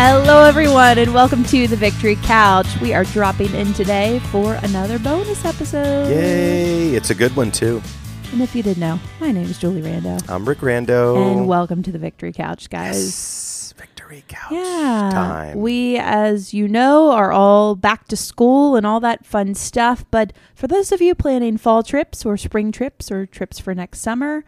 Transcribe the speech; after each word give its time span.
Hello, 0.00 0.44
everyone, 0.44 0.96
and 0.96 1.12
welcome 1.12 1.42
to 1.46 1.66
the 1.66 1.74
Victory 1.74 2.14
Couch. 2.22 2.68
We 2.80 2.94
are 2.94 3.02
dropping 3.02 3.52
in 3.52 3.72
today 3.72 4.20
for 4.30 4.54
another 4.62 4.96
bonus 5.00 5.44
episode. 5.44 6.08
Yay! 6.08 6.94
It's 6.94 7.10
a 7.10 7.16
good 7.16 7.34
one 7.34 7.50
too. 7.50 7.82
And 8.30 8.40
if 8.40 8.54
you 8.54 8.62
didn't 8.62 8.78
know, 8.78 9.00
my 9.20 9.32
name 9.32 9.46
is 9.46 9.58
Julie 9.58 9.82
Rando. 9.82 10.22
I'm 10.30 10.48
Rick 10.48 10.58
Rando. 10.58 11.32
And 11.32 11.48
welcome 11.48 11.82
to 11.82 11.90
the 11.90 11.98
Victory 11.98 12.32
Couch, 12.32 12.70
guys. 12.70 12.94
Yes, 12.94 13.74
victory 13.76 14.22
couch 14.28 14.52
Yeah. 14.52 15.10
time. 15.12 15.58
We, 15.58 15.96
as 15.98 16.54
you 16.54 16.68
know, 16.68 17.10
are 17.10 17.32
all 17.32 17.74
back 17.74 18.06
to 18.06 18.16
school 18.16 18.76
and 18.76 18.86
all 18.86 19.00
that 19.00 19.26
fun 19.26 19.56
stuff. 19.56 20.04
But 20.12 20.32
for 20.54 20.68
those 20.68 20.92
of 20.92 21.02
you 21.02 21.16
planning 21.16 21.56
fall 21.58 21.82
trips 21.82 22.24
or 22.24 22.36
spring 22.36 22.70
trips 22.70 23.10
or 23.10 23.26
trips 23.26 23.58
for 23.58 23.74
next 23.74 23.98
summer, 23.98 24.44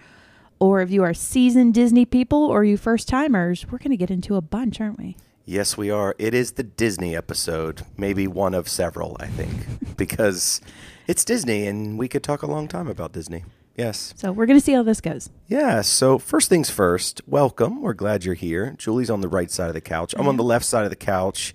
or 0.60 0.80
if 0.80 0.92
you 0.92 1.02
are 1.02 1.12
seasoned 1.12 1.74
Disney 1.74 2.04
people 2.04 2.44
or 2.44 2.62
you 2.62 2.76
first 2.76 3.08
timers, 3.08 3.66
we're 3.68 3.78
going 3.78 3.90
to 3.90 3.96
get 3.96 4.12
into 4.12 4.36
a 4.36 4.40
bunch, 4.40 4.80
aren't 4.80 4.96
we? 4.96 5.16
Yes, 5.50 5.76
we 5.76 5.90
are. 5.90 6.14
It 6.18 6.32
is 6.32 6.52
the 6.52 6.62
Disney 6.62 7.16
episode, 7.16 7.82
maybe 7.96 8.26
one 8.28 8.54
of 8.54 8.68
several, 8.68 9.16
I 9.18 9.26
think, 9.26 9.50
because 9.96 10.60
it's 11.08 11.24
Disney, 11.24 11.66
and 11.66 11.98
we 11.98 12.08
could 12.08 12.22
talk 12.22 12.42
a 12.42 12.46
long 12.46 12.68
time 12.68 12.86
about 12.86 13.12
Disney. 13.12 13.44
Yes. 13.76 14.14
So 14.16 14.30
we're 14.30 14.46
going 14.46 14.58
to 14.58 14.64
see 14.64 14.72
how 14.72 14.82
this 14.82 15.00
goes. 15.00 15.30
Yeah. 15.48 15.80
So 15.80 16.18
first 16.18 16.48
things 16.48 16.70
first. 16.70 17.20
Welcome. 17.26 17.82
We're 17.82 17.94
glad 17.94 18.24
you're 18.24 18.34
here. 18.34 18.74
Julie's 18.78 19.10
on 19.10 19.22
the 19.22 19.28
right 19.28 19.50
side 19.50 19.68
of 19.68 19.74
the 19.74 19.80
couch. 19.80 20.14
I'm 20.16 20.28
on 20.28 20.36
the 20.36 20.44
left 20.44 20.64
side 20.64 20.84
of 20.84 20.90
the 20.90 20.96
couch, 20.96 21.54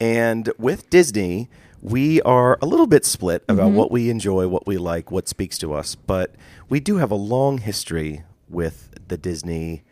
and 0.00 0.50
with 0.58 0.88
Disney. 0.88 1.50
We 1.84 2.22
are 2.22 2.60
a 2.62 2.66
little 2.66 2.86
bit 2.86 3.04
split 3.04 3.42
about 3.48 3.70
mm-hmm. 3.70 3.74
what 3.74 3.90
we 3.90 4.08
enjoy, 4.08 4.46
what 4.46 4.68
we 4.68 4.78
like, 4.78 5.10
what 5.10 5.26
speaks 5.26 5.58
to 5.58 5.72
us, 5.72 5.96
but 5.96 6.36
we 6.68 6.78
do 6.78 6.98
have 6.98 7.10
a 7.10 7.16
long 7.16 7.58
history 7.58 8.22
with 8.48 8.94
the 9.08 9.16
Disney 9.16 9.82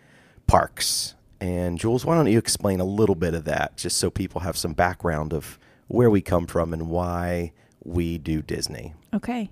parks. 0.46 1.16
And 1.40 1.78
Jules, 1.78 2.04
why 2.04 2.16
don't 2.16 2.26
you 2.26 2.38
explain 2.38 2.80
a 2.80 2.84
little 2.84 3.14
bit 3.14 3.34
of 3.34 3.44
that 3.44 3.76
just 3.76 3.96
so 3.96 4.10
people 4.10 4.42
have 4.42 4.56
some 4.56 4.74
background 4.74 5.32
of 5.32 5.58
where 5.88 6.10
we 6.10 6.20
come 6.20 6.46
from 6.46 6.72
and 6.72 6.88
why 6.88 7.52
we 7.82 8.18
do 8.18 8.42
Disney? 8.42 8.94
Okay. 9.14 9.50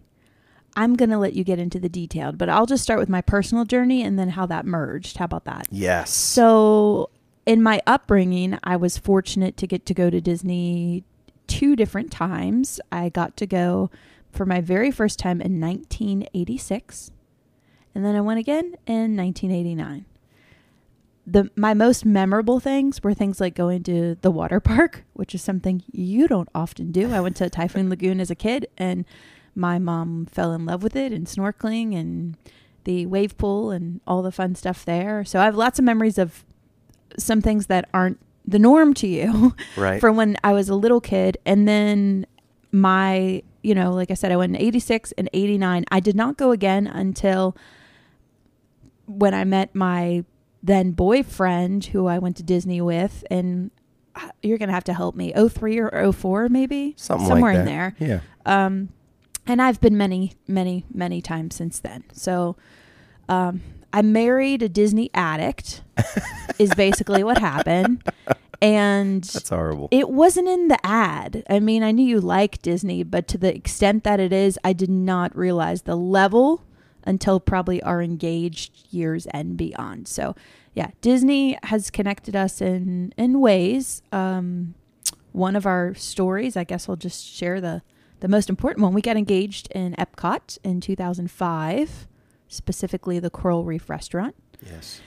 I'm 0.76 0.94
going 0.94 1.10
to 1.10 1.18
let 1.18 1.32
you 1.32 1.44
get 1.44 1.58
into 1.58 1.80
the 1.80 1.88
detailed, 1.88 2.38
but 2.38 2.48
I'll 2.48 2.66
just 2.66 2.84
start 2.84 3.00
with 3.00 3.08
my 3.08 3.22
personal 3.22 3.64
journey 3.64 4.02
and 4.02 4.18
then 4.18 4.28
how 4.28 4.46
that 4.46 4.66
merged. 4.66 5.16
How 5.16 5.24
about 5.24 5.44
that? 5.46 5.66
Yes. 5.70 6.10
So, 6.12 7.10
in 7.46 7.62
my 7.62 7.80
upbringing, 7.86 8.58
I 8.62 8.76
was 8.76 8.98
fortunate 8.98 9.56
to 9.56 9.66
get 9.66 9.86
to 9.86 9.94
go 9.94 10.10
to 10.10 10.20
Disney 10.20 11.02
two 11.46 11.74
different 11.74 12.12
times. 12.12 12.78
I 12.92 13.08
got 13.08 13.36
to 13.38 13.46
go 13.46 13.90
for 14.30 14.44
my 14.46 14.60
very 14.60 14.90
first 14.90 15.18
time 15.18 15.40
in 15.40 15.58
1986, 15.58 17.10
and 17.94 18.04
then 18.04 18.14
I 18.14 18.20
went 18.20 18.38
again 18.38 18.76
in 18.86 19.16
1989. 19.16 20.04
The 21.30 21.50
my 21.56 21.74
most 21.74 22.06
memorable 22.06 22.58
things 22.58 23.02
were 23.02 23.12
things 23.12 23.40
like 23.40 23.54
going 23.54 23.82
to 23.84 24.16
the 24.22 24.30
water 24.30 24.60
park, 24.72 25.04
which 25.12 25.34
is 25.34 25.42
something 25.42 25.82
you 25.92 26.26
don't 26.26 26.48
often 26.54 26.90
do. 26.90 27.12
I 27.12 27.20
went 27.20 27.36
to 27.36 27.50
Typhoon 27.50 27.88
Lagoon 27.90 28.20
as 28.20 28.30
a 28.30 28.34
kid 28.34 28.66
and 28.78 29.04
my 29.54 29.78
mom 29.78 30.26
fell 30.26 30.52
in 30.52 30.64
love 30.64 30.82
with 30.82 30.96
it 30.96 31.12
and 31.12 31.26
snorkeling 31.26 31.94
and 31.94 32.36
the 32.84 33.04
wave 33.06 33.36
pool 33.36 33.70
and 33.70 34.00
all 34.06 34.22
the 34.22 34.32
fun 34.32 34.54
stuff 34.54 34.84
there. 34.84 35.24
So 35.24 35.40
I 35.40 35.44
have 35.44 35.56
lots 35.56 35.78
of 35.78 35.84
memories 35.84 36.16
of 36.16 36.44
some 37.18 37.42
things 37.42 37.66
that 37.66 37.88
aren't 37.92 38.18
the 38.46 38.58
norm 38.58 38.94
to 38.94 39.06
you 39.06 39.54
right. 39.76 40.00
from 40.00 40.16
when 40.16 40.36
I 40.42 40.52
was 40.52 40.68
a 40.68 40.74
little 40.74 41.00
kid. 41.00 41.36
And 41.44 41.68
then 41.68 42.24
my, 42.72 43.42
you 43.62 43.74
know, 43.74 43.92
like 43.92 44.10
I 44.10 44.14
said, 44.14 44.32
I 44.32 44.36
went 44.36 44.56
in 44.56 44.62
86 44.62 45.12
and 45.18 45.28
89. 45.32 45.84
I 45.90 46.00
did 46.00 46.16
not 46.16 46.38
go 46.38 46.52
again 46.52 46.86
until 46.86 47.56
when 49.06 49.34
I 49.34 49.44
met 49.44 49.74
my 49.74 50.24
then 50.62 50.92
boyfriend 50.92 51.86
who 51.86 52.06
I 52.06 52.18
went 52.18 52.36
to 52.38 52.42
Disney 52.42 52.80
with. 52.80 53.24
And 53.30 53.70
uh, 54.14 54.28
you're 54.42 54.58
going 54.58 54.68
to 54.68 54.74
have 54.74 54.84
to 54.84 54.94
help 54.94 55.14
me. 55.14 55.32
03 55.32 55.78
or 55.78 56.12
04, 56.12 56.48
maybe? 56.48 56.94
Something 56.96 57.28
Somewhere 57.28 57.54
like 57.54 57.60
in 57.60 57.66
there. 57.66 57.94
Yeah. 57.98 58.20
Um, 58.46 58.90
and 59.46 59.62
I've 59.62 59.80
been 59.80 59.96
many, 59.96 60.34
many, 60.46 60.84
many 60.92 61.22
times 61.22 61.54
since 61.54 61.80
then. 61.80 62.04
So, 62.12 62.56
um, 63.28 63.62
I 63.92 64.02
married 64.02 64.62
a 64.62 64.68
Disney 64.68 65.10
addict, 65.14 65.82
is 66.58 66.74
basically 66.74 67.24
what 67.24 67.38
happened. 67.38 68.02
And 68.60 69.22
That's 69.22 69.48
horrible. 69.48 69.88
it 69.90 70.10
wasn't 70.10 70.48
in 70.48 70.68
the 70.68 70.84
ad. 70.84 71.44
I 71.48 71.60
mean, 71.60 71.82
I 71.82 71.92
knew 71.92 72.04
you 72.04 72.20
like 72.20 72.60
Disney, 72.60 73.02
but 73.02 73.28
to 73.28 73.38
the 73.38 73.54
extent 73.54 74.04
that 74.04 74.20
it 74.20 74.32
is, 74.32 74.58
I 74.64 74.72
did 74.72 74.90
not 74.90 75.36
realize 75.36 75.82
the 75.82 75.96
level 75.96 76.64
until 77.04 77.40
probably 77.40 77.82
our 77.82 78.02
engaged 78.02 78.92
years 78.92 79.26
and 79.26 79.56
beyond. 79.56 80.08
So, 80.08 80.34
yeah, 80.74 80.90
Disney 81.00 81.58
has 81.64 81.90
connected 81.90 82.36
us 82.36 82.60
in 82.60 83.12
in 83.16 83.40
ways. 83.40 84.02
Um, 84.12 84.74
one 85.32 85.56
of 85.56 85.66
our 85.66 85.94
stories, 85.94 86.56
I 86.56 86.64
guess, 86.64 86.88
I'll 86.88 86.96
just 86.96 87.24
share 87.24 87.60
the 87.60 87.82
the 88.20 88.28
most 88.28 88.48
important 88.50 88.82
one. 88.82 88.94
We 88.94 89.02
got 89.02 89.16
engaged 89.16 89.68
in 89.72 89.94
Epcot 89.94 90.58
in 90.64 90.80
2005, 90.80 92.08
specifically 92.48 93.18
the 93.18 93.30
Coral 93.30 93.64
Reef 93.64 93.88
restaurant. 93.88 94.34
yes. 94.64 95.00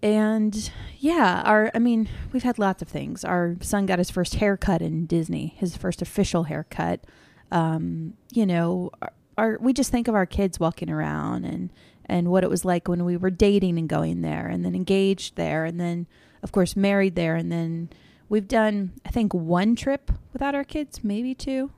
And 0.00 0.70
yeah, 0.98 1.42
our 1.44 1.72
I 1.74 1.80
mean, 1.80 2.08
we've 2.32 2.44
had 2.44 2.58
lots 2.58 2.82
of 2.82 2.88
things. 2.88 3.24
Our 3.24 3.56
son 3.60 3.86
got 3.86 3.98
his 3.98 4.10
first 4.10 4.36
haircut 4.36 4.80
in 4.80 5.06
Disney, 5.06 5.54
his 5.56 5.76
first 5.76 6.00
official 6.00 6.44
haircut. 6.44 7.04
Um, 7.50 8.14
you 8.30 8.46
know, 8.46 8.90
our, 9.02 9.12
our 9.38 9.56
we 9.60 9.72
just 9.72 9.90
think 9.90 10.08
of 10.08 10.14
our 10.14 10.26
kids 10.26 10.60
walking 10.60 10.90
around 10.90 11.44
and 11.44 11.70
and 12.04 12.30
what 12.30 12.44
it 12.44 12.50
was 12.50 12.64
like 12.64 12.88
when 12.88 13.04
we 13.04 13.16
were 13.16 13.30
dating 13.30 13.78
and 13.78 13.88
going 13.88 14.22
there 14.22 14.48
and 14.48 14.64
then 14.64 14.74
engaged 14.74 15.36
there 15.36 15.64
and 15.64 15.80
then 15.80 16.06
of 16.42 16.52
course 16.52 16.76
married 16.76 17.14
there 17.14 17.36
and 17.36 17.50
then 17.50 17.88
we've 18.28 18.48
done 18.48 18.92
I 19.06 19.10
think 19.10 19.32
one 19.32 19.76
trip 19.76 20.10
without 20.32 20.54
our 20.54 20.64
kids, 20.64 21.02
maybe 21.02 21.34
two 21.34 21.70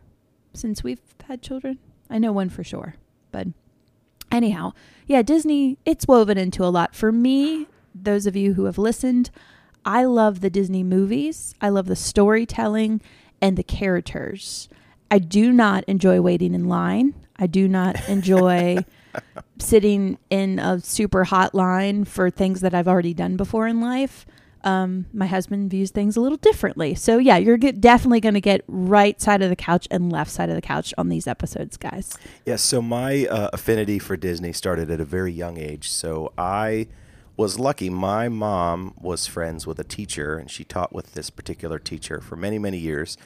since 0.53 0.82
we've 0.82 1.00
had 1.28 1.43
children. 1.43 1.78
I 2.09 2.19
know 2.19 2.32
one 2.32 2.48
for 2.48 2.65
sure. 2.65 2.97
But 3.31 3.48
anyhow, 4.32 4.72
yeah, 5.06 5.22
Disney, 5.22 5.78
it's 5.84 6.09
woven 6.09 6.38
into 6.38 6.65
a 6.65 6.66
lot. 6.66 6.94
For 6.94 7.12
me, 7.12 7.69
those 7.94 8.27
of 8.27 8.37
you 8.37 8.54
who 8.54 8.65
have 8.65 8.78
listened, 8.78 9.31
I 9.84 10.04
love 10.04 10.41
the 10.41 10.50
Disney 10.50 10.82
movies. 10.82 11.54
I 11.60 11.69
love 11.69 11.87
the 11.87 11.97
storytelling 11.97 13.00
and 13.41 13.56
the 13.56 13.62
characters. 13.62 14.69
I 15.10 15.19
do 15.19 15.53
not 15.53 15.84
enjoy 15.84 16.21
waiting 16.21 16.54
in 16.54 16.69
line. 16.69 17.15
I 17.40 17.46
do 17.46 17.66
not 17.66 18.08
enjoy 18.08 18.84
sitting 19.58 20.18
in 20.28 20.58
a 20.58 20.78
super 20.80 21.24
hot 21.24 21.54
line 21.54 22.04
for 22.04 22.30
things 22.30 22.60
that 22.60 22.74
I've 22.74 22.86
already 22.86 23.14
done 23.14 23.36
before 23.36 23.66
in 23.66 23.80
life. 23.80 24.26
Um, 24.62 25.06
my 25.14 25.26
husband 25.26 25.70
views 25.70 25.90
things 25.90 26.18
a 26.18 26.20
little 26.20 26.36
differently. 26.36 26.94
So, 26.94 27.16
yeah, 27.16 27.38
you're 27.38 27.56
get, 27.56 27.80
definitely 27.80 28.20
going 28.20 28.34
to 28.34 28.42
get 28.42 28.62
right 28.68 29.18
side 29.18 29.40
of 29.40 29.48
the 29.48 29.56
couch 29.56 29.88
and 29.90 30.12
left 30.12 30.30
side 30.30 30.50
of 30.50 30.54
the 30.54 30.60
couch 30.60 30.92
on 30.98 31.08
these 31.08 31.26
episodes, 31.26 31.78
guys. 31.78 32.14
Yes, 32.44 32.60
so 32.60 32.82
my 32.82 33.26
uh, 33.26 33.48
affinity 33.54 33.98
for 33.98 34.18
Disney 34.18 34.52
started 34.52 34.90
at 34.90 35.00
a 35.00 35.04
very 35.06 35.32
young 35.32 35.56
age. 35.56 35.90
So 35.90 36.34
I 36.36 36.88
was 37.38 37.58
lucky. 37.58 37.88
My 37.88 38.28
mom 38.28 38.92
was 39.00 39.26
friends 39.26 39.66
with 39.66 39.78
a 39.78 39.84
teacher, 39.84 40.36
and 40.36 40.50
she 40.50 40.62
taught 40.62 40.92
with 40.92 41.14
this 41.14 41.30
particular 41.30 41.78
teacher 41.78 42.20
for 42.20 42.36
many, 42.36 42.58
many 42.58 42.76
years. 42.76 43.16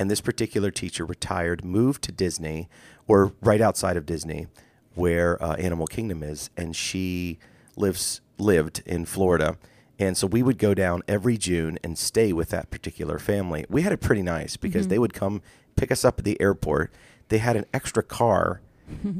And 0.00 0.10
this 0.10 0.20
particular 0.20 0.70
teacher 0.70 1.04
retired, 1.04 1.64
moved 1.64 2.02
to 2.04 2.12
Disney, 2.12 2.68
or 3.06 3.34
right 3.40 3.60
outside 3.60 3.96
of 3.96 4.06
Disney, 4.06 4.48
where 4.94 5.40
uh, 5.42 5.54
Animal 5.54 5.86
Kingdom 5.86 6.22
is, 6.22 6.50
and 6.56 6.74
she 6.74 7.38
lives 7.76 8.20
lived 8.38 8.82
in 8.86 9.04
Florida. 9.04 9.58
And 9.98 10.16
so 10.16 10.26
we 10.26 10.42
would 10.42 10.56
go 10.56 10.72
down 10.72 11.02
every 11.06 11.36
June 11.36 11.78
and 11.84 11.98
stay 11.98 12.32
with 12.32 12.48
that 12.48 12.70
particular 12.70 13.18
family. 13.18 13.66
We 13.68 13.82
had 13.82 13.92
it 13.92 14.00
pretty 14.00 14.22
nice 14.22 14.56
because 14.56 14.88
they 14.88 14.98
would 14.98 15.12
come 15.12 15.42
pick 15.76 15.92
us 15.92 16.04
up 16.06 16.18
at 16.18 16.24
the 16.24 16.40
airport. 16.40 16.90
They 17.28 17.38
had 17.38 17.56
an 17.56 17.66
extra 17.74 18.02
car 18.02 18.62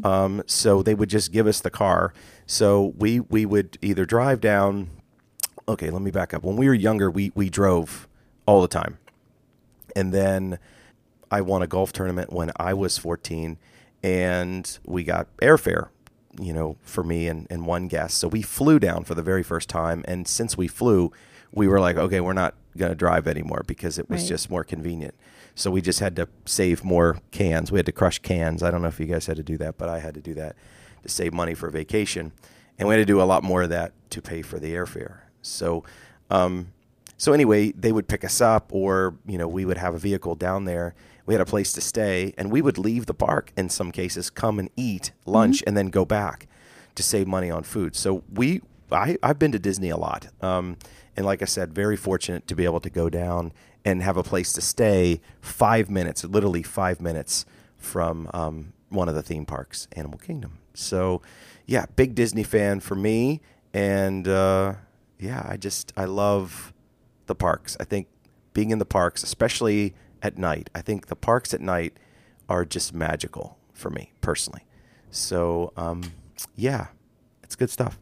um, 0.05 0.43
so 0.47 0.83
they 0.83 0.95
would 0.95 1.09
just 1.09 1.33
give 1.33 1.47
us 1.47 1.61
the 1.61 1.71
car. 1.71 2.13
So 2.47 2.95
we 2.99 3.21
we 3.21 3.47
would 3.47 3.79
either 3.83 4.05
drive 4.05 4.41
down. 4.41 4.91
Okay, 5.69 5.91
let 5.91 6.03
me 6.03 6.11
back 6.11 6.35
up. 6.35 6.43
When 6.43 6.57
we 6.57 6.67
were 6.67 6.75
younger, 6.75 7.11
we 7.11 7.33
we 7.35 7.49
drove 7.49 8.09
all 8.47 8.63
the 8.63 8.69
time, 8.69 8.99
and 9.95 10.13
then 10.13 10.59
I 11.31 11.41
won 11.41 11.63
a 11.63 11.67
golf 11.67 11.93
tournament 11.93 12.33
when 12.33 12.51
I 12.57 12.75
was 12.75 12.99
14, 12.99 13.59
and 14.03 14.79
we 14.85 15.05
got 15.05 15.29
airfare, 15.39 15.89
you 16.41 16.53
know, 16.53 16.77
for 16.83 17.03
me 17.05 17.29
and, 17.29 17.47
and 17.51 17.67
one 17.67 17.89
guest. 17.89 18.19
So 18.19 18.29
we 18.29 18.43
flew 18.43 18.79
down 18.79 19.05
for 19.05 19.15
the 19.15 19.23
very 19.23 19.43
first 19.43 19.69
time, 19.69 20.05
and 20.09 20.27
since 20.27 20.57
we 20.57 20.69
flew, 20.69 21.13
we 21.53 21.69
were 21.69 21.81
like, 21.81 21.97
okay, 21.97 22.21
we're 22.21 22.33
not 22.33 22.55
going 22.77 22.91
to 22.91 22.97
drive 22.97 23.27
anymore 23.27 23.63
because 23.67 23.99
it 23.99 24.09
was 24.09 24.23
Right. 24.23 24.29
just 24.29 24.51
more 24.51 24.65
convenient. 24.65 25.15
So 25.55 25.71
we 25.71 25.81
just 25.83 25.99
had 26.01 26.15
to 26.17 26.29
save 26.47 26.85
more 26.85 27.19
cans. 27.33 27.73
We 27.73 27.79
had 27.79 27.87
to 27.87 27.93
crush 27.93 28.21
cans. 28.21 28.63
I 28.63 28.71
don't 28.71 28.83
know 28.83 28.89
if 28.89 29.01
you 29.01 29.07
guys 29.07 29.27
had 29.27 29.37
to 29.37 29.43
do 29.43 29.57
that, 29.59 29.77
but 29.77 29.89
I 29.89 29.99
had 29.99 30.15
to 30.15 30.21
do 30.21 30.33
that 30.35 30.55
to 31.03 31.09
save 31.09 31.33
money 31.33 31.55
for 31.55 31.69
vacation, 31.71 32.33
and 32.79 32.89
we 32.89 32.95
had 32.95 33.01
to 33.01 33.05
do 33.07 33.21
a 33.21 33.25
lot 33.25 33.43
more 33.43 33.63
of 33.63 33.71
that 33.71 33.93
to 34.11 34.23
pay 34.23 34.43
for 34.43 34.59
the 34.59 34.73
airfare. 34.73 35.19
So, 35.43 35.85
um, 36.31 36.73
so 37.17 37.33
anyway, 37.33 37.73
they 37.73 37.93
would 37.93 38.09
pick 38.09 38.25
us 38.25 38.41
up, 38.41 38.71
or 38.73 39.15
you 39.27 39.37
know, 39.39 39.49
we 39.49 39.65
would 39.65 39.79
have 39.79 39.95
a 39.95 39.99
vehicle 39.99 40.35
down 40.35 40.65
there. 40.65 40.95
We 41.31 41.35
had 41.35 41.41
a 41.41 41.45
place 41.45 41.73
to 41.75 41.81
stay, 41.81 42.35
and 42.37 42.51
we 42.51 42.61
would 42.61 42.77
leave 42.77 43.07
the 43.07 43.15
park 43.15 43.53
in 43.57 43.69
some 43.69 43.93
cases, 43.93 44.31
come 44.31 44.59
and 44.59 44.69
eat 44.75 45.13
lunch, 45.27 45.63
and 45.65 45.77
then 45.77 45.87
go 45.87 46.05
back 46.05 46.49
to 46.97 47.05
save 47.05 47.29
money 47.29 47.53
on 47.53 47.63
food. 47.63 47.95
So 47.95 48.25
we, 48.35 48.63
I, 48.91 49.17
I've 49.23 49.39
been 49.39 49.53
to 49.53 49.61
Disney 49.61 49.91
a 49.91 49.97
lot, 49.97 50.27
um, 50.43 50.77
And 51.17 51.27
like 51.27 51.43
I 51.43 51.45
said, 51.45 51.75
very 51.75 51.97
fortunate 51.97 52.47
to 52.47 52.55
be 52.55 52.65
able 52.65 52.81
to 52.81 52.91
go 52.91 53.11
down 53.11 53.53
and 53.85 54.03
have 54.03 54.17
a 54.17 54.23
place 54.23 54.53
to 54.55 54.61
stay 54.61 55.21
five 55.41 55.91
minutes, 55.91 56.25
literally 56.25 56.63
five 56.63 57.01
minutes 57.01 57.45
from 57.77 58.31
um, 58.33 58.73
one 58.89 59.09
of 59.09 59.15
the 59.15 59.23
theme 59.23 59.47
parks, 59.47 59.89
Animal 59.93 60.19
Kingdom. 60.19 60.59
So, 60.75 61.23
yeah, 61.67 61.87
big 61.97 62.15
Disney 62.15 62.43
fan 62.43 62.81
for 62.81 62.95
me. 62.95 63.41
And 63.73 64.27
uh, 64.29 64.75
yeah, 65.19 65.45
I 65.47 65.57
just, 65.57 65.93
I 65.97 66.07
love 66.07 66.73
the 67.27 67.35
parks. 67.35 67.77
I 67.79 67.85
think 67.85 68.07
being 68.53 68.71
in 68.71 68.79
the 68.79 68.85
parks, 68.85 69.23
especially 69.23 69.95
at 70.23 70.39
night, 70.39 70.71
I 70.75 70.81
think 70.81 71.07
the 71.07 71.17
parks 71.17 71.55
at 71.55 71.61
night 71.61 71.95
are 72.49 72.65
just 72.65 72.93
magical 72.93 73.59
for 73.73 73.91
me 73.91 74.13
personally. 74.21 74.67
So, 75.11 75.73
um, 75.77 76.13
yeah, 76.57 76.89
it's 77.43 77.57
good 77.57 77.71
stuff. 77.71 77.99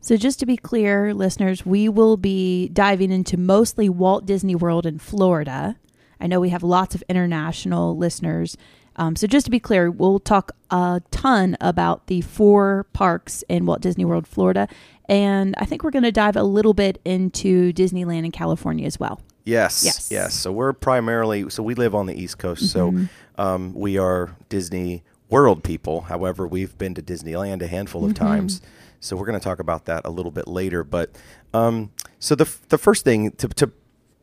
So, 0.00 0.16
just 0.16 0.40
to 0.40 0.46
be 0.46 0.56
clear, 0.56 1.12
listeners, 1.12 1.66
we 1.66 1.88
will 1.88 2.16
be 2.16 2.68
diving 2.68 3.12
into 3.12 3.36
mostly 3.36 3.88
Walt 3.88 4.24
Disney 4.24 4.54
World 4.54 4.86
in 4.86 4.98
Florida. 4.98 5.76
I 6.18 6.26
know 6.26 6.40
we 6.40 6.48
have 6.48 6.62
lots 6.62 6.94
of 6.94 7.04
international 7.08 7.96
listeners. 7.96 8.56
Um, 8.96 9.14
so, 9.14 9.26
just 9.26 9.44
to 9.44 9.50
be 9.50 9.60
clear, 9.60 9.90
we'll 9.90 10.18
talk 10.18 10.52
a 10.70 11.02
ton 11.10 11.56
about 11.60 12.06
the 12.06 12.22
four 12.22 12.86
parks 12.94 13.44
in 13.48 13.66
Walt 13.66 13.82
Disney 13.82 14.06
World, 14.06 14.26
Florida. 14.26 14.68
And 15.06 15.54
I 15.58 15.66
think 15.66 15.82
we're 15.82 15.90
going 15.90 16.04
to 16.04 16.12
dive 16.12 16.36
a 16.36 16.44
little 16.44 16.72
bit 16.72 17.00
into 17.04 17.72
Disneyland 17.72 18.24
in 18.24 18.32
California 18.32 18.86
as 18.86 18.98
well. 18.98 19.20
Yes, 19.50 19.82
Yes. 19.84 20.08
yes. 20.10 20.34
So 20.34 20.52
we're 20.52 20.72
primarily 20.72 21.50
so 21.50 21.62
we 21.62 21.74
live 21.74 21.94
on 21.94 22.06
the 22.06 22.14
East 22.14 22.38
Coast, 22.38 22.62
Mm-hmm. 22.74 23.04
so 23.36 23.42
um, 23.42 23.74
we 23.74 23.98
are 23.98 24.36
Disney 24.48 25.02
World 25.28 25.62
people. 25.64 26.02
However, 26.02 26.46
we've 26.46 26.76
been 26.78 26.94
to 26.94 27.02
Disneyland 27.02 27.62
a 27.62 27.66
handful 27.66 28.04
of 28.04 28.12
Mm-hmm. 28.14 28.24
times, 28.24 28.60
so 29.00 29.16
we're 29.16 29.26
going 29.26 29.38
to 29.38 29.44
talk 29.44 29.58
about 29.60 29.84
that 29.86 30.02
a 30.04 30.10
little 30.10 30.30
bit 30.32 30.46
later. 30.48 30.84
But 30.84 31.10
um, 31.54 31.90
so 32.18 32.34
the 32.34 32.48
the 32.68 32.78
first 32.78 33.04
thing 33.04 33.30
to 33.32 33.48
to 33.48 33.70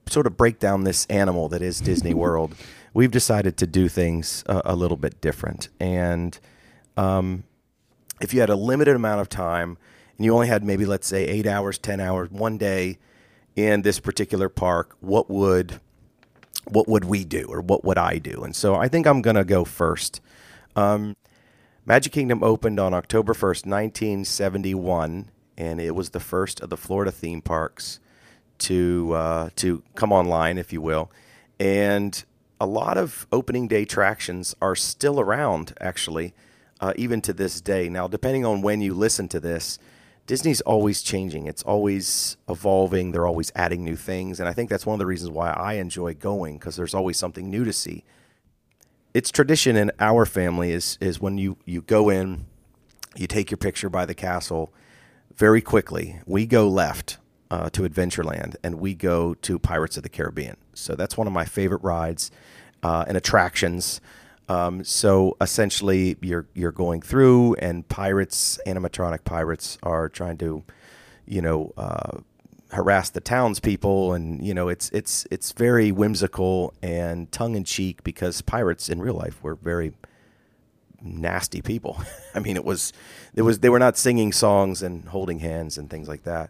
sort 0.07 0.27
of 0.27 0.38
break 0.38 0.59
down 0.59 0.83
this 0.85 1.06
animal 1.07 1.50
that 1.50 1.62
is 1.62 1.81
Disney 1.81 2.13
World, 2.23 2.56
we've 2.94 3.12
decided 3.12 3.57
to 3.57 3.68
do 3.68 3.89
things 3.89 4.44
a, 4.47 4.62
a 4.73 4.75
little 4.75 4.97
bit 4.97 5.19
different, 5.21 5.68
and 5.80 6.39
um, 6.95 7.44
if 8.21 8.33
you 8.33 8.39
had 8.39 8.50
a 8.50 8.56
limited 8.56 8.95
amount 8.95 9.21
of 9.21 9.27
time 9.30 9.77
and 10.18 10.25
you 10.25 10.33
only 10.33 10.47
had 10.47 10.63
maybe 10.63 10.85
let's 10.85 11.06
say 11.07 11.25
eight 11.25 11.45
hours, 11.45 11.77
ten 11.77 12.00
hours, 12.00 12.31
one 12.31 12.57
day 12.57 12.97
in 13.57 13.81
this 13.81 14.00
particular 14.00 14.48
park, 14.48 14.95
what 15.01 15.30
would 15.30 15.81
what 16.69 16.88
would 16.88 17.06
we 17.06 17.25
do 17.25 17.48
or 17.50 17.62
what 17.62 17.83
would 17.83 17.98
I 17.98 18.18
do? 18.19 18.44
And 18.44 18.56
so 18.56 18.75
I 18.75 18.88
think 18.88 19.07
I'm 19.07 19.21
gonna 19.21 19.44
go 19.44 19.65
first. 19.65 20.21
Um, 20.75 21.18
Magic 21.86 22.13
Kingdom 22.13 22.44
opened 22.44 22.80
on 22.80 22.94
October 22.94 23.33
1st, 23.33 23.65
1971, 23.65 25.31
and 25.57 25.81
it 25.81 25.95
was 25.95 26.09
the 26.09 26.19
first 26.19 26.59
of 26.59 26.69
the 26.69 26.77
Florida 26.77 27.12
theme 27.12 27.42
parks 27.42 28.00
to 28.59 29.13
uh, 29.13 29.50
to 29.56 29.81
come 29.95 30.12
online, 30.12 30.57
if 30.57 30.71
you 30.71 30.81
will. 30.81 31.09
And 31.59 32.24
a 32.59 32.68
lot 32.68 32.98
of 32.98 33.25
opening 33.31 33.68
day 33.68 33.83
attractions 33.83 34.56
are 34.62 34.75
still 34.75 35.19
around, 35.19 35.74
actually, 35.80 36.33
uh, 36.80 36.94
even 36.95 37.21
to 37.21 37.33
this 37.33 37.59
day. 37.62 37.89
Now, 37.89 38.07
depending 38.07 38.45
on 38.45 38.62
when 38.62 38.81
you 38.81 38.94
listen 38.94 39.27
to 39.30 39.39
this, 39.39 39.80
Disney's 40.27 40.59
always 40.62 41.01
changing. 41.01 41.47
It's 41.47 41.63
always 41.63 42.35
evolving. 42.50 43.12
They're 43.12 43.25
always 43.25 43.51
adding 43.56 43.83
new 43.83 43.95
things, 43.95 44.39
and 44.39 44.47
I 44.47 44.53
think 44.53 44.69
that's 44.69 44.85
one 44.85 44.94
of 44.94 45.00
the 45.00 45.06
reasons 45.06 45.31
why 45.31 45.51
I 45.51 45.74
enjoy 45.74 46.13
going 46.13 46.57
because 46.57 46.75
there's 46.75 46.94
always 46.94 47.18
something 47.18 47.50
new 47.50 47.63
to 47.63 47.74
see. 47.74 48.03
It's 49.13 49.31
tradition 49.31 49.77
in 49.77 49.89
our 50.00 50.25
family 50.25 50.71
is 50.71 50.97
is 51.00 51.21
when 51.21 51.38
you 51.38 51.57
you 51.65 51.81
go 51.81 52.09
in, 52.09 52.45
you 53.15 53.25
take 53.25 53.50
your 53.50 53.57
picture 53.57 53.89
by 53.89 54.06
the 54.06 54.13
castle. 54.13 54.74
Very 55.33 55.62
quickly, 55.62 56.19
we 56.25 56.45
go 56.45 56.68
left 56.68 57.18
uh, 57.50 57.69
to 57.69 57.83
Adventureland 57.83 58.56
and 58.63 58.75
we 58.75 58.94
go 58.94 59.33
to 59.35 59.59
Pirates 59.59 59.95
of 59.95 60.03
the 60.03 60.09
Caribbean. 60.09 60.57
So 60.73 60.95
that's 60.95 61.15
one 61.15 61.27
of 61.27 61.33
my 61.33 61.45
favorite 61.45 61.83
rides 61.83 62.31
uh, 62.83 63.06
and 63.07 63.15
attractions. 63.15 64.01
Um, 64.49 64.83
so 64.83 65.35
essentially, 65.41 66.17
you're 66.21 66.47
you're 66.53 66.71
going 66.71 67.01
through, 67.01 67.55
and 67.55 67.88
pirates, 67.88 68.59
animatronic 68.65 69.23
pirates, 69.23 69.77
are 69.83 70.07
trying 70.07 70.38
to, 70.38 70.63
you 71.25 71.41
know, 71.41 71.73
uh, 71.77 72.19
harass 72.71 73.09
the 73.09 73.19
townspeople, 73.19 74.13
and 74.13 74.45
you 74.45 74.53
know, 74.53 74.69
it's 74.69 74.89
it's 74.91 75.27
it's 75.31 75.51
very 75.51 75.91
whimsical 75.91 76.73
and 76.81 77.31
tongue 77.31 77.55
in 77.55 77.63
cheek 77.63 78.03
because 78.03 78.41
pirates 78.41 78.89
in 78.89 78.99
real 79.01 79.15
life 79.15 79.41
were 79.44 79.55
very 79.55 79.94
nasty 81.01 81.61
people. 81.61 82.01
I 82.35 82.39
mean, 82.39 82.55
it 82.55 82.65
was 82.65 82.94
it 83.35 83.41
was 83.41 83.59
they 83.59 83.69
were 83.69 83.79
not 83.79 83.97
singing 83.97 84.31
songs 84.31 84.81
and 84.81 85.05
holding 85.09 85.39
hands 85.39 85.77
and 85.77 85.89
things 85.89 86.07
like 86.07 86.23
that. 86.23 86.49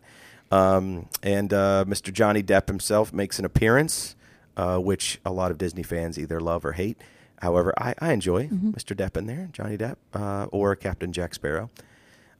Um, 0.52 1.08
and 1.24 1.52
uh, 1.52 1.86
Mr. 1.88 2.14
Johnny 2.14 2.42
Depp 2.42 2.68
himself 2.68 3.12
makes 3.12 3.38
an 3.38 3.46
appearance, 3.46 4.16
uh, 4.56 4.78
which 4.78 5.20
a 5.26 5.32
lot 5.32 5.52
of 5.52 5.58
Disney 5.58 5.84
fans 5.84 6.18
either 6.18 6.40
love 6.40 6.64
or 6.64 6.74
hate. 6.74 6.98
However, 7.42 7.74
I, 7.78 7.94
I 8.00 8.14
enjoy 8.14 8.48
Mr. 8.48 8.96
Depp 8.96 9.16
in 9.18 9.28
there, 9.28 9.50
Johnny 9.54 9.78
Depp, 9.78 9.98
uh, 10.14 10.46
or 10.46 10.76
Captain 10.76 11.14
Jack 11.14 11.34
Sparrow. 11.36 11.70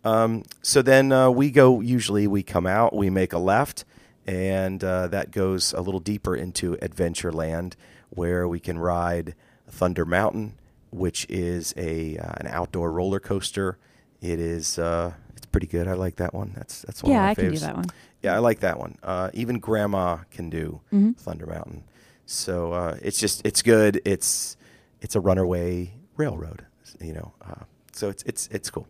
Um, 0.04 0.44
so 0.62 0.82
then 0.82 1.12
uh, 1.12 1.30
we 1.30 1.52
go. 1.52 1.82
Usually, 1.82 2.28
we 2.28 2.42
come 2.44 2.66
out, 2.66 2.96
we 2.96 3.10
make 3.10 3.34
a 3.34 3.38
left, 3.40 3.84
and 4.26 4.84
uh, 4.84 5.08
that 5.08 5.32
goes 5.32 5.74
a 5.74 5.82
little 5.82 6.00
deeper 6.00 6.36
into 6.36 6.76
Adventureland, 6.78 7.74
where 8.10 8.48
we 8.48 8.60
can 8.60 8.80
ride 8.80 9.36
Thunder 9.70 10.06
Mountain, 10.06 10.54
which 10.92 11.26
is 11.30 11.74
a 11.78 12.18
uh, 12.18 12.34
an 12.38 12.48
outdoor 12.48 12.92
roller 12.92 13.20
coaster. 13.20 13.78
It 14.22 14.40
is 14.40 14.80
uh, 14.80 15.14
it's 15.36 15.46
pretty 15.46 15.68
good. 15.68 15.88
I 15.88 15.94
like 15.94 16.16
that 16.18 16.34
one. 16.34 16.54
That's 16.56 16.82
that's 16.84 17.04
one 17.04 17.12
Yeah, 17.12 17.20
of 17.20 17.24
my 17.26 17.30
I 17.32 17.36
can 17.36 17.52
do 17.52 17.60
that 17.60 17.76
one. 17.76 17.86
Yeah, 18.24 18.36
I 18.36 18.40
like 18.40 18.62
that 18.62 18.80
one. 18.80 18.98
Uh, 19.04 19.30
even 19.34 19.60
Grandma 19.60 20.18
can 20.32 20.50
do 20.50 20.82
Mm-hmm. 20.94 21.12
Thunder 21.14 21.46
Mountain. 21.46 21.84
So 22.26 22.72
uh, 22.74 22.98
it's 23.02 23.20
just 23.20 23.46
it's 23.46 23.62
good. 23.62 24.02
It's 24.06 24.58
it's 25.02 25.16
a 25.16 25.20
runaway 25.20 25.94
railroad, 26.16 26.66
you 27.00 27.14
know. 27.14 27.34
Uh, 27.42 27.64
so 27.92 28.10
it's 28.10 28.24
it's 28.24 28.48
it's 28.52 28.70
cool. 28.70 28.88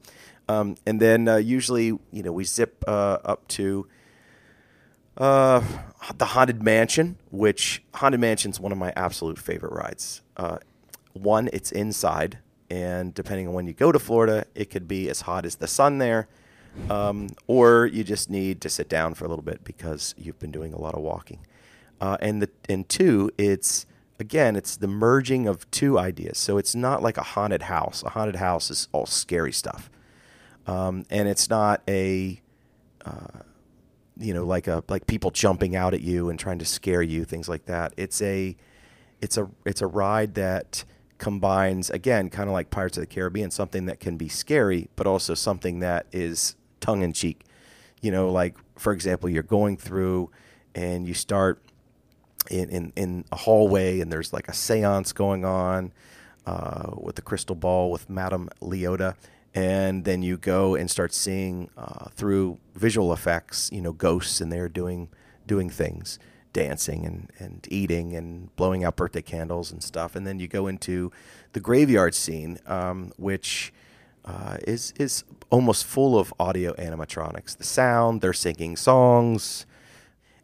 Um, 0.49 0.75
and 0.85 0.99
then 1.01 1.27
uh, 1.27 1.37
usually, 1.37 1.87
you 1.87 2.23
know, 2.23 2.31
we 2.31 2.43
zip 2.45 2.83
uh, 2.87 3.17
up 3.25 3.47
to 3.49 3.87
uh, 5.17 5.61
the 6.17 6.25
Haunted 6.25 6.63
Mansion, 6.63 7.17
which 7.31 7.83
Haunted 7.95 8.19
Mansion's 8.19 8.59
one 8.59 8.71
of 8.71 8.77
my 8.77 8.93
absolute 8.95 9.37
favorite 9.37 9.73
rides. 9.73 10.21
Uh, 10.37 10.57
one, 11.13 11.49
it's 11.51 11.71
inside, 11.71 12.37
and 12.69 13.13
depending 13.13 13.47
on 13.47 13.53
when 13.53 13.67
you 13.67 13.73
go 13.73 13.91
to 13.91 13.99
Florida, 13.99 14.45
it 14.55 14.69
could 14.69 14.87
be 14.87 15.09
as 15.09 15.21
hot 15.21 15.45
as 15.45 15.55
the 15.55 15.67
sun 15.67 15.97
there, 15.97 16.27
um, 16.89 17.29
or 17.47 17.87
you 17.87 18.03
just 18.03 18.29
need 18.29 18.61
to 18.61 18.69
sit 18.69 18.87
down 18.87 19.15
for 19.15 19.25
a 19.25 19.27
little 19.27 19.43
bit 19.43 19.63
because 19.63 20.13
you've 20.17 20.39
been 20.39 20.51
doing 20.51 20.73
a 20.73 20.79
lot 20.79 20.93
of 20.93 21.01
walking. 21.01 21.39
Uh, 21.99 22.17
and 22.21 22.41
the 22.43 22.49
and 22.69 22.87
two, 22.87 23.31
it's 23.39 23.86
again, 24.19 24.55
it's 24.55 24.77
the 24.77 24.87
merging 24.87 25.47
of 25.47 25.69
two 25.71 25.97
ideas. 25.97 26.37
So 26.37 26.57
it's 26.57 26.75
not 26.75 27.01
like 27.01 27.17
a 27.17 27.23
haunted 27.23 27.63
house. 27.63 28.03
A 28.03 28.09
haunted 28.09 28.37
house 28.37 28.71
is 28.71 28.87
all 28.91 29.05
scary 29.05 29.51
stuff, 29.51 29.89
um, 30.65 31.05
and 31.09 31.27
it's 31.27 31.49
not 31.49 31.81
a 31.87 32.41
uh, 33.05 33.41
you 34.17 34.33
know 34.33 34.45
like 34.45 34.67
a 34.67 34.83
like 34.87 35.07
people 35.07 35.31
jumping 35.31 35.75
out 35.75 35.93
at 35.93 36.01
you 36.01 36.29
and 36.29 36.39
trying 36.39 36.59
to 36.59 36.65
scare 36.65 37.01
you, 37.01 37.25
things 37.25 37.47
like 37.47 37.65
that. 37.65 37.93
It's 37.97 38.21
a 38.21 38.55
it's 39.21 39.37
a 39.37 39.49
it's 39.65 39.81
a 39.81 39.87
ride 39.87 40.35
that 40.35 40.83
combines 41.17 41.89
again 41.89 42.29
kind 42.29 42.47
of 42.47 42.53
like 42.53 42.69
Pirates 42.69 42.97
of 42.97 43.01
the 43.01 43.07
Caribbean, 43.07 43.51
something 43.51 43.85
that 43.85 43.99
can 43.99 44.17
be 44.17 44.29
scary, 44.29 44.89
but 44.95 45.07
also 45.07 45.33
something 45.33 45.79
that 45.79 46.05
is 46.11 46.55
tongue 46.79 47.01
in 47.01 47.13
cheek. 47.13 47.43
You 48.01 48.11
know, 48.11 48.31
like 48.31 48.55
for 48.77 48.93
example, 48.93 49.29
you're 49.29 49.43
going 49.43 49.77
through 49.77 50.29
and 50.75 51.07
you 51.07 51.13
start 51.13 51.61
in, 52.49 52.69
in, 52.69 52.93
in 52.95 53.25
a 53.31 53.35
hallway 53.35 53.99
and 53.99 54.11
there's 54.11 54.33
like 54.33 54.47
a 54.47 54.53
seance 54.53 55.11
going 55.11 55.45
on 55.45 55.91
uh, 56.45 56.91
with 56.95 57.15
the 57.15 57.21
crystal 57.21 57.55
ball 57.55 57.91
with 57.91 58.09
Madame 58.09 58.49
Leota. 58.61 59.15
And 59.53 60.05
then 60.05 60.21
you 60.21 60.37
go 60.37 60.75
and 60.75 60.89
start 60.89 61.13
seeing 61.13 61.69
uh, 61.77 62.09
through 62.09 62.59
visual 62.75 63.11
effects, 63.11 63.69
you 63.71 63.81
know, 63.81 63.91
ghosts 63.91 64.39
and 64.39 64.51
they're 64.51 64.69
doing 64.69 65.09
doing 65.47 65.69
things, 65.69 66.19
dancing 66.53 67.05
and, 67.05 67.31
and 67.39 67.67
eating 67.71 68.13
and 68.13 68.55
blowing 68.55 68.83
out 68.83 68.97
birthday 68.97 69.21
candles 69.21 69.71
and 69.71 69.81
stuff. 69.81 70.15
And 70.15 70.27
then 70.27 70.39
you 70.39 70.47
go 70.47 70.67
into 70.67 71.11
the 71.53 71.59
graveyard 71.59 72.13
scene, 72.13 72.59
um, 72.67 73.13
which 73.17 73.73
uh, 74.25 74.57
is 74.67 74.93
is 74.99 75.23
almost 75.49 75.85
full 75.85 76.19
of 76.19 76.33
audio 76.39 76.73
animatronics. 76.73 77.57
The 77.57 77.63
sound, 77.63 78.21
they're 78.21 78.33
singing 78.33 78.75
songs. 78.75 79.65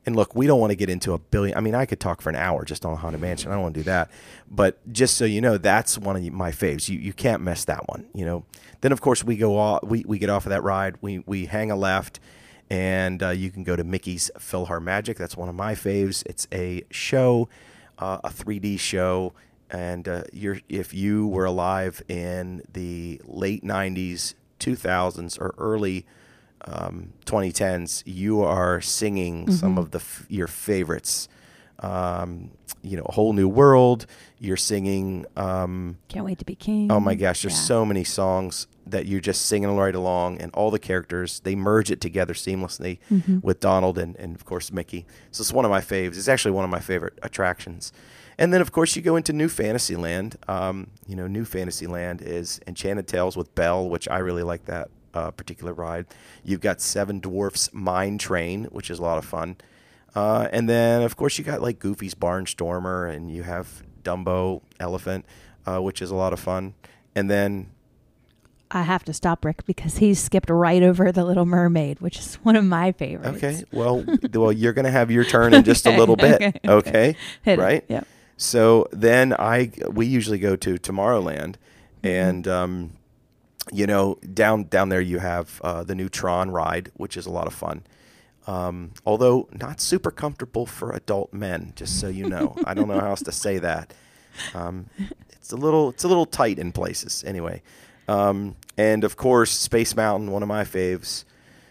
And 0.06 0.16
look, 0.16 0.36
we 0.36 0.48
don't 0.48 0.60
want 0.60 0.72
to 0.72 0.76
get 0.76 0.90
into 0.90 1.14
a 1.14 1.18
billion. 1.18 1.58
I 1.58 1.62
mean, 1.62 1.76
I 1.76 1.86
could 1.86 2.00
talk 2.00 2.22
for 2.22 2.30
an 2.30 2.36
hour 2.36 2.66
just 2.66 2.86
on 2.86 2.98
Haunted 2.98 3.22
Mansion. 3.22 3.52
I 3.52 3.56
don't 3.56 3.64
want 3.64 3.76
to 3.76 3.80
do 3.80 3.86
that. 3.86 4.12
But 4.50 4.78
just 4.92 5.16
so 5.16 5.24
you 5.26 5.40
know, 5.40 5.58
that's 5.58 5.98
one 5.98 6.16
of 6.16 6.34
my 6.34 6.52
faves. 6.52 6.90
You 6.90 7.00
you 7.00 7.14
can't 7.14 7.42
miss 7.42 7.66
that 7.66 7.88
one. 7.88 8.08
You 8.14 8.26
know. 8.26 8.46
Then 8.82 8.92
of 8.92 9.00
course 9.00 9.24
we 9.24 9.38
go 9.38 9.58
off. 9.58 9.84
We, 9.84 10.04
we 10.06 10.20
get 10.20 10.30
off 10.30 10.46
of 10.46 10.50
that 10.50 10.62
ride. 10.62 10.96
We 11.00 11.20
we 11.20 11.46
hang 11.46 11.72
a 11.72 11.76
left, 11.78 12.20
and 12.70 13.24
uh, 13.24 13.30
you 13.30 13.50
can 13.50 13.64
go 13.64 13.78
to 13.78 13.84
Mickey's 13.84 14.30
PhilharMagic. 14.38 15.16
That's 15.16 15.38
one 15.38 15.48
of 15.48 15.56
my 15.56 15.74
faves. 15.74 16.22
It's 16.26 16.48
a 16.52 16.84
show, 16.92 17.48
uh, 17.98 18.20
a 18.26 18.30
3D 18.30 18.78
show, 18.80 19.32
and 19.70 20.06
uh, 20.08 20.24
you're 20.34 20.60
if 20.68 20.94
you 20.94 21.28
were 21.28 21.46
alive 21.46 22.02
in 22.10 22.62
the 22.74 23.22
late 23.24 23.64
'90s, 23.64 24.34
2000s, 24.60 25.40
or 25.40 25.56
early 25.58 26.06
um, 26.66 27.14
2010s, 27.26 28.04
you 28.06 28.42
are 28.42 28.82
singing 28.82 29.52
some 29.52 29.72
Mm-hmm. 29.72 29.80
of 29.80 29.92
the 29.92 30.00
f- 30.00 30.26
your 30.30 30.48
favorites. 30.48 31.28
Um, 31.80 32.52
you 32.82 32.98
know, 32.98 33.04
a 33.04 33.12
whole 33.14 33.34
new 33.34 33.48
world. 33.48 34.06
You're 34.40 34.58
singing. 34.58 35.26
Um, 35.36 35.98
Can't 36.10 36.26
wait 36.26 36.40
to 36.40 36.46
be 36.46 36.56
king. 36.56 36.92
oh 36.92 37.00
my 37.00 37.16
gosh, 37.16 37.42
there's 37.42 37.54
Yeah. 37.56 37.60
so 37.62 37.86
many 37.86 38.04
songs 38.04 38.68
that 38.86 39.06
you're 39.06 39.22
just 39.22 39.46
singing 39.46 39.76
right 39.76 39.96
along, 39.96 40.42
and 40.42 40.52
all 40.54 40.70
the 40.72 40.80
characters 40.80 41.40
they 41.42 41.56
merge 41.56 41.90
it 41.92 42.00
together 42.02 42.34
seamlessly 42.34 43.00
Mm-hmm. 43.12 43.40
with 43.42 43.60
Donald 43.60 43.98
and, 43.98 44.16
and 44.18 44.36
of 44.36 44.46
course 44.46 44.72
Mickey. 44.72 45.06
So 45.32 45.42
it's 45.42 45.54
one 45.54 45.66
of 45.66 45.72
my 45.72 45.82
faves. 45.82 46.18
It's 46.18 46.28
actually 46.28 46.52
one 46.52 46.64
of 46.66 46.70
my 46.70 46.80
favorite 46.80 47.18
attractions. 47.24 47.92
And 48.38 48.52
then 48.54 48.62
of 48.62 48.72
course 48.72 48.96
you 48.96 49.02
go 49.02 49.16
into 49.16 49.32
New 49.34 49.48
Fantasyland. 49.50 50.36
Um, 50.48 50.88
you 51.08 51.16
know, 51.16 51.28
New 51.28 51.46
Fantasyland 51.46 52.22
is 52.22 52.60
Enchanted 52.68 53.08
Tales 53.08 53.38
with 53.38 53.54
Belle, 53.56 53.88
which 53.90 54.08
I 54.10 54.18
really 54.20 54.44
like 54.44 54.66
that 54.66 54.90
uh, 55.14 55.32
particular 55.32 55.74
ride. 55.74 56.06
You've 56.44 56.62
got 56.62 56.82
Seven 56.82 57.20
Dwarfs 57.20 57.70
Mine 57.74 58.18
Train, 58.18 58.66
which 58.66 58.90
is 58.90 59.00
a 59.00 59.02
lot 59.02 59.18
of 59.18 59.26
fun. 59.26 59.58
Uh, 60.16 60.48
and 60.52 60.70
then 60.70 61.02
of 61.02 61.16
course 61.16 61.38
you 61.38 61.44
got 61.44 61.62
like 61.62 61.80
Goofy's 61.80 62.14
Barnstormer, 62.16 63.12
and 63.14 63.32
you 63.32 63.44
have 63.44 63.84
Dumbo 64.04 64.62
Elephant, 64.80 65.26
uh, 65.66 65.80
which 65.80 66.02
is 66.02 66.12
a 66.12 66.16
lot 66.16 66.34
of 66.34 66.40
fun. 66.40 66.74
And 67.16 67.30
then 67.30 67.70
I 68.72 68.82
have 68.84 69.04
to 69.06 69.14
stop 69.14 69.46
Rick 69.46 69.66
because 69.66 69.98
he 69.98 70.14
skipped 70.16 70.50
right 70.50 70.82
over 70.82 71.12
the 71.12 71.24
Little 71.24 71.46
Mermaid, 71.46 72.00
which 72.00 72.18
is 72.18 72.36
one 72.44 72.56
of 72.56 72.66
my 72.66 72.92
favorites. 72.92 73.38
Okay. 73.38 73.64
Well, 73.72 74.04
well, 74.34 74.52
you're 74.52 74.74
going 74.74 74.86
to 74.86 74.92
have 74.92 75.10
your 75.12 75.24
turn 75.24 75.54
in 75.54 75.64
just 75.64 75.86
a 75.86 75.96
little 75.96 76.16
bit. 76.16 76.36
okay, 76.36 76.54
Okay. 76.68 76.68
okay. 76.68 77.16
It. 77.46 77.60
right. 77.60 77.84
Yep. 77.88 78.08
So 78.38 78.88
then 78.92 79.34
I 79.38 79.72
we 79.92 80.06
usually 80.08 80.40
go 80.40 80.56
to 80.56 80.76
Tomorrowland, 80.76 81.56
Mm-hmm. 82.04 82.08
and 82.08 82.48
um, 82.48 82.92
you 83.72 83.88
know 83.88 84.18
down 84.34 84.66
down 84.66 84.90
there 84.90 85.02
you 85.02 85.20
have 85.20 85.62
uh, 85.64 85.84
the 85.84 85.96
new 85.96 86.10
Tron 86.10 86.52
ride, 86.52 86.92
which 86.96 87.18
is 87.18 87.26
a 87.26 87.32
lot 87.32 87.48
of 87.48 87.54
fun. 87.54 87.84
Um, 88.46 88.92
although 89.06 89.48
not 89.54 89.80
super 89.80 90.12
comfortable 90.12 90.66
for 90.66 90.92
adult 90.92 91.34
men, 91.34 91.72
just 91.76 92.00
so 92.00 92.08
you 92.10 92.28
know. 92.28 92.56
I 92.66 92.74
don't 92.74 92.88
know 92.90 93.00
how 93.00 93.10
else 93.10 93.24
to 93.24 93.32
say 93.32 93.58
that. 93.60 93.94
Um, 94.54 94.88
it's 95.32 95.52
a 95.52 95.56
little 95.56 95.90
it's 95.90 96.04
a 96.04 96.08
little 96.08 96.26
tight 96.26 96.60
in 96.60 96.72
places 96.72 97.24
anyway. 97.26 97.62
Um, 98.08 98.56
and 98.78 99.04
of 99.04 99.16
course, 99.16 99.52
Space 99.52 99.96
Mountain, 99.96 100.32
one 100.32 100.44
of 100.44 100.50
my 100.50 100.64
faves. 100.64 101.24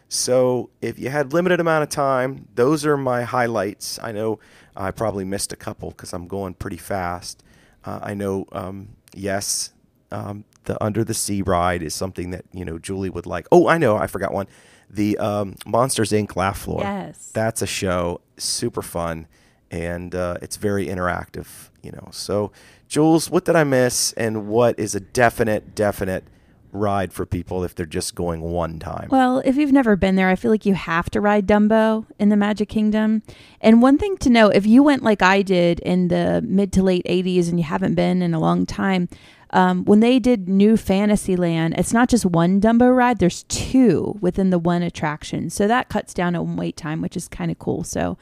So 0.09 0.71
if 0.81 0.99
you 0.99 1.09
had 1.09 1.33
limited 1.33 1.59
amount 1.59 1.83
of 1.83 1.89
time, 1.89 2.49
those 2.55 2.85
are 2.85 2.97
my 2.97 3.23
highlights. 3.23 3.99
I 4.03 4.13
know 4.13 4.39
I 4.77 4.91
probably 4.91 5.25
missed 5.25 5.53
a 5.53 5.57
couple 5.57 5.91
because 5.91 6.13
I'm 6.13 6.27
going 6.27 6.55
pretty 6.55 6.77
fast. 6.77 7.43
Uh, 7.85 7.99
I 8.03 8.15
know, 8.15 8.47
um, 8.53 8.91
yes, 9.15 9.72
um, 10.13 10.45
the 10.65 10.83
Under 10.83 11.05
the 11.05 11.15
Sea 11.15 11.43
ride 11.43 11.83
is 11.83 11.95
something 11.95 12.31
that 12.31 12.45
you 12.53 12.65
know 12.65 12.79
Julie 12.79 13.11
would 13.11 13.27
like. 13.27 13.47
Oh, 13.51 13.69
I 13.69 13.79
know, 13.79 13.97
I 13.97 14.07
forgot 14.07 14.33
one. 14.33 14.47
The 14.91 15.17
um, 15.19 15.57
Monsters 15.67 16.13
Inc. 16.13 16.37
Laugh 16.37 16.59
Floor. 16.59 16.81
Yes. 16.83 17.31
that's 17.33 17.63
a 17.63 17.67
show, 17.67 18.21
super 18.37 18.83
fun, 18.83 19.27
and 19.71 20.15
uh, 20.15 20.37
it's 20.43 20.57
very 20.57 20.87
interactive. 20.87 21.71
You 21.83 21.93
know, 21.93 22.09
so 22.13 22.53
Jules, 22.89 23.31
what 23.31 23.45
did 23.45 23.57
I 23.57 23.65
miss, 23.65 24.13
and 24.13 24.47
what 24.47 24.79
is 24.79 24.95
a 24.95 25.01
definite, 25.01 25.75
definite 25.75 26.25
ride 26.73 27.13
for 27.13 27.27
people 27.27 27.63
if 27.65 27.75
they're 27.75 27.87
just 27.87 28.15
going 28.15 28.41
one 28.41 28.79
time? 28.79 29.09
Well, 29.11 29.43
if 29.45 29.57
you've 29.57 29.73
never 29.73 29.95
been 29.95 30.17
there, 30.17 30.29
I 30.29 30.37
feel 30.37 30.51
like 30.51 30.67
you 30.67 30.75
have 30.75 31.11
to 31.11 31.21
ride 31.21 31.47
Dumbo 31.47 32.07
in 32.19 32.31
the 32.31 32.37
Magic 32.37 32.69
Kingdom. 32.69 33.23
And 33.61 33.83
one 33.83 33.99
thing 33.99 34.17
to 34.19 34.31
know 34.31 34.49
if 34.49 34.67
you 34.67 34.83
went 34.83 35.03
like 35.03 35.23
I 35.23 35.43
did 35.43 35.81
in 35.81 36.09
the 36.09 36.43
mid 36.45 36.73
to 36.75 36.83
late 36.83 37.05
80s 37.07 37.49
and 37.49 37.59
you 37.59 37.65
haven't 37.65 37.95
been 37.95 38.23
in 38.23 38.35
a 38.35 38.41
long 38.41 38.67
time, 38.67 39.09
um, 39.53 39.85
when 39.85 40.01
they 40.01 40.19
did 40.19 40.49
New 40.49 40.77
Fantasyland, 40.77 41.75
it's 41.77 41.93
not 41.93 42.09
just 42.09 42.25
one 42.25 42.61
Dumbo 42.61 42.95
ride, 42.95 43.19
there's 43.19 43.43
two 43.45 44.17
within 44.21 44.51
the 44.51 44.59
one 44.59 44.83
attraction. 44.83 45.51
So 45.51 45.69
that 45.69 45.89
cuts 45.89 46.15
down 46.15 46.35
on 46.35 46.57
wait 46.57 46.77
time, 46.77 47.03
which 47.03 47.17
is 47.17 47.29
kind 47.29 47.51
of 47.51 47.59
cool. 47.59 47.85
So 47.85 48.17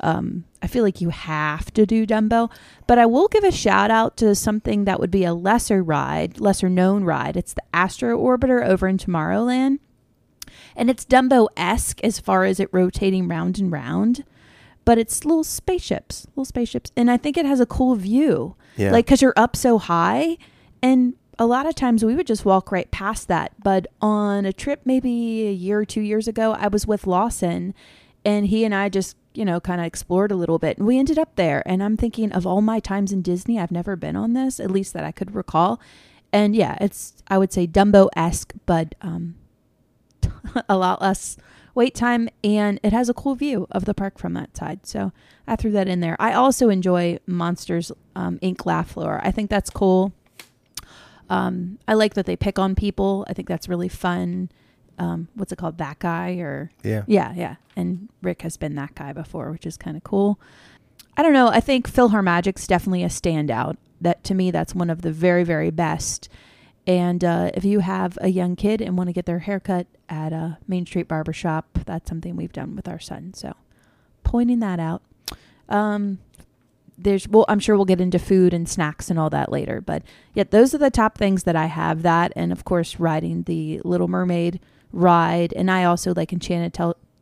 um, 0.00 0.44
I 0.62 0.66
feel 0.66 0.82
like 0.82 1.00
you 1.00 1.10
have 1.10 1.72
to 1.74 1.84
do 1.84 2.06
Dumbo, 2.06 2.50
but 2.86 2.98
I 2.98 3.06
will 3.06 3.28
give 3.28 3.44
a 3.44 3.52
shout 3.52 3.90
out 3.90 4.16
to 4.18 4.34
something 4.34 4.84
that 4.84 4.98
would 4.98 5.10
be 5.10 5.24
a 5.24 5.34
lesser 5.34 5.82
ride, 5.82 6.40
lesser 6.40 6.70
known 6.70 7.04
ride. 7.04 7.36
It's 7.36 7.52
the 7.52 7.62
Astro 7.74 8.18
Orbiter 8.18 8.66
over 8.66 8.88
in 8.88 8.96
Tomorrowland. 8.96 9.78
And 10.74 10.88
it's 10.88 11.04
Dumbo 11.04 11.48
esque 11.56 12.02
as 12.02 12.18
far 12.18 12.44
as 12.44 12.58
it 12.58 12.70
rotating 12.72 13.28
round 13.28 13.58
and 13.58 13.70
round, 13.70 14.24
but 14.84 14.98
it's 14.98 15.24
little 15.24 15.44
spaceships, 15.44 16.26
little 16.30 16.44
spaceships. 16.44 16.90
And 16.96 17.10
I 17.10 17.16
think 17.16 17.36
it 17.36 17.44
has 17.44 17.60
a 17.60 17.66
cool 17.66 17.94
view. 17.96 18.56
Yeah. 18.76 18.92
Like, 18.92 19.04
because 19.04 19.20
you're 19.20 19.34
up 19.36 19.56
so 19.56 19.78
high. 19.78 20.38
And 20.82 21.14
a 21.38 21.46
lot 21.46 21.66
of 21.66 21.74
times 21.74 22.04
we 22.04 22.14
would 22.14 22.26
just 22.26 22.44
walk 22.44 22.70
right 22.70 22.90
past 22.90 23.28
that. 23.28 23.52
But 23.62 23.86
on 24.00 24.44
a 24.44 24.52
trip 24.52 24.82
maybe 24.84 25.46
a 25.48 25.52
year 25.52 25.80
or 25.80 25.84
two 25.84 26.00
years 26.00 26.28
ago, 26.28 26.52
I 26.52 26.68
was 26.68 26.86
with 26.86 27.06
Lawson 27.06 27.74
and 28.24 28.46
he 28.46 28.64
and 28.64 28.74
I 28.74 28.88
just, 28.88 29.16
you 29.34 29.44
know, 29.44 29.60
kind 29.60 29.80
of 29.80 29.86
explored 29.86 30.30
a 30.30 30.36
little 30.36 30.58
bit. 30.58 30.78
And 30.78 30.86
we 30.86 30.98
ended 30.98 31.18
up 31.18 31.36
there. 31.36 31.62
And 31.66 31.82
I'm 31.82 31.96
thinking 31.96 32.32
of 32.32 32.46
all 32.46 32.60
my 32.60 32.80
times 32.80 33.12
in 33.12 33.22
Disney, 33.22 33.58
I've 33.58 33.70
never 33.70 33.96
been 33.96 34.16
on 34.16 34.34
this, 34.34 34.60
at 34.60 34.70
least 34.70 34.92
that 34.92 35.04
I 35.04 35.12
could 35.12 35.34
recall. 35.34 35.80
And 36.32 36.54
yeah, 36.54 36.76
it's, 36.80 37.22
I 37.28 37.38
would 37.38 37.52
say 37.52 37.66
Dumbo 37.66 38.08
esque, 38.14 38.52
but 38.66 38.94
um, 39.00 39.36
a 40.68 40.76
lot 40.76 41.00
less 41.00 41.36
wait 41.74 41.94
time 41.94 42.28
and 42.42 42.80
it 42.82 42.92
has 42.92 43.08
a 43.08 43.14
cool 43.14 43.34
view 43.34 43.66
of 43.70 43.84
the 43.84 43.94
park 43.94 44.18
from 44.18 44.34
that 44.34 44.56
side. 44.56 44.86
So 44.86 45.12
I 45.46 45.56
threw 45.56 45.70
that 45.72 45.88
in 45.88 46.00
there. 46.00 46.16
I 46.18 46.32
also 46.32 46.68
enjoy 46.68 47.18
Monsters 47.26 47.92
um, 48.14 48.38
Inc. 48.40 48.66
Laugh 48.66 48.90
Floor. 48.90 49.20
I 49.24 49.30
think 49.30 49.50
that's 49.50 49.70
cool. 49.70 50.12
Um, 51.30 51.78
I 51.88 51.94
like 51.94 52.14
that 52.14 52.26
they 52.26 52.36
pick 52.36 52.58
on 52.58 52.74
people. 52.74 53.24
I 53.28 53.32
think 53.32 53.48
that's 53.48 53.68
really 53.68 53.88
fun. 53.88 54.50
Um, 54.98 55.28
what's 55.34 55.52
it 55.52 55.56
called? 55.56 55.78
That 55.78 55.98
guy 56.00 56.32
or 56.34 56.70
yeah. 56.82 57.04
yeah, 57.06 57.32
yeah. 57.34 57.56
And 57.76 58.10
Rick 58.20 58.42
has 58.42 58.56
been 58.56 58.74
that 58.74 58.94
guy 58.94 59.12
before, 59.14 59.50
which 59.50 59.64
is 59.64 59.78
kind 59.78 59.96
of 59.96 60.04
cool. 60.04 60.38
I 61.16 61.22
don't 61.22 61.32
know. 61.32 61.48
I 61.48 61.60
think 61.60 61.90
PhilharMagic's 61.90 62.66
definitely 62.66 63.04
a 63.04 63.08
standout. 63.08 63.76
That 64.00 64.24
to 64.24 64.34
me, 64.34 64.50
that's 64.50 64.74
one 64.74 64.90
of 64.90 65.02
the 65.02 65.12
very, 65.12 65.44
very 65.44 65.70
best. 65.70 66.28
And 66.86 67.22
uh, 67.22 67.50
if 67.54 67.64
you 67.64 67.80
have 67.80 68.18
a 68.20 68.28
young 68.28 68.56
kid 68.56 68.80
and 68.80 68.98
want 68.98 69.08
to 69.08 69.12
get 69.12 69.26
their 69.26 69.40
haircut 69.40 69.86
at 70.08 70.32
a 70.32 70.58
Main 70.66 70.86
Street 70.86 71.06
barbershop, 71.06 71.66
that's 71.86 72.08
something 72.08 72.34
we've 72.34 72.52
done 72.52 72.74
with 72.74 72.88
our 72.88 72.98
son. 72.98 73.32
So, 73.34 73.54
pointing 74.24 74.58
that 74.60 74.80
out. 74.80 75.02
Um, 75.68 76.18
there's 77.02 77.28
well, 77.28 77.44
I'm 77.48 77.60
sure 77.60 77.76
we'll 77.76 77.84
get 77.84 78.00
into 78.00 78.18
food 78.18 78.52
and 78.52 78.68
snacks 78.68 79.10
and 79.10 79.18
all 79.18 79.30
that 79.30 79.50
later. 79.50 79.80
But 79.80 80.02
yeah, 80.34 80.44
those 80.48 80.74
are 80.74 80.78
the 80.78 80.90
top 80.90 81.16
things 81.18 81.44
that 81.44 81.56
I 81.56 81.66
have. 81.66 82.02
That 82.02 82.32
and 82.36 82.52
of 82.52 82.64
course 82.64 83.00
riding 83.00 83.42
the 83.44 83.80
Little 83.84 84.08
Mermaid 84.08 84.60
ride, 84.92 85.52
and 85.54 85.70
I 85.70 85.84
also 85.84 86.12
like 86.14 86.32
Enchanted 86.32 86.78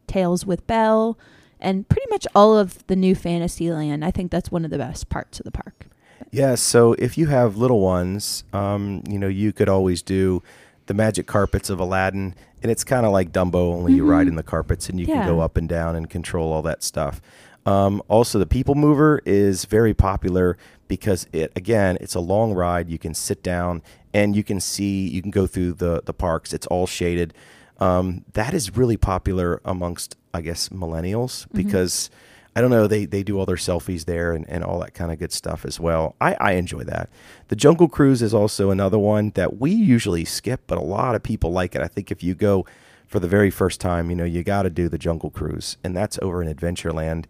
Tales 0.06 0.47
with 0.47 0.66
Belle, 0.66 1.18
and 1.61 1.88
pretty 1.88 2.06
much 2.11 2.26
all 2.35 2.56
of 2.58 2.87
the 2.87 2.97
new 2.97 3.14
Fantasyland. 3.14 4.04
I 4.04 4.11
think 4.11 4.30
that's 4.30 4.50
one 4.50 4.64
of 4.64 4.70
the 4.70 4.78
best 4.78 5.08
parts 5.08 5.38
of 5.38 5.44
the 5.44 5.50
park. 5.50 5.87
Yeah, 6.30 6.56
so 6.56 6.94
if 6.94 7.16
you 7.16 7.26
have 7.28 7.56
little 7.56 7.80
ones, 7.80 8.44
um, 8.52 9.02
you 9.08 9.18
know, 9.18 9.28
you 9.28 9.52
could 9.52 9.68
always 9.68 10.02
do 10.02 10.42
the 10.87 10.94
magic 10.94 11.26
carpets 11.26 11.70
of 11.70 11.78
Aladdin, 11.78 12.35
and 12.62 12.73
it's 12.73 12.85
kind 12.85 13.06
of 13.06 13.12
like 13.12 13.32
Dumbo, 13.32 13.73
only 13.75 13.94
you 13.94 14.04
ride 14.04 14.26
in 14.26 14.35
the 14.35 14.42
carpets 14.42 14.88
and 14.88 14.99
you 14.99 15.06
can 15.06 15.26
go 15.26 15.32
Mm-hmm. 15.32 15.40
Up 15.40 15.56
and 15.56 15.68
down 15.68 15.94
and 15.94 16.11
control 16.11 16.52
all 16.52 16.62
that 16.62 16.82
stuff. 16.82 17.20
Um, 17.68 18.02
also, 18.08 18.38
the 18.38 18.46
People 18.46 18.75
Mover 18.75 19.20
is 19.26 19.66
very 19.66 19.92
popular 19.92 20.56
because 20.88 21.26
it 21.34 21.52
again, 21.54 21.98
it's 22.00 22.14
a 22.14 22.20
long 22.20 22.54
ride. 22.54 22.88
You 22.88 22.98
can 22.98 23.12
sit 23.12 23.42
down 23.42 23.82
and 24.14 24.34
you 24.34 24.42
can 24.42 24.58
see, 24.58 25.06
you 25.06 25.20
can 25.20 25.30
go 25.30 25.46
through 25.46 25.75
the 25.75 26.02
the 26.02 26.14
parks. 26.14 26.54
It's 26.54 26.66
all 26.68 26.87
shaded. 26.87 27.34
Um, 27.78 28.25
that 28.32 28.54
is 28.54 28.75
really 28.75 28.96
popular 28.96 29.60
amongst, 29.66 30.16
I 30.32 30.40
guess, 30.40 30.70
millennials 30.70 31.46
because. 31.52 32.10
I 32.56 32.60
don't 32.60 32.70
know. 32.70 32.88
They 32.88 33.04
they 33.04 33.22
do 33.22 33.38
all 33.38 33.46
their 33.46 33.54
selfies 33.54 34.06
there 34.06 34.32
and, 34.32 34.44
and 34.48 34.64
all 34.64 34.80
that 34.80 34.92
kind 34.92 35.12
of 35.12 35.20
good 35.20 35.30
stuff 35.30 35.64
as 35.64 35.78
well. 35.78 36.16
I, 36.20 36.34
I 36.40 36.52
enjoy 36.52 36.82
that. 36.84 37.08
The 37.48 37.54
Jungle 37.54 37.88
Cruise 37.88 38.20
is 38.20 38.34
also 38.34 38.70
another 38.70 38.98
one 38.98 39.30
that 39.37 39.60
we 39.60 39.70
usually 39.70 40.25
skip, 40.25 40.62
but 40.66 40.76
a 40.76 40.82
lot 40.82 41.14
of 41.14 41.22
people 41.22 41.52
like 41.52 41.76
it. 41.76 41.82
I 41.82 41.87
think 41.87 42.10
if 42.10 42.20
you 42.25 42.34
go 42.34 42.66
for 43.06 43.20
the 43.20 43.28
very 43.28 43.50
first 43.50 43.80
time, 43.80 44.10
you 44.10 44.16
know, 44.16 44.25
you 44.25 44.42
got 44.42 44.62
to 44.62 44.70
do 44.70 44.88
the 44.88 44.98
Jungle 44.98 45.30
Cruise, 45.30 45.76
and 45.84 45.96
that's 45.96 46.18
over 46.20 46.42
in 46.42 46.52
Adventureland. 46.52 47.26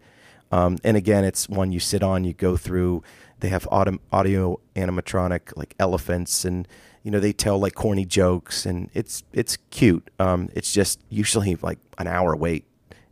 Um, 0.51 0.77
and 0.83 0.97
again, 0.97 1.23
it's 1.23 1.47
one 1.47 1.71
you 1.71 1.79
sit 1.79 2.03
on, 2.03 2.23
you 2.23 2.33
go 2.33 2.57
through. 2.57 3.03
They 3.39 3.49
have 3.49 3.67
audio, 3.71 3.99
audio 4.11 4.59
animatronic 4.75 5.55
like 5.55 5.75
elephants, 5.79 6.43
and 6.43 6.67
you 7.03 7.11
know 7.11 7.19
they 7.19 7.33
tell 7.33 7.57
like 7.59 7.75
corny 7.75 8.05
jokes, 8.05 8.65
and 8.65 8.89
it's 8.93 9.23
it's 9.31 9.57
cute. 9.69 10.09
Um, 10.19 10.49
it's 10.53 10.73
just 10.73 10.99
usually 11.09 11.55
like 11.55 11.79
an 11.97 12.07
hour 12.07 12.35
wait 12.35 12.65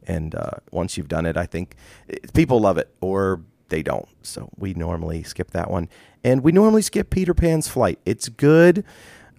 and 0.07 0.33
uh, 0.33 0.51
once 0.71 0.97
you've 0.97 1.09
done 1.09 1.25
it, 1.25 1.37
I 1.37 1.45
think 1.45 1.75
it, 2.07 2.33
people 2.33 2.59
love 2.59 2.77
it 2.77 2.89
or 3.01 3.41
they 3.69 3.83
don't. 3.83 4.07
So 4.23 4.49
we 4.57 4.73
normally 4.73 5.23
skip 5.23 5.51
that 5.51 5.69
one, 5.69 5.89
and 6.23 6.41
we 6.41 6.51
normally 6.51 6.81
skip 6.81 7.09
Peter 7.09 7.33
Pan's 7.33 7.67
flight. 7.67 7.99
It's 8.05 8.29
good 8.29 8.83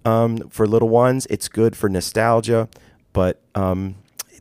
um, 0.04 0.48
for 0.50 0.66
little 0.66 0.88
ones. 0.88 1.26
It's 1.30 1.48
good 1.48 1.74
for 1.74 1.88
nostalgia, 1.88 2.68
but 3.12 3.40
um, 3.54 3.96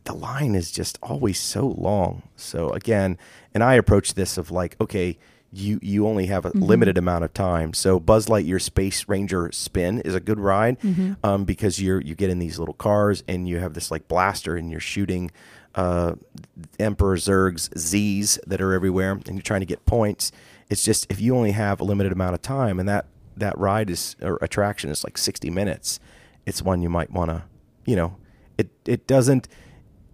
the 0.08 0.14
line 0.14 0.54
is 0.54 0.72
just 0.72 0.98
always 1.02 1.38
so 1.38 1.66
long. 1.66 2.22
So 2.34 2.70
again, 2.70 3.18
and 3.52 3.62
I 3.62 3.74
approach 3.74 4.14
this 4.14 4.38
of 4.38 4.50
like, 4.50 4.74
okay, 4.80 5.18
you 5.52 5.78
you 5.82 6.06
only 6.06 6.26
have 6.26 6.46
a 6.46 6.50
limited 6.50 6.96
amount 6.96 7.24
of 7.24 7.34
time. 7.34 7.74
So 7.74 8.00
Buzz 8.00 8.26
Lightyear 8.26 8.60
Space 8.60 9.06
Ranger 9.06 9.52
Spin 9.52 10.00
is 10.00 10.14
a 10.14 10.20
good 10.20 10.40
ride 10.40 10.78
um, 11.22 11.44
because 11.44 11.80
you're 11.80 12.00
you 12.00 12.14
get 12.14 12.30
in 12.30 12.38
these 12.38 12.58
little 12.58 12.74
cars 12.74 13.22
and 13.28 13.46
you 13.46 13.58
have 13.58 13.74
this 13.74 13.90
like 13.90 14.08
blaster 14.08 14.56
and 14.56 14.70
you're 14.70 14.80
shooting 14.80 15.30
uh, 15.74 16.14
Emperor 16.78 17.16
Zurg's 17.16 17.68
Z's 17.78 18.38
that 18.46 18.62
are 18.62 18.72
everywhere 18.72 19.12
and 19.12 19.28
you're 19.34 19.42
trying 19.42 19.60
to 19.60 19.66
get 19.66 19.84
points. 19.84 20.32
It's 20.70 20.84
just 20.84 21.06
if 21.10 21.20
you 21.20 21.36
only 21.36 21.52
have 21.52 21.80
a 21.80 21.84
limited 21.84 22.12
amount 22.12 22.34
of 22.34 22.40
time 22.40 22.80
and 22.80 22.88
that 22.88 23.04
that 23.36 23.58
ride 23.58 23.90
is 23.90 24.16
or 24.22 24.38
attraction 24.40 24.88
is 24.88 25.04
like 25.04 25.18
60 25.18 25.50
minutes, 25.50 26.00
it's 26.46 26.62
one 26.62 26.80
you 26.80 26.88
might 26.88 27.10
want 27.10 27.30
to, 27.30 27.42
you 27.84 27.96
know, 27.96 28.16
it 28.56 28.70
it 28.86 29.06
doesn't 29.06 29.48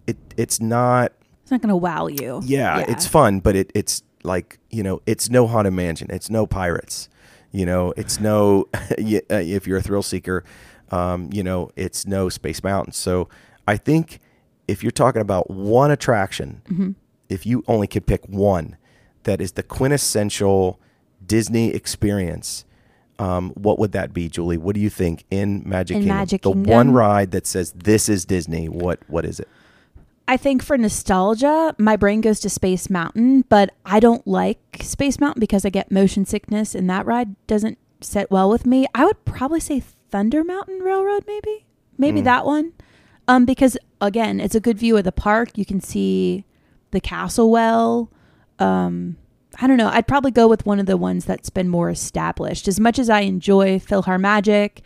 it 0.07 0.17
it's 0.37 0.59
not 0.59 1.11
It's 1.43 1.51
not 1.51 1.61
going 1.61 1.69
to 1.69 1.75
wow 1.75 2.07
you. 2.07 2.41
yeah, 2.43 2.79
it's 2.87 3.07
fun, 3.07 3.39
but 3.39 3.55
it 3.55 3.71
it's 3.75 4.03
like 4.23 4.59
you 4.69 4.83
know, 4.83 5.01
it's 5.05 5.29
no 5.29 5.47
haunted 5.47 5.73
mansion, 5.73 6.07
it's 6.09 6.29
no 6.29 6.45
pirates, 6.47 7.09
you 7.51 7.65
know, 7.65 7.93
it's 7.97 8.19
no 8.19 8.67
uh, 8.73 8.85
if 8.97 9.67
you're 9.67 9.77
a 9.77 9.81
thrill 9.83 10.03
seeker, 10.03 10.43
um, 10.91 11.29
you 11.31 11.43
know, 11.43 11.69
it's 11.75 12.05
no 12.07 12.29
Space 12.29 12.63
Mountain. 12.63 12.93
So 12.93 13.29
I 13.67 13.77
think 13.77 14.19
if 14.67 14.81
you're 14.83 14.91
talking 14.91 15.21
about 15.21 15.49
one 15.51 15.91
attraction, 15.91 16.95
if 17.29 17.45
you 17.45 17.63
only 17.67 17.87
could 17.87 18.05
pick 18.05 18.25
one 18.27 18.77
that 19.23 19.41
is 19.41 19.53
the 19.53 19.63
quintessential 19.63 20.79
Disney 21.25 21.69
experience. 21.73 22.65
Um, 23.17 23.51
what 23.51 23.79
would 23.79 23.93
that 23.93 24.13
be, 24.13 24.27
Julie? 24.27 24.57
What 24.57 24.75
do 24.75 24.81
you 24.81 24.89
think 24.89 25.23
in 25.31 25.63
Magic 25.65 25.95
In 25.95 26.01
Kingdom? 26.01 26.17
Magic 26.17 26.41
the 26.41 26.51
Kingdom? 26.51 26.71
one 26.73 26.91
ride 26.91 27.31
that 27.31 27.47
says 27.47 27.71
this 27.71 28.09
is 28.09 28.25
Disney. 28.25 28.67
What 28.69 28.99
what 29.07 29.25
is 29.25 29.39
it? 29.39 29.47
I 30.27 30.37
think 30.37 30.63
for 30.63 30.77
nostalgia, 30.77 31.75
my 31.77 31.95
brain 31.95 32.21
goes 32.21 32.39
to 32.41 32.49
Space 32.49 32.89
Mountain, 32.89 33.41
but 33.47 33.71
I 33.85 33.99
don't 33.99 34.25
like 34.25 34.77
Space 34.81 35.19
Mountain 35.19 35.39
because 35.39 35.65
I 35.65 35.69
get 35.69 35.91
motion 35.91 36.25
sickness 36.25 36.73
and 36.73 36.89
that 36.89 37.05
ride 37.05 37.35
doesn't 37.45 37.77
sit 38.01 38.31
well 38.31 38.49
with 38.49 38.65
me. 38.65 38.87
I 38.95 39.05
would 39.05 39.23
probably 39.25 39.59
say 39.59 39.81
Thunder 40.09 40.43
Mountain 40.43 40.79
Railroad 40.79 41.25
maybe. 41.27 41.65
Maybe 41.97 42.21
that 42.21 42.45
one. 42.45 42.73
Um 43.27 43.45
because 43.45 43.77
again, 44.01 44.39
it's 44.39 44.55
a 44.55 44.59
good 44.59 44.77
view 44.79 44.97
of 44.97 45.03
the 45.03 45.11
park. 45.11 45.57
You 45.57 45.65
can 45.65 45.79
see 45.79 46.45
the 46.91 46.99
castle 46.99 47.51
well. 47.51 48.11
Um 48.59 49.17
I 49.59 49.67
don't 49.67 49.77
know. 49.77 49.89
I'd 49.89 50.07
probably 50.07 50.31
go 50.31 50.47
with 50.47 50.65
one 50.65 50.79
of 50.79 50.85
the 50.85 50.97
ones 50.97 51.25
that's 51.25 51.49
been 51.49 51.69
more 51.69 51.89
established. 51.89 52.67
As 52.67 52.79
much 52.79 52.99
as 52.99 53.09
I 53.09 53.21
enjoy 53.21 53.79
PhilharMagic 53.79 54.79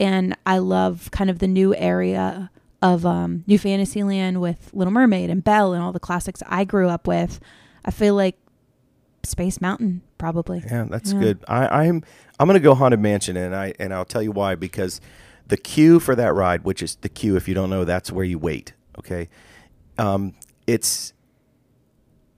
and 0.00 0.36
I 0.44 0.58
love 0.58 1.10
kind 1.12 1.30
of 1.30 1.38
the 1.38 1.46
new 1.46 1.74
area 1.74 2.50
of 2.82 3.06
um, 3.06 3.42
New 3.46 3.58
Fantasyland 3.58 4.40
with 4.40 4.70
Little 4.72 4.92
Mermaid 4.92 5.30
and 5.30 5.42
Belle 5.42 5.72
and 5.72 5.82
all 5.82 5.92
the 5.92 6.00
classics 6.00 6.42
I 6.46 6.64
grew 6.64 6.88
up 6.88 7.06
with, 7.06 7.40
I 7.84 7.90
feel 7.90 8.14
like 8.14 8.36
Space 9.24 9.60
Mountain 9.60 10.02
probably. 10.18 10.62
Yeah, 10.64 10.84
that's 10.88 11.12
Yeah. 11.12 11.20
good. 11.20 11.44
I, 11.48 11.86
I'm 11.86 12.02
I'm 12.38 12.46
gonna 12.46 12.60
go 12.60 12.74
haunted 12.74 13.00
mansion, 13.00 13.36
and 13.36 13.54
I 13.56 13.72
and 13.78 13.92
I'll 13.94 14.04
tell 14.04 14.22
you 14.22 14.30
why 14.32 14.54
because 14.54 15.00
the 15.48 15.56
queue 15.56 15.98
for 16.00 16.14
that 16.14 16.34
ride, 16.34 16.64
which 16.64 16.82
is 16.82 16.96
the 16.96 17.08
queue, 17.08 17.36
if 17.36 17.48
you 17.48 17.54
don't 17.54 17.70
know, 17.70 17.84
that's 17.84 18.12
where 18.12 18.24
you 18.24 18.38
wait. 18.38 18.72
Okay, 18.98 19.28
um, 19.98 20.34
it's 20.66 21.12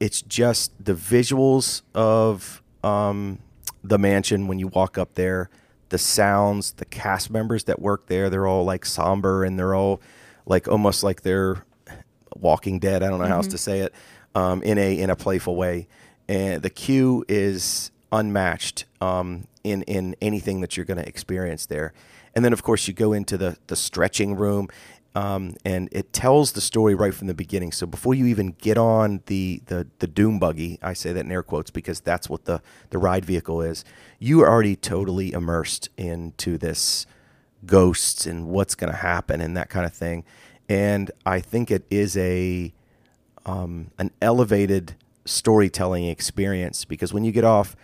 it's 0.00 0.22
just 0.22 0.72
the 0.82 0.94
visuals 0.94 1.82
of 1.94 2.62
um, 2.84 3.40
the 3.82 3.98
mansion 3.98 4.46
when 4.46 4.58
you 4.58 4.68
walk 4.68 4.96
up 4.96 5.14
there, 5.14 5.50
the 5.88 5.98
sounds, 5.98 6.72
the 6.74 6.84
cast 6.84 7.30
members 7.30 7.64
that 7.64 7.80
work 7.80 8.06
there, 8.06 8.30
they're 8.30 8.46
all 8.46 8.64
like 8.64 8.84
somber 8.86 9.42
and 9.44 9.58
they're 9.58 9.74
all 9.74 10.00
like 10.48 10.66
almost 10.66 11.04
like 11.04 11.22
they're 11.22 11.64
Walking 12.36 12.78
Dead. 12.78 13.02
I 13.02 13.08
don't 13.08 13.20
know 13.20 13.26
how 13.26 13.36
else 13.36 13.48
to 13.48 13.58
say 13.58 13.80
it 13.80 13.94
um, 14.34 14.62
in 14.62 14.78
a 14.78 14.98
in 14.98 15.10
a 15.10 15.16
playful 15.16 15.56
way. 15.56 15.88
And 16.28 16.62
the 16.62 16.70
queue 16.70 17.24
is 17.28 17.90
unmatched 18.12 18.84
um, 19.00 19.46
in 19.62 19.82
in 19.82 20.16
anything 20.20 20.60
that 20.60 20.76
you're 20.76 20.86
going 20.86 20.98
to 20.98 21.08
experience 21.08 21.66
there. 21.66 21.92
And 22.34 22.44
then 22.44 22.52
of 22.52 22.62
course 22.62 22.88
you 22.88 22.94
go 22.94 23.12
into 23.12 23.36
the 23.36 23.56
the 23.66 23.76
stretching 23.76 24.34
room. 24.36 24.68
Um, 25.14 25.56
and 25.64 25.88
it 25.90 26.12
tells 26.12 26.52
the 26.52 26.60
story 26.60 26.94
right 26.94 27.12
from 27.12 27.26
the 27.26 27.34
beginning. 27.34 27.72
So 27.72 27.86
before 27.86 28.14
you 28.14 28.26
even 28.26 28.54
get 28.60 28.78
on 28.78 29.20
the, 29.26 29.60
the, 29.66 29.88
the 29.98 30.06
doom 30.06 30.38
buggy, 30.38 30.78
I 30.80 30.92
say 30.92 31.12
that 31.12 31.24
in 31.24 31.32
air 31.32 31.42
quotes 31.42 31.72
because 31.72 31.98
that's 31.98 32.28
what 32.28 32.44
the, 32.44 32.62
the 32.90 32.98
ride 32.98 33.24
vehicle 33.24 33.60
is. 33.60 33.84
You 34.20 34.42
are 34.42 34.48
already 34.48 34.76
totally 34.76 35.32
immersed 35.32 35.88
into 35.96 36.56
this 36.56 37.04
ghosts 37.66 38.26
and 38.26 38.46
what's 38.48 38.74
going 38.74 38.90
to 38.90 38.98
happen 38.98 39.40
and 39.40 39.56
that 39.56 39.68
kind 39.68 39.86
of 39.86 39.92
thing. 39.92 40.24
And 40.68 41.10
I 41.24 41.40
think 41.40 41.70
it 41.70 41.84
is 41.90 42.16
a 42.16 42.72
um, 43.46 43.90
an 43.98 44.10
elevated 44.20 44.94
storytelling 45.24 46.04
experience 46.04 46.84
because 46.84 47.12
when 47.12 47.24
you 47.24 47.32
get 47.32 47.44
off, 47.44 47.74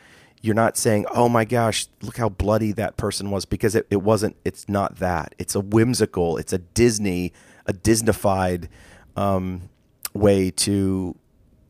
you're 0.42 0.54
not 0.54 0.76
saying, 0.76 1.06
"Oh 1.10 1.28
my 1.28 1.46
gosh, 1.46 1.86
look 2.02 2.18
how 2.18 2.28
bloody 2.28 2.72
that 2.72 2.98
person 2.98 3.30
was," 3.30 3.46
because 3.46 3.74
it, 3.74 3.86
it 3.90 4.02
wasn't. 4.02 4.36
It's 4.44 4.68
not 4.68 4.96
that. 4.96 5.34
It's 5.38 5.54
a 5.54 5.60
whimsical. 5.60 6.36
It's 6.36 6.52
a 6.52 6.58
Disney, 6.58 7.32
a 7.64 7.72
Disneyfied 7.72 8.68
um, 9.16 9.70
way 10.12 10.50
to 10.50 11.16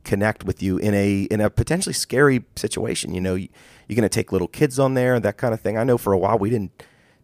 connect 0.02 0.44
with 0.44 0.60
you 0.62 0.76
in 0.78 0.92
a 0.92 1.22
in 1.30 1.40
a 1.40 1.50
potentially 1.50 1.92
scary 1.92 2.44
situation. 2.56 3.14
You 3.14 3.20
know, 3.20 3.36
you, 3.36 3.48
you're 3.86 3.94
going 3.94 4.02
to 4.02 4.08
take 4.08 4.32
little 4.32 4.48
kids 4.48 4.80
on 4.80 4.94
there, 4.94 5.14
and 5.14 5.24
that 5.24 5.36
kind 5.36 5.54
of 5.54 5.60
thing. 5.60 5.78
I 5.78 5.84
know 5.84 5.96
for 5.96 6.12
a 6.12 6.18
while 6.18 6.36
we 6.36 6.50
didn't 6.50 6.72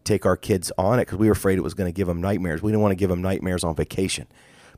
take 0.03 0.25
our 0.25 0.37
kids 0.37 0.71
on 0.77 0.99
it 0.99 1.03
because 1.05 1.17
we 1.19 1.27
were 1.27 1.33
afraid 1.33 1.57
it 1.57 1.61
was 1.63 1.73
going 1.73 1.87
to 1.87 1.95
give 1.95 2.07
them 2.07 2.21
nightmares. 2.21 2.61
We 2.61 2.71
didn't 2.71 2.81
want 2.81 2.91
to 2.91 2.95
give 2.97 3.09
them 3.09 3.21
nightmares 3.21 3.63
on 3.63 3.75
vacation. 3.75 4.27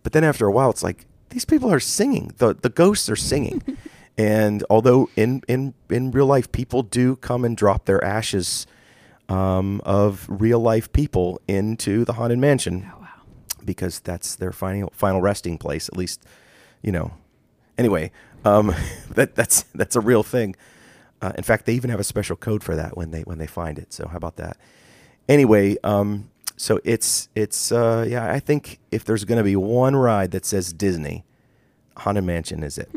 But 0.04 0.12
then 0.14 0.24
after 0.24 0.46
a 0.48 0.52
while, 0.52 0.70
it's 0.70 0.84
like 0.84 1.06
these 1.30 1.46
people 1.46 1.72
are 1.72 1.80
singing. 1.80 2.34
the 2.38 2.54
The 2.54 2.70
ghosts 2.70 3.10
are 3.10 3.16
singing. 3.16 3.62
and 4.18 4.64
although 4.70 5.10
in 5.16 5.42
in 5.48 5.74
in 5.90 6.12
real 6.12 6.26
life, 6.28 6.52
people 6.52 6.84
do 6.84 7.16
come 7.16 7.46
and 7.46 7.56
drop 7.58 7.86
their 7.86 8.04
ashes 8.04 8.68
um, 9.30 9.82
of 9.86 10.26
real 10.30 10.60
life 10.60 10.92
people 10.92 11.40
into 11.48 12.04
the 12.06 12.14
haunted 12.14 12.38
mansion 12.40 12.92
Oh, 12.94 13.00
wow. 13.02 13.08
because 13.64 14.00
that's 14.02 14.36
their 14.36 14.52
final 14.52 14.92
final 14.94 15.22
resting 15.22 15.58
place. 15.58 15.88
At 15.88 15.98
least, 15.98 16.24
you 16.82 16.92
know. 16.92 17.14
Anyway, 17.78 18.12
um, 18.46 18.76
that 19.12 19.36
that's 19.36 19.64
that's 19.74 19.96
a 19.96 20.02
real 20.02 20.24
thing. 20.24 20.56
Uh, 21.22 21.32
in 21.38 21.44
fact, 21.44 21.66
they 21.66 21.74
even 21.74 21.90
have 21.90 22.02
a 22.02 22.04
special 22.04 22.36
code 22.36 22.62
for 22.64 22.76
that 22.76 22.98
when 22.98 23.12
they 23.12 23.22
when 23.22 23.38
they 23.38 23.48
find 23.48 23.80
it. 23.80 23.94
So 23.94 24.08
how 24.10 24.18
about 24.18 24.36
that? 24.36 24.58
Anyway, 25.30 25.78
um, 25.84 26.30
so 26.58 26.80
it's 26.84 27.30
it's 27.36 27.72
uh, 27.72 28.06
yeah. 28.08 28.32
I 28.32 28.40
think 28.40 28.80
if 28.92 29.06
there's 29.06 29.24
going 29.26 29.38
to 29.38 29.44
be 29.44 29.56
one 29.56 29.96
ride 29.96 30.32
that 30.32 30.46
says 30.46 30.74
Disney, 30.74 31.26
Haunted 31.98 32.24
Mansion 32.24 32.64
is 32.64 32.78
it 32.78 32.90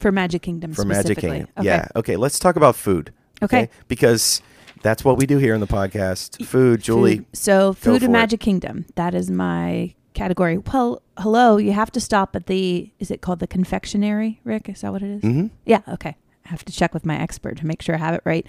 For 0.00 0.10
Magic 0.12 0.42
Kingdom 0.42 0.72
for 0.74 0.84
Magic. 0.84 1.18
Kingdom? 1.18 1.48
Okay. 1.58 1.66
Yeah. 1.66 1.88
Okay. 1.96 2.16
Let's 2.16 2.38
talk 2.38 2.56
about 2.56 2.76
food. 2.76 3.12
Okay. 3.42 3.68
Because 3.88 4.40
that's 4.82 5.04
what 5.04 5.16
we 5.16 5.26
do 5.26 5.38
here 5.38 5.54
in 5.54 5.60
the 5.60 5.66
podcast. 5.66 6.44
Food, 6.44 6.82
Julie. 6.82 7.18
Food. 7.18 7.26
So, 7.32 7.72
food 7.72 8.00
for 8.00 8.04
in 8.06 8.10
it. 8.10 8.12
Magic 8.12 8.40
Kingdom. 8.40 8.86
That 8.96 9.14
is 9.14 9.30
my 9.30 9.94
category. 10.14 10.58
Well, 10.58 11.02
hello. 11.18 11.56
You 11.56 11.72
have 11.72 11.90
to 11.92 12.00
stop 12.00 12.36
at 12.36 12.46
the. 12.46 12.90
Is 12.98 13.10
it 13.10 13.20
called 13.20 13.40
the 13.40 13.46
confectionery, 13.46 14.40
Rick? 14.44 14.68
Is 14.68 14.82
that 14.82 14.92
what 14.92 15.02
it 15.02 15.10
is? 15.10 15.22
Mm-hmm. 15.22 15.46
Yeah. 15.66 15.80
Okay. 15.88 16.16
I 16.46 16.48
have 16.48 16.64
to 16.66 16.72
check 16.72 16.92
with 16.92 17.06
my 17.06 17.18
expert 17.18 17.56
to 17.58 17.66
make 17.66 17.80
sure 17.82 17.94
I 17.94 17.98
have 17.98 18.14
it 18.14 18.22
right. 18.24 18.46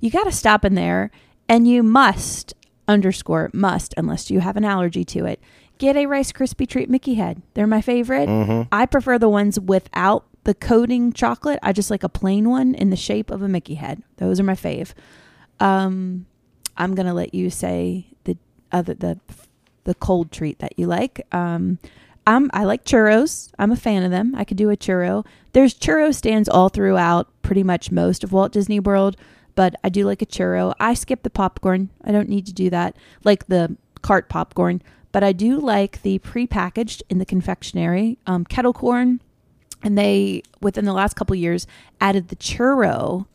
You 0.00 0.10
got 0.10 0.24
to 0.24 0.32
stop 0.32 0.64
in 0.64 0.74
there, 0.74 1.10
and 1.48 1.66
you 1.68 1.82
must 1.82 2.54
underscore 2.88 3.50
must 3.52 3.94
unless 3.96 4.30
you 4.30 4.40
have 4.40 4.56
an 4.56 4.64
allergy 4.64 5.04
to 5.04 5.26
it. 5.26 5.40
Get 5.78 5.96
a 5.96 6.06
Rice 6.06 6.32
Krispie 6.32 6.68
treat 6.68 6.88
Mickey 6.88 7.14
head. 7.14 7.42
They're 7.54 7.66
my 7.66 7.82
favorite. 7.82 8.28
Mm-hmm. 8.28 8.68
I 8.72 8.86
prefer 8.86 9.18
the 9.18 9.28
ones 9.28 9.60
without 9.60 10.24
the 10.44 10.54
coating 10.54 11.12
chocolate. 11.12 11.58
I 11.62 11.72
just 11.72 11.90
like 11.90 12.02
a 12.02 12.08
plain 12.08 12.48
one 12.48 12.74
in 12.74 12.90
the 12.90 12.96
shape 12.96 13.30
of 13.30 13.42
a 13.42 13.48
Mickey 13.48 13.74
head. 13.74 14.02
Those 14.16 14.40
are 14.40 14.44
my 14.44 14.54
fave. 14.54 14.94
Um, 15.60 16.26
I'm 16.76 16.94
gonna 16.94 17.14
let 17.14 17.34
you 17.34 17.50
say 17.50 18.06
the 18.24 18.36
other 18.72 18.94
the 18.94 19.20
the 19.84 19.94
cold 19.94 20.30
treat 20.30 20.58
that 20.60 20.78
you 20.78 20.86
like. 20.86 21.26
Um, 21.32 21.78
I'm 22.26 22.50
I 22.52 22.64
like 22.64 22.84
churros. 22.84 23.50
I'm 23.58 23.72
a 23.72 23.76
fan 23.76 24.02
of 24.02 24.10
them. 24.10 24.34
I 24.36 24.44
could 24.44 24.56
do 24.56 24.70
a 24.70 24.76
churro. 24.76 25.26
There's 25.52 25.74
churro 25.74 26.14
stands 26.14 26.48
all 26.48 26.68
throughout 26.68 27.28
pretty 27.42 27.62
much 27.62 27.90
most 27.90 28.24
of 28.24 28.32
Walt 28.32 28.52
Disney 28.52 28.80
World, 28.80 29.16
but 29.56 29.74
I 29.82 29.88
do 29.88 30.04
like 30.04 30.22
a 30.22 30.26
churro. 30.26 30.72
I 30.78 30.94
skip 30.94 31.24
the 31.24 31.30
popcorn. 31.30 31.90
I 32.04 32.12
don't 32.12 32.28
need 32.28 32.46
to 32.46 32.52
do 32.52 32.70
that. 32.70 32.96
Like 33.24 33.48
the 33.48 33.76
cart 34.02 34.28
popcorn, 34.28 34.82
but 35.10 35.24
I 35.24 35.32
do 35.32 35.58
like 35.58 36.02
the 36.02 36.20
prepackaged 36.20 37.02
in 37.10 37.18
the 37.18 37.26
confectionery 37.26 38.18
um, 38.26 38.44
kettle 38.44 38.72
corn. 38.72 39.20
And 39.82 39.98
they 39.98 40.42
within 40.60 40.84
the 40.84 40.92
last 40.92 41.14
couple 41.14 41.34
years 41.34 41.66
added 42.00 42.28
the 42.28 42.36
churro 42.36 43.26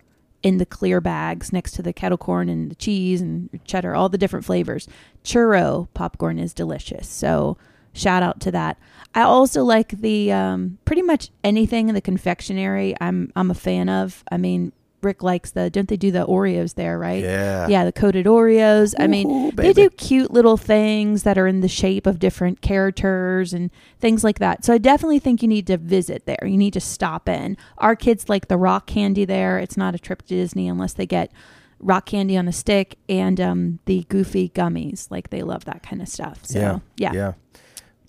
in 0.44 0.58
the 0.58 0.66
clear 0.66 1.02
bags 1.02 1.54
next 1.54 1.74
to 1.74 1.82
the 1.82 1.94
kettle 1.94 2.18
corn 2.18 2.50
and 2.50 2.72
the 2.72 2.76
cheese 2.76 3.22
and 3.22 3.50
cheddar, 3.64 3.96
all 3.96 4.10
the 4.10 4.18
different 4.18 4.46
flavors. 4.46 4.88
Churro 5.24 5.88
popcorn 5.94 6.40
is 6.40 6.54
delicious. 6.54 7.08
So 7.08 7.58
shout 7.94 8.24
out 8.24 8.40
to 8.42 8.52
that. 8.52 8.78
I 9.14 9.22
also 9.22 9.64
like 9.64 9.90
the 9.90 10.32
um, 10.32 10.78
pretty 10.86 11.02
much 11.02 11.30
anything 11.44 11.90
in 11.90 11.96
the 11.96 12.02
confectionery. 12.02 12.96
I'm 13.00 13.32
I'm 13.36 13.52
a 13.52 13.56
fan 13.56 13.90
of. 13.90 14.24
I 14.32 14.38
mean, 14.38 14.72
Rick 15.04 15.24
likes 15.24 15.52
the. 15.52 15.70
Don't 15.70 15.88
they 15.88 15.98
do 15.98 16.12
the 16.12 16.26
Oreos 16.26 16.76
there? 16.76 16.98
Right. 16.98 17.24
Yeah. 17.24 17.68
Yeah, 17.68 17.86
the 17.86 17.92
coated 17.92 18.26
Oreos. 18.26 18.94
I 19.00 19.08
mean, 19.08 19.30
Ooh, 19.30 19.52
they 19.52 19.74
do 19.74 19.90
cute 19.90 20.32
little 20.32 20.58
things 20.58 21.24
that 21.24 21.38
are 21.38 21.48
in 21.48 21.62
the 21.62 21.68
shape 21.68 22.06
of 22.06 22.20
different 22.20 22.62
characters 22.62 23.54
and 23.54 23.72
things 24.00 24.24
like 24.24 24.40
that. 24.40 24.66
So 24.66 24.74
I 24.74 24.78
definitely 24.78 25.20
think 25.20 25.42
you 25.42 25.48
need 25.48 25.68
to 25.68 25.78
visit 25.78 26.26
there. 26.26 26.40
You 26.44 26.58
need 26.58 26.74
to 26.74 26.82
stop 26.82 27.28
in. 27.28 27.58
Our 27.78 27.96
kids 27.96 28.30
like 28.30 28.48
the 28.48 28.58
rock 28.58 28.88
candy 28.88 29.26
there. 29.26 29.60
It's 29.60 29.78
not 29.78 29.96
a 29.96 30.00
trip 30.00 30.22
to 30.24 30.28
Disney 30.28 30.68
unless 30.68 30.94
they 30.94 31.06
get 31.06 31.32
rock 31.80 32.06
candy 32.06 32.38
on 32.38 32.48
a 32.48 32.54
stick 32.54 32.98
and 33.10 33.42
um, 33.42 33.80
the 33.86 34.06
goofy 34.10 34.50
gummies. 34.50 35.10
Like 35.10 35.30
they 35.30 35.44
love 35.44 35.66
that 35.66 35.84
kind 35.84 36.02
of 36.02 36.08
stuff. 36.08 36.46
So 36.46 36.60
yeah, 36.60 36.80
yeah. 36.98 37.14
yeah. 37.14 37.34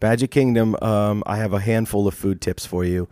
Magic 0.00 0.30
Kingdom. 0.32 0.76
Um, 0.82 1.22
I 1.26 1.36
have 1.36 1.52
a 1.52 1.60
handful 1.60 2.08
of 2.08 2.14
food 2.14 2.40
tips 2.40 2.66
for 2.66 2.84
you. 2.84 3.08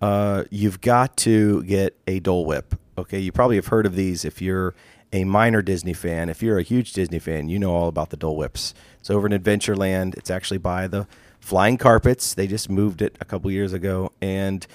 Uh, 0.00 0.44
you've 0.50 0.80
got 0.80 1.16
to 1.18 1.62
get 1.64 1.96
a 2.06 2.20
Dole 2.20 2.44
Whip. 2.44 2.74
Okay, 2.96 3.18
you 3.18 3.32
probably 3.32 3.56
have 3.56 3.68
heard 3.68 3.86
of 3.86 3.96
these 3.96 4.24
if 4.24 4.40
you're 4.40 4.74
a 5.12 5.24
minor 5.24 5.62
Disney 5.62 5.92
fan. 5.92 6.28
If 6.28 6.42
you're 6.42 6.58
a 6.58 6.62
huge 6.62 6.92
Disney 6.92 7.18
fan, 7.18 7.48
you 7.48 7.58
know 7.58 7.74
all 7.74 7.88
about 7.88 8.10
the 8.10 8.16
Dole 8.16 8.36
Whips. 8.36 8.72
It's 9.00 9.10
over 9.10 9.26
in 9.26 9.32
Adventureland. 9.32 10.16
It's 10.16 10.30
actually 10.30 10.58
by 10.58 10.86
the 10.86 11.06
Flying 11.40 11.76
Carpets. 11.76 12.34
They 12.34 12.46
just 12.46 12.70
moved 12.70 13.02
it 13.02 13.16
a 13.20 13.24
couple 13.24 13.50
years 13.50 13.72
ago, 13.72 14.12
and 14.20 14.66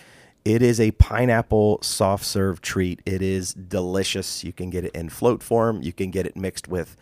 it 0.43 0.61
is 0.61 0.79
a 0.79 0.91
pineapple 0.91 1.79
soft 1.81 2.25
serve 2.25 2.61
treat. 2.61 3.01
It 3.05 3.21
is 3.21 3.53
delicious. 3.53 4.43
You 4.43 4.51
can 4.53 4.69
get 4.69 4.83
it 4.83 4.93
in 4.93 5.09
float 5.09 5.41
form. 5.41 5.81
You 5.81 5.93
can 5.93 6.11
get 6.11 6.25
it 6.25 6.35
mixed 6.35 6.67
with 6.67 6.97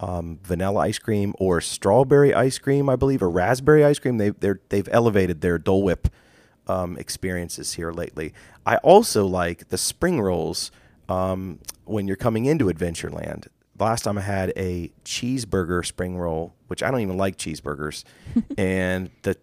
um, 0.00 0.38
vanilla 0.42 0.80
ice 0.80 0.98
cream 0.98 1.34
or 1.38 1.60
strawberry 1.60 2.32
ice 2.34 2.58
cream, 2.58 2.88
I 2.88 2.96
believe, 2.96 3.22
or 3.22 3.30
raspberry 3.30 3.84
ice 3.84 3.98
cream. 3.98 4.18
They 4.18 4.30
they've 4.68 4.88
elevated 4.92 5.40
their 5.40 5.58
Dole 5.58 5.82
Whip 5.82 6.08
um, 6.68 6.96
experiences 6.98 7.74
here 7.74 7.92
lately. 7.92 8.32
I 8.66 8.76
also 8.76 9.26
like 9.26 9.68
the 9.68 9.78
spring 9.78 10.20
rolls 10.20 10.70
um, 11.08 11.58
when 11.84 12.06
you're 12.06 12.16
coming 12.16 12.44
into 12.44 12.66
Adventureland. 12.66 13.48
Last 13.78 14.02
time 14.02 14.18
I 14.18 14.22
had 14.22 14.52
a 14.56 14.90
cheeseburger 15.04 15.86
spring 15.86 16.18
roll, 16.18 16.54
which 16.66 16.82
I 16.82 16.90
don't 16.90 17.00
even 17.00 17.16
like 17.16 17.36
cheeseburgers, 17.36 18.04
and 18.58 19.10
the 19.22 19.36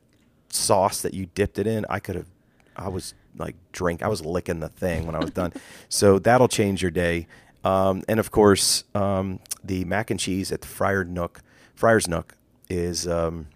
sauce 0.50 1.02
that 1.02 1.14
you 1.14 1.26
dipped 1.28 1.58
it 1.58 1.68
in, 1.68 1.86
I 1.90 2.00
could 2.00 2.16
have, 2.16 2.28
I 2.76 2.90
was 2.90 3.14
like 3.38 3.56
drink, 3.72 4.04
I 4.04 4.08
was 4.08 4.24
licking 4.26 4.60
the 4.60 4.70
thing 4.70 5.06
when 5.06 5.16
I 5.16 5.20
was 5.20 5.32
done. 5.32 5.54
so 5.90 6.20
that'll 6.20 6.48
change 6.48 6.82
your 6.82 6.92
day. 6.92 7.28
Um, 7.64 8.04
and 8.08 8.20
of 8.20 8.30
course, 8.30 8.84
um, 8.94 9.40
the 9.64 9.86
mac 9.86 10.12
and 10.12 10.20
cheese 10.20 10.52
at 10.52 10.62
the 10.62 10.68
Friar 10.68 11.04
Nook, 11.04 11.42
Friar's 11.74 12.08
Nook 12.08 12.36
is 12.70 13.08
um, 13.08 13.48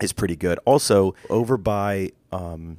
is 0.00 0.12
pretty 0.12 0.36
good. 0.36 0.58
Also, 0.64 1.14
over 1.28 1.56
by 1.56 2.12
um, 2.32 2.78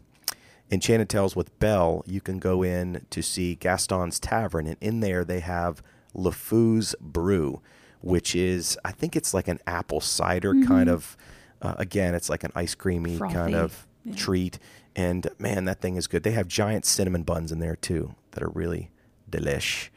Enchanted 0.69 1.09
Tales 1.09 1.35
with 1.35 1.57
Belle, 1.59 2.03
you 2.05 2.19
can 2.19 2.39
go 2.39 2.61
in 2.61 3.05
to 3.09 3.21
see 3.21 3.55
Gaston's 3.55 4.19
Tavern, 4.19 4.67
and 4.67 4.77
in 4.81 4.99
there 4.99 5.23
they 5.23 5.39
have 5.39 5.81
LeFou's 6.15 6.95
Brew, 6.99 7.61
which 8.01 8.35
is 8.35 8.77
I 8.83 8.91
think 8.91 9.15
it's 9.15 9.33
like 9.33 9.47
an 9.47 9.59
apple 9.65 10.01
cider 10.01 10.53
kind 10.65 10.89
of. 10.89 11.15
Uh, 11.59 11.73
again, 11.79 12.13
it's 12.13 12.29
like 12.29 12.43
an 12.43 12.51
ice 12.53 12.75
creamy 12.75 13.17
kind 13.17 13.55
of 13.55 13.87
yeah. 14.03 14.13
treat, 14.13 14.59
and 14.95 15.27
man, 15.39 15.65
that 15.65 15.81
thing 15.81 15.95
is 15.95 16.05
good. 16.05 16.21
They 16.21 16.31
have 16.31 16.47
giant 16.47 16.85
cinnamon 16.85 17.23
buns 17.23 17.51
in 17.51 17.57
there 17.59 17.75
too 17.75 18.13
that 18.31 18.43
are 18.43 18.49
really 18.49 18.91
delish. 19.31 19.89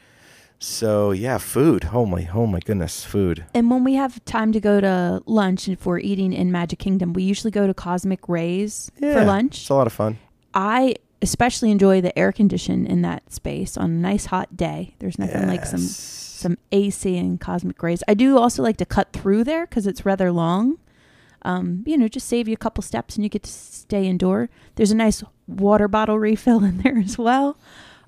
So 0.58 1.10
yeah, 1.10 1.38
food. 1.38 1.88
Oh 1.92 2.06
my, 2.06 2.28
oh 2.34 2.46
my 2.46 2.60
goodness, 2.60 3.04
food. 3.04 3.46
And 3.54 3.70
when 3.70 3.82
we 3.82 3.94
have 3.94 4.22
time 4.26 4.52
to 4.52 4.60
go 4.60 4.80
to 4.80 5.22
lunch, 5.26 5.68
if 5.68 5.86
we're 5.86 5.98
eating 5.98 6.32
in 6.32 6.52
Magic 6.52 6.78
Kingdom, 6.78 7.14
we 7.14 7.22
usually 7.22 7.50
go 7.50 7.66
to 7.66 7.74
Cosmic 7.74 8.28
Rays 8.28 8.90
Yeah, 8.98 9.14
for 9.14 9.24
lunch. 9.24 9.62
It's 9.62 9.70
a 9.70 9.74
lot 9.74 9.86
of 9.86 9.92
fun. 9.92 10.18
I 10.54 10.96
especially 11.22 11.70
enjoy 11.70 12.00
the 12.00 12.18
air 12.18 12.32
condition 12.32 12.86
in 12.86 13.02
that 13.02 13.32
space 13.32 13.76
on 13.76 13.90
a 13.90 13.94
nice 13.94 14.26
hot 14.26 14.56
day. 14.56 14.94
There's 14.98 15.18
nothing 15.18 15.46
like 15.46 15.66
some 15.66 15.80
some 15.80 16.56
AC 16.72 17.16
and 17.18 17.38
cosmic 17.38 17.82
rays. 17.82 18.02
I 18.08 18.14
do 18.14 18.38
also 18.38 18.62
like 18.62 18.78
to 18.78 18.86
cut 18.86 19.12
through 19.12 19.44
there 19.44 19.66
because 19.66 19.86
it's 19.86 20.06
rather 20.06 20.32
long. 20.32 20.78
Um, 21.42 21.84
you 21.86 21.96
know, 21.96 22.08
just 22.08 22.28
save 22.28 22.48
you 22.48 22.54
a 22.54 22.58
couple 22.58 22.82
steps 22.82 23.16
and 23.16 23.24
you 23.24 23.28
get 23.28 23.42
to 23.42 23.50
stay 23.50 24.06
indoor. 24.06 24.48
There's 24.74 24.90
a 24.90 24.96
nice 24.96 25.22
water 25.46 25.88
bottle 25.88 26.18
refill 26.18 26.64
in 26.64 26.78
there 26.78 26.98
as 26.98 27.18
well. 27.18 27.58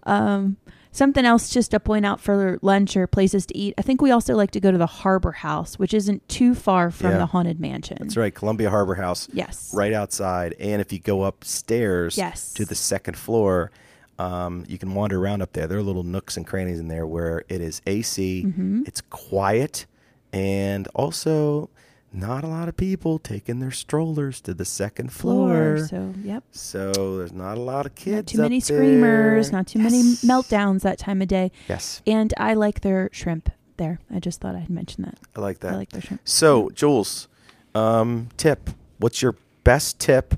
Um, 0.05 0.57
something 0.93 1.25
else 1.25 1.51
just 1.51 1.71
to 1.73 1.81
point 1.81 2.07
out 2.07 2.21
for 2.21 2.59
lunch 2.63 2.97
or 2.97 3.07
places 3.07 3.47
to 3.47 3.57
eat. 3.57 3.75
I 3.79 3.83
think 3.83 4.01
we 4.01 4.11
also 4.11 4.35
like 4.37 4.51
to 4.53 4.61
go 4.61 4.71
to 4.71 4.79
the 4.79 4.87
Harbor 4.87 5.33
House, 5.33 5.79
which 5.79 5.95
isn't 5.95 6.29
too 6.29 6.55
far 6.55 6.91
from 6.91 7.13
Yeah. 7.13 7.19
the 7.19 7.27
Haunted 7.27 7.59
Mansion. 7.59 7.97
That's 8.01 8.17
right, 8.17 8.35
Columbia 8.35 8.71
Harbor 8.71 8.95
House, 8.95 9.29
Yes. 9.33 9.73
right 9.75 9.93
outside. 9.93 10.55
And 10.61 10.81
if 10.81 10.93
you 10.93 10.99
go 10.99 11.25
upstairs 11.25 12.17
Yes. 12.17 12.53
to 12.55 12.65
the 12.65 12.75
second 12.75 13.17
floor, 13.17 13.71
um, 14.19 14.65
you 14.69 14.79
can 14.79 14.95
wander 14.95 15.19
around 15.21 15.43
up 15.43 15.53
there. 15.55 15.67
There 15.67 15.79
are 15.79 15.83
little 15.83 16.05
nooks 16.05 16.37
and 16.37 16.47
crannies 16.47 16.79
in 16.79 16.89
there 16.89 17.07
where 17.07 17.45
it 17.49 17.61
is 17.61 17.81
AC. 17.87 18.45
Mm-hmm. 18.47 18.83
It's 18.87 19.01
quiet, 19.01 19.87
and 20.33 20.87
also 20.95 21.71
not 22.13 22.45
a 22.45 22.47
lot 22.47 22.69
of 22.69 22.77
people 22.77 23.19
taking 23.19 23.61
their 23.61 23.71
strollers 23.71 24.41
to 24.43 24.55
the 24.55 24.65
second 24.65 25.13
floor. 25.13 25.77
Floor. 25.77 25.87
So, 25.87 26.15
yep. 26.23 26.45
So 26.51 27.17
there's 27.19 27.33
not 27.33 27.57
a 27.57 27.61
lot 27.61 27.87
of 27.87 27.95
kids. 27.95 28.35
Not 28.35 28.39
too 28.39 28.43
many 28.43 28.61
screamers, 28.61 29.51
there. 29.51 29.59
not 29.59 29.67
too 29.67 29.79
many 29.79 30.03
meltdowns 30.03 30.83
that 30.83 30.99
time 30.99 31.23
of 31.23 31.29
day. 31.29 31.51
Yes, 31.69 32.03
And 32.07 32.33
I 32.37 32.55
like 32.55 32.81
their 32.81 33.09
shrimp 33.13 33.51
there. 33.77 33.99
I 34.15 34.19
just 34.21 34.41
thought 34.41 34.55
I'd 34.55 34.71
mention 34.71 35.05
that. 35.05 35.19
I 35.35 35.41
like 35.41 35.61
that. 35.61 35.73
I 35.73 35.77
like 35.77 35.91
their 35.91 36.03
shrimp. 36.03 36.21
So, 36.25 36.71
Jules, 36.71 37.29
um, 37.75 38.29
tip. 38.37 38.71
What's 38.99 39.23
your 39.23 39.37
best 39.65 39.99
tip 39.99 40.35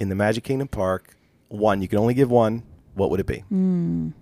in 0.00 0.08
the 0.08 0.14
Magic 0.14 0.44
Kingdom 0.44 0.68
Park? 0.68 1.16
One. 1.48 1.82
You 1.82 1.88
can 1.88 1.98
only 1.98 2.14
give 2.14 2.30
one. 2.30 2.64
What 2.94 3.10
would 3.10 3.20
it 3.20 3.26
be? 3.26 3.44
Mm. 3.52 4.12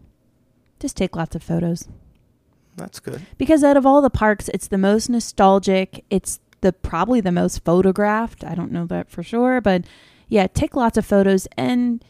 Just 0.78 0.96
take 0.96 1.16
lots 1.16 1.34
of 1.34 1.42
photos. 1.42 1.88
That's 2.76 3.00
good. 3.00 3.22
Because 3.36 3.64
out 3.64 3.76
of 3.76 3.84
all 3.84 4.00
the 4.00 4.10
parks, 4.10 4.48
it's 4.54 4.68
the 4.68 4.78
most 4.78 5.08
nostalgic. 5.08 6.04
It's 6.08 6.38
the 6.60 6.72
probably 6.72 7.20
the 7.20 7.32
most 7.32 7.64
photographed. 7.64 8.44
I 8.44 8.54
don't 8.54 8.72
know 8.72 8.86
that 8.86 9.10
for 9.10 9.22
sure, 9.22 9.60
but 9.60 9.84
yeah, 10.28 10.46
take 10.46 10.76
lots 10.76 10.96
of 10.96 11.06
photos 11.06 11.46
and 11.56 12.04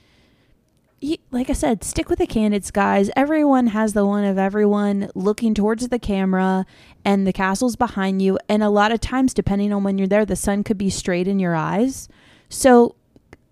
like 1.30 1.48
I 1.48 1.54
said, 1.54 1.82
stick 1.82 2.10
with 2.10 2.18
the 2.18 2.26
candid 2.26 2.64
skies. 2.64 3.10
Everyone 3.16 3.68
has 3.68 3.94
the 3.94 4.04
one 4.04 4.24
of 4.24 4.36
everyone 4.36 5.10
looking 5.14 5.54
towards 5.54 5.88
the 5.88 5.98
camera 5.98 6.66
and 7.04 7.26
the 7.26 7.32
castle's 7.32 7.74
behind 7.74 8.20
you. 8.20 8.38
And 8.48 8.62
a 8.62 8.68
lot 8.68 8.92
of 8.92 9.00
times, 9.00 9.32
depending 9.32 9.72
on 9.72 9.82
when 9.82 9.96
you're 9.96 10.06
there, 10.06 10.26
the 10.26 10.36
sun 10.36 10.62
could 10.62 10.76
be 10.76 10.90
straight 10.90 11.26
in 11.26 11.38
your 11.38 11.54
eyes. 11.54 12.08
So 12.50 12.96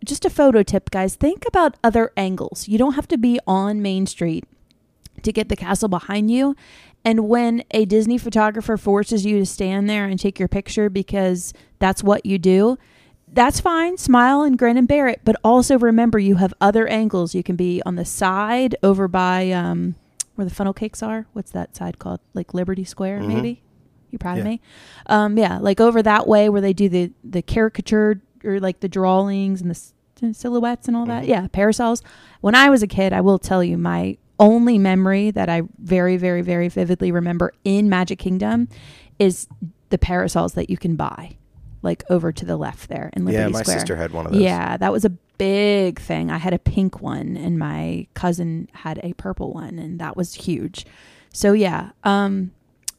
just 0.04 0.26
a 0.26 0.30
photo 0.30 0.62
tip, 0.62 0.90
guys. 0.90 1.14
Think 1.14 1.44
about 1.46 1.76
other 1.82 2.12
angles. 2.16 2.68
You 2.68 2.76
don't 2.76 2.94
have 2.94 3.08
to 3.08 3.18
be 3.18 3.40
on 3.46 3.80
Main 3.80 4.06
Street 4.06 4.44
to 5.22 5.32
get 5.32 5.48
the 5.48 5.56
castle 5.56 5.88
behind 5.88 6.30
you. 6.30 6.54
And 7.04 7.28
when 7.28 7.62
a 7.70 7.84
Disney 7.84 8.18
photographer 8.18 8.76
forces 8.76 9.24
you 9.24 9.38
to 9.38 9.46
stand 9.46 9.88
there 9.88 10.04
and 10.06 10.18
take 10.18 10.38
your 10.38 10.48
picture 10.48 10.90
because 10.90 11.54
that's 11.78 12.02
what 12.02 12.26
you 12.26 12.38
do, 12.38 12.76
that's 13.32 13.60
fine. 13.60 13.96
Smile 13.98 14.42
and 14.42 14.58
grin 14.58 14.76
and 14.76 14.88
bear 14.88 15.06
it. 15.08 15.20
But 15.24 15.36
also 15.44 15.78
remember, 15.78 16.18
you 16.18 16.36
have 16.36 16.52
other 16.60 16.86
angles. 16.88 17.34
You 17.34 17.42
can 17.42 17.56
be 17.56 17.82
on 17.86 17.94
the 17.96 18.04
side 18.04 18.74
over 18.82 19.06
by 19.08 19.50
um, 19.52 19.94
where 20.34 20.44
the 20.46 20.54
funnel 20.54 20.72
cakes 20.74 21.02
are. 21.02 21.26
What's 21.32 21.50
that 21.52 21.76
side 21.76 21.98
called? 21.98 22.20
Like 22.34 22.52
Liberty 22.54 22.84
Square, 22.84 23.20
Mhm. 23.20 23.28
maybe? 23.28 23.62
You 24.10 24.18
proud 24.18 24.38
of 24.38 24.44
me? 24.44 24.60
Um, 25.06 25.36
yeah, 25.38 25.58
like 25.58 25.80
over 25.80 26.02
that 26.02 26.26
way 26.26 26.48
where 26.48 26.62
they 26.62 26.72
do 26.72 26.88
the, 26.88 27.12
the 27.22 27.42
caricature 27.42 28.20
or 28.44 28.58
like 28.60 28.80
the 28.80 28.88
drawings 28.88 29.60
and 29.60 29.70
the 29.70 29.74
s- 29.74 29.92
silhouettes 30.36 30.88
and 30.88 30.96
all 30.96 31.04
that. 31.06 31.24
Mhm. 31.24 31.28
Yeah, 31.28 31.46
parasols. 31.52 32.02
When 32.40 32.54
I 32.54 32.70
was 32.70 32.82
a 32.82 32.86
kid, 32.86 33.12
I 33.12 33.20
will 33.20 33.38
tell 33.38 33.62
you 33.62 33.76
my 33.76 34.16
only 34.38 34.78
memory 34.78 35.30
that 35.30 35.48
I 35.48 35.62
very, 35.78 36.16
very, 36.16 36.42
very 36.42 36.68
vividly 36.68 37.12
remember 37.12 37.52
in 37.64 37.88
Magic 37.88 38.18
Kingdom 38.18 38.68
is 39.18 39.48
the 39.90 39.98
parasols 39.98 40.52
that 40.54 40.70
you 40.70 40.76
can 40.76 40.96
buy, 40.96 41.36
like 41.82 42.04
over 42.10 42.32
to 42.32 42.44
the 42.44 42.56
left 42.56 42.88
there 42.88 43.10
in 43.14 43.24
Liberty 43.24 43.42
yeah, 43.42 43.48
my 43.48 43.62
Square. 43.62 43.78
sister 43.78 43.96
had 43.96 44.12
one 44.12 44.26
of 44.26 44.32
those. 44.32 44.40
Yeah, 44.40 44.76
that 44.76 44.92
was 44.92 45.04
a 45.04 45.10
big 45.10 46.00
thing. 46.00 46.30
I 46.30 46.38
had 46.38 46.52
a 46.52 46.58
pink 46.58 47.00
one 47.00 47.36
and 47.36 47.58
my 47.58 48.06
cousin 48.14 48.68
had 48.72 49.00
a 49.02 49.12
purple 49.14 49.52
one 49.52 49.78
and 49.78 49.98
that 50.00 50.16
was 50.16 50.34
huge. 50.34 50.84
So 51.32 51.52
yeah, 51.52 51.90
um 52.04 52.52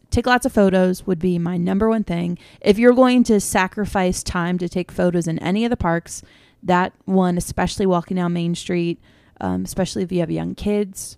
take 0.09 0.25
lots 0.25 0.45
of 0.45 0.51
photos 0.51 1.05
would 1.05 1.19
be 1.19 1.37
my 1.37 1.57
number 1.57 1.87
one 1.89 2.03
thing. 2.03 2.37
If 2.61 2.79
you're 2.79 2.93
going 2.93 3.23
to 3.25 3.39
sacrifice 3.39 4.23
time 4.23 4.57
to 4.57 4.67
take 4.67 4.91
photos 4.91 5.27
in 5.27 5.37
any 5.39 5.65
of 5.65 5.69
the 5.69 5.77
parks, 5.77 6.23
that 6.63 6.93
one 7.05 7.37
especially 7.37 7.85
walking 7.85 8.17
down 8.17 8.33
Main 8.33 8.55
Street, 8.55 8.99
um, 9.39 9.63
especially 9.65 10.03
if 10.03 10.11
you 10.11 10.19
have 10.21 10.31
young 10.31 10.55
kids, 10.55 11.17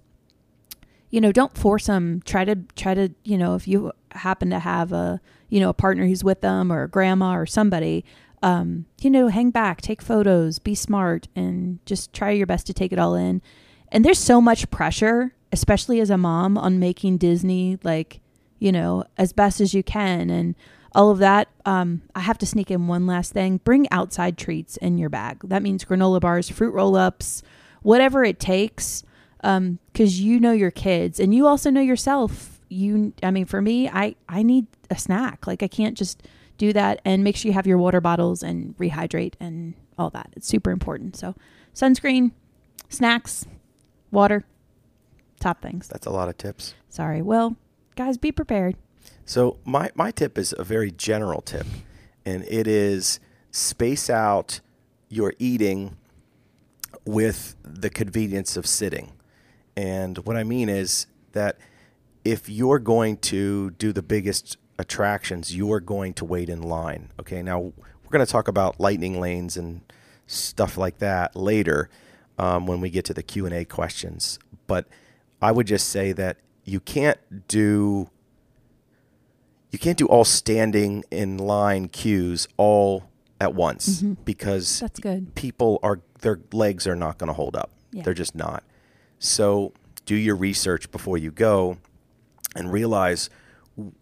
you 1.11 1.21
know, 1.21 1.31
don't 1.31 1.57
force 1.57 1.85
them. 1.85 2.21
Try 2.25 2.45
to 2.45 2.55
try 2.75 2.93
to, 2.95 3.09
you 3.23 3.37
know, 3.37 3.55
if 3.55 3.67
you 3.67 3.91
happen 4.11 4.49
to 4.49 4.59
have 4.59 4.91
a, 4.91 5.21
you 5.49 5.59
know, 5.59 5.69
a 5.69 5.73
partner 5.73 6.07
who's 6.07 6.23
with 6.23 6.41
them 6.41 6.71
or 6.71 6.83
a 6.83 6.89
grandma 6.89 7.35
or 7.35 7.45
somebody, 7.45 8.03
um, 8.41 8.85
you 9.01 9.09
know, 9.09 9.27
hang 9.27 9.51
back, 9.51 9.81
take 9.81 10.01
photos, 10.01 10.57
be 10.57 10.73
smart, 10.73 11.27
and 11.35 11.85
just 11.85 12.13
try 12.13 12.31
your 12.31 12.47
best 12.47 12.65
to 12.67 12.73
take 12.73 12.91
it 12.91 12.99
all 12.99 13.13
in. 13.13 13.41
And 13.89 14.03
there's 14.03 14.19
so 14.19 14.41
much 14.41 14.69
pressure, 14.71 15.35
especially 15.51 15.99
as 15.99 16.09
a 16.09 16.17
mom, 16.17 16.57
on 16.57 16.79
making 16.79 17.17
Disney 17.17 17.77
like, 17.83 18.21
you 18.57 18.71
know, 18.71 19.03
as 19.17 19.33
best 19.33 19.59
as 19.59 19.73
you 19.73 19.83
can 19.83 20.29
and 20.29 20.55
all 20.93 21.11
of 21.11 21.19
that. 21.19 21.49
Um, 21.65 22.03
I 22.15 22.21
have 22.21 22.37
to 22.39 22.45
sneak 22.45 22.71
in 22.71 22.87
one 22.87 23.05
last 23.05 23.33
thing. 23.33 23.57
Bring 23.57 23.91
outside 23.91 24.37
treats 24.37 24.77
in 24.77 24.97
your 24.97 25.09
bag. 25.09 25.41
That 25.43 25.61
means 25.61 25.83
granola 25.83 26.21
bars, 26.21 26.49
fruit 26.49 26.73
roll 26.73 26.95
ups, 26.95 27.43
whatever 27.81 28.23
it 28.23 28.39
takes. 28.39 29.03
Um 29.43 29.79
because 29.91 30.19
you 30.19 30.39
know 30.39 30.51
your 30.51 30.71
kids 30.71 31.19
and 31.19 31.33
you 31.33 31.47
also 31.47 31.69
know 31.69 31.81
yourself. 31.81 32.59
You 32.69 33.13
i 33.21 33.31
mean 33.31 33.45
for 33.45 33.61
me 33.61 33.89
i 33.89 34.15
i 34.29 34.43
need 34.43 34.67
a 34.89 34.97
snack. 34.97 35.47
Like 35.47 35.61
i 35.63 35.67
can't 35.67 35.97
just 35.97 36.23
do 36.57 36.73
that 36.73 37.01
and 37.03 37.23
make 37.23 37.35
sure 37.35 37.49
you 37.49 37.53
have 37.53 37.67
your 37.67 37.77
water 37.77 37.99
bottles 38.01 38.43
and 38.43 38.77
rehydrate 38.77 39.33
and 39.39 39.73
all 39.97 40.09
that. 40.11 40.29
It's 40.35 40.47
super 40.47 40.71
important. 40.71 41.15
So 41.15 41.35
sunscreen 41.73 42.31
snacks 42.89 43.45
water 44.11 44.43
top 45.39 45.61
things. 45.61 45.87
That's 45.87 46.05
a 46.05 46.11
lot 46.11 46.29
of 46.29 46.37
tips. 46.37 46.73
sorry. 46.89 47.21
Well 47.21 47.57
guys 47.95 48.17
be 48.17 48.31
prepared. 48.31 48.75
So 49.25 49.57
my 49.65 49.91
my 49.95 50.11
tip 50.11 50.37
is 50.37 50.53
a 50.57 50.63
very 50.63 50.91
general 50.91 51.41
tip, 51.41 51.65
and 52.25 52.43
it 52.45 52.67
is 52.67 53.19
space 53.51 54.09
out 54.09 54.59
your 55.09 55.33
eating 55.39 55.97
with 57.05 57.55
the 57.63 57.89
convenience 57.89 58.57
of 58.57 58.65
sitting. 58.65 59.11
And 59.75 60.17
what 60.19 60.35
I 60.35 60.43
mean 60.43 60.69
is 60.69 61.07
that 61.31 61.57
if 62.23 62.49
you're 62.49 62.79
going 62.79 63.17
to 63.17 63.71
do 63.71 63.91
the 63.93 64.03
biggest 64.03 64.57
attractions, 64.77 65.55
you 65.55 65.71
are 65.71 65.79
going 65.79 66.13
to 66.15 66.25
wait 66.25 66.49
in 66.49 66.61
line. 66.61 67.09
Okay, 67.19 67.41
now 67.41 67.59
we're 67.59 68.09
going 68.09 68.25
to 68.25 68.31
talk 68.31 68.47
about 68.47 68.79
lightning 68.79 69.19
lanes 69.19 69.57
and 69.57 69.81
stuff 70.27 70.77
like 70.77 70.99
that 70.99 71.35
later 71.35 71.89
um, 72.37 72.65
when 72.65 72.81
we 72.81 72.89
get 72.89 73.05
to 73.05 73.13
the 73.13 73.23
Q 73.23 73.45
and 73.45 73.53
A 73.55 73.65
questions. 73.65 74.39
But 74.67 74.87
I 75.41 75.51
would 75.51 75.67
just 75.67 75.89
say 75.89 76.11
that 76.13 76.37
you 76.63 76.79
can't 76.79 77.17
do 77.47 78.09
you 79.71 79.79
can't 79.79 79.97
do 79.97 80.05
all 80.05 80.25
standing 80.25 81.03
in 81.11 81.37
line 81.37 81.87
queues 81.87 82.47
all 82.57 83.05
at 83.39 83.55
once 83.55 84.01
because 84.01 84.81
That's 84.81 84.99
good. 84.99 85.33
people 85.33 85.79
are 85.81 86.01
their 86.19 86.39
legs 86.51 86.85
are 86.85 86.95
not 86.95 87.17
going 87.17 87.27
to 87.27 87.33
hold 87.33 87.55
up. 87.55 87.71
Yeah. 87.91 88.03
They're 88.03 88.13
just 88.13 88.35
not. 88.35 88.63
So 89.21 89.71
do 90.05 90.15
your 90.15 90.35
research 90.35 90.91
before 90.91 91.17
you 91.17 91.29
go 91.31 91.77
and 92.55 92.71
realize 92.73 93.29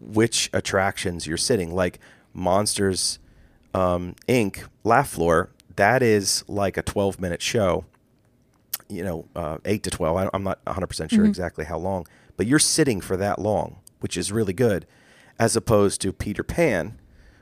which 0.00 0.48
attractions 0.52 1.26
you're 1.26 1.36
sitting. 1.36 1.72
Like 1.74 2.00
Monsters 2.32 3.18
um, 3.74 4.16
Inc. 4.26 4.64
Laugh 4.82 5.10
Floor, 5.10 5.50
that 5.76 6.02
is 6.02 6.42
like 6.48 6.76
a 6.76 6.82
12 6.82 7.20
minute 7.20 7.42
show. 7.42 7.84
You 8.88 9.04
know, 9.04 9.26
uh, 9.36 9.58
eight 9.66 9.82
to 9.84 9.90
12. 9.90 10.16
I, 10.16 10.30
I'm 10.34 10.42
not 10.42 10.58
100 10.64 10.86
percent 10.88 11.10
sure 11.12 11.24
exactly 11.26 11.64
how 11.66 11.78
long, 11.78 12.06
but 12.36 12.46
you're 12.46 12.58
sitting 12.58 13.00
for 13.00 13.16
that 13.18 13.38
long, 13.38 13.76
which 14.00 14.16
is 14.16 14.32
really 14.32 14.54
good, 14.54 14.86
as 15.38 15.54
opposed 15.54 16.00
to 16.00 16.12
Peter 16.12 16.42
Pan, 16.42 16.98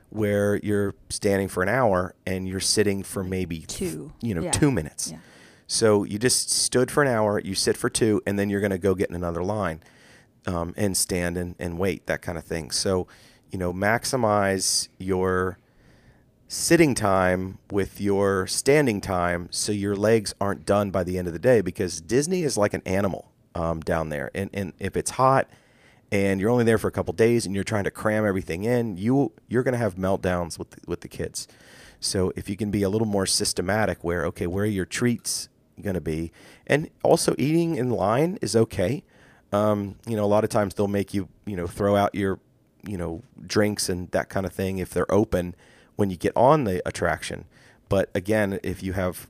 where 0.09 0.57
you're 0.57 0.93
standing 1.09 1.47
for 1.47 1.63
an 1.63 1.69
hour 1.69 2.13
and 2.27 2.47
you're 2.47 2.59
sitting 2.59 3.01
for 3.03 3.23
maybe 3.23 3.61
Two. 3.61 4.11
you 4.21 4.35
know, 4.35 4.43
Yeah. 4.43 4.51
two 4.51 4.69
minutes. 4.69 5.11
Yeah. 5.11 5.17
So 5.71 6.03
you 6.03 6.17
just 6.17 6.49
stood 6.49 6.89
for 6.89 7.03
an 7.03 7.07
hour, 7.07 7.39
you 7.39 7.53
sit 7.53 7.77
for 7.77 7.91
two, 7.91 8.23
and 8.25 8.39
then 8.39 8.49
you're 8.49 8.59
going 8.59 8.71
to 8.71 8.79
go 8.79 8.95
get 8.95 9.07
in 9.07 9.15
another 9.15 9.43
line 9.43 9.83
um, 10.47 10.73
and 10.75 10.97
stand 10.97 11.37
and, 11.37 11.53
and 11.59 11.77
wait, 11.77 12.07
that 12.07 12.23
kind 12.23 12.39
of 12.39 12.43
thing. 12.43 12.71
So, 12.71 13.07
you 13.51 13.59
know, 13.59 13.71
maximize 13.71 14.87
your 14.97 15.59
sitting 16.47 16.95
time 16.95 17.59
with 17.69 18.01
your 18.01 18.47
standing 18.47 18.99
time 18.99 19.47
so 19.51 19.71
your 19.71 19.95
legs 19.95 20.33
aren't 20.41 20.65
done 20.65 20.89
by 20.89 21.03
the 21.03 21.19
end 21.19 21.27
of 21.27 21.33
the 21.33 21.39
day 21.39 21.61
because 21.61 22.01
Disney 22.01 22.41
is 22.41 22.57
like 22.57 22.73
an 22.73 22.81
animal 22.87 23.31
um, 23.53 23.79
down 23.81 24.09
there. 24.09 24.31
And, 24.33 24.49
and 24.51 24.73
if 24.79 24.97
it's 24.97 25.11
hot 25.11 25.47
and 26.11 26.41
you're 26.41 26.49
only 26.49 26.63
there 26.63 26.79
for 26.79 26.87
a 26.87 26.91
couple 26.91 27.13
days 27.13 27.45
and 27.45 27.53
you're 27.53 27.63
trying 27.63 27.83
to 27.83 27.91
cram 27.91 28.25
everything 28.25 28.63
in, 28.63 28.97
you, 28.97 29.33
you're 29.47 29.61
going 29.61 29.73
to 29.73 29.77
have 29.77 29.97
meltdowns 29.97 30.57
with 30.57 30.71
the, 30.71 30.81
with 30.87 31.01
the 31.01 31.07
kids. 31.07 31.47
So 31.99 32.33
if 32.35 32.49
you 32.49 32.57
can 32.57 32.71
be 32.71 32.81
a 32.81 32.89
little 32.89 33.07
more 33.07 33.27
systematic 33.27 34.03
where, 34.03 34.25
okay, 34.25 34.47
where 34.47 34.63
are 34.63 34.67
your 34.67 34.85
treats 34.87 35.47
going 35.81 35.95
to 35.95 36.01
be? 36.01 36.31
And 36.67 36.89
also 37.03 37.35
eating 37.37 37.75
in 37.75 37.89
line 37.89 38.37
is 38.41 38.55
okay. 38.55 39.03
Um, 39.51 39.95
you 40.05 40.15
know, 40.15 40.23
a 40.23 40.27
lot 40.27 40.43
of 40.43 40.49
times 40.49 40.73
they'll 40.73 40.87
make 40.87 41.13
you, 41.13 41.27
you 41.45 41.55
know, 41.55 41.67
throw 41.67 41.95
out 41.95 42.13
your, 42.13 42.39
you 42.85 42.97
know, 42.97 43.23
drinks 43.45 43.89
and 43.89 44.09
that 44.11 44.29
kind 44.29 44.45
of 44.45 44.53
thing 44.53 44.77
if 44.77 44.91
they're 44.91 45.11
open 45.11 45.55
when 45.95 46.09
you 46.09 46.17
get 46.17 46.33
on 46.35 46.63
the 46.63 46.81
attraction. 46.87 47.45
But 47.89 48.09
again, 48.13 48.59
if 48.63 48.83
you 48.83 48.93
have 48.93 49.27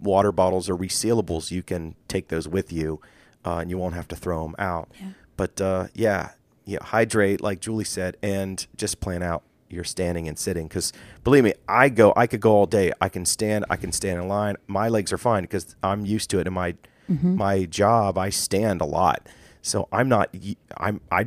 water 0.00 0.32
bottles 0.32 0.68
or 0.70 0.76
resealables, 0.76 1.50
you 1.50 1.62
can 1.62 1.96
take 2.08 2.28
those 2.28 2.48
with 2.48 2.72
you, 2.72 3.00
uh, 3.44 3.58
and 3.58 3.70
you 3.70 3.78
won't 3.78 3.94
have 3.94 4.08
to 4.08 4.16
throw 4.16 4.42
them 4.44 4.54
out. 4.58 4.88
Yeah. 5.00 5.08
But 5.36 5.60
uh, 5.60 5.88
yeah, 5.94 6.30
yeah, 6.64 6.78
hydrate 6.82 7.40
like 7.40 7.60
Julie 7.60 7.84
said, 7.84 8.16
and 8.22 8.66
just 8.76 9.00
plan 9.00 9.22
out 9.22 9.42
your 9.72 9.84
standing 9.84 10.28
and 10.28 10.38
sitting. 10.38 10.68
Because 10.68 10.92
believe 11.24 11.44
me, 11.44 11.54
I 11.68 11.88
go, 11.88 12.12
I 12.16 12.26
could 12.26 12.40
go 12.40 12.52
all 12.52 12.66
day. 12.66 12.92
I 13.00 13.08
can 13.08 13.24
stand, 13.24 13.64
I 13.70 13.76
can 13.76 13.92
stand 13.92 14.20
in 14.20 14.28
line. 14.28 14.56
My 14.66 14.88
legs 14.88 15.12
are 15.12 15.18
fine 15.18 15.42
because 15.44 15.74
I'm 15.82 16.04
used 16.06 16.30
to 16.30 16.38
it. 16.38 16.46
In 16.46 16.52
my 16.52 16.74
Mm-hmm. 17.10 17.34
my 17.36 17.64
job, 17.64 18.16
I 18.16 18.30
stand 18.30 18.80
a 18.80 18.84
lot, 18.84 19.28
so 19.60 19.88
I'm 19.92 20.08
not. 20.08 20.34
I'm 20.76 21.00
I. 21.10 21.26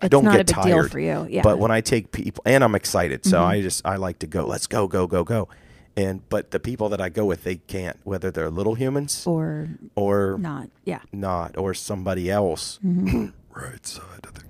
I 0.00 0.08
don't 0.08 0.24
get 0.24 0.34
a 0.34 0.38
big 0.38 0.46
deal 0.46 0.62
tired 0.62 0.90
for 0.92 1.00
you, 1.00 1.26
yeah. 1.28 1.42
But 1.42 1.58
when 1.58 1.70
I 1.72 1.80
take 1.80 2.12
people, 2.12 2.42
and 2.46 2.62
I'm 2.62 2.74
excited, 2.76 3.24
so 3.26 3.38
Mhm. 3.38 3.44
I 3.44 3.60
just 3.62 3.84
I 3.84 3.96
like 3.96 4.20
to 4.20 4.26
go. 4.28 4.46
Let's 4.46 4.68
go, 4.68 4.86
go, 4.86 5.08
go, 5.08 5.24
go. 5.24 5.48
And 5.96 6.26
but 6.28 6.52
the 6.52 6.60
people 6.60 6.88
that 6.90 7.00
I 7.00 7.08
go 7.08 7.24
with, 7.24 7.42
they 7.42 7.56
can't. 7.56 7.96
Whether 8.04 8.30
they're 8.30 8.48
little 8.48 8.74
humans 8.74 9.26
or 9.26 9.70
or 9.96 10.36
not 10.38 10.70
yeah 10.84 11.00
not, 11.12 11.58
or 11.58 11.74
somebody 11.74 12.30
else 12.30 12.78
Mm-hmm. 12.84 13.26
right 13.54 13.84
side 13.86 14.24
of 14.24 14.34
the 14.34 14.44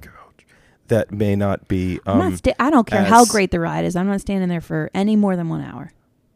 that 0.88 1.12
may 1.12 1.37
not 1.37 1.68
be. 1.68 2.01
Um, 2.07 2.18
not 2.18 2.33
sta- 2.35 2.55
I 2.59 2.71
don't 2.71 2.87
care 2.87 3.05
how 3.05 3.23
as- 3.23 3.31
great 3.31 3.51
the 3.51 3.61
ride 3.61 3.85
is. 3.85 3.97
I'm 3.97 4.07
not 4.09 4.21
standing 4.21 4.49
there 4.49 4.61
for 4.61 4.90
any 4.95 5.16
more 5.16 5.37
than 5.37 5.49
one 5.49 5.62
hour, 5.62 5.92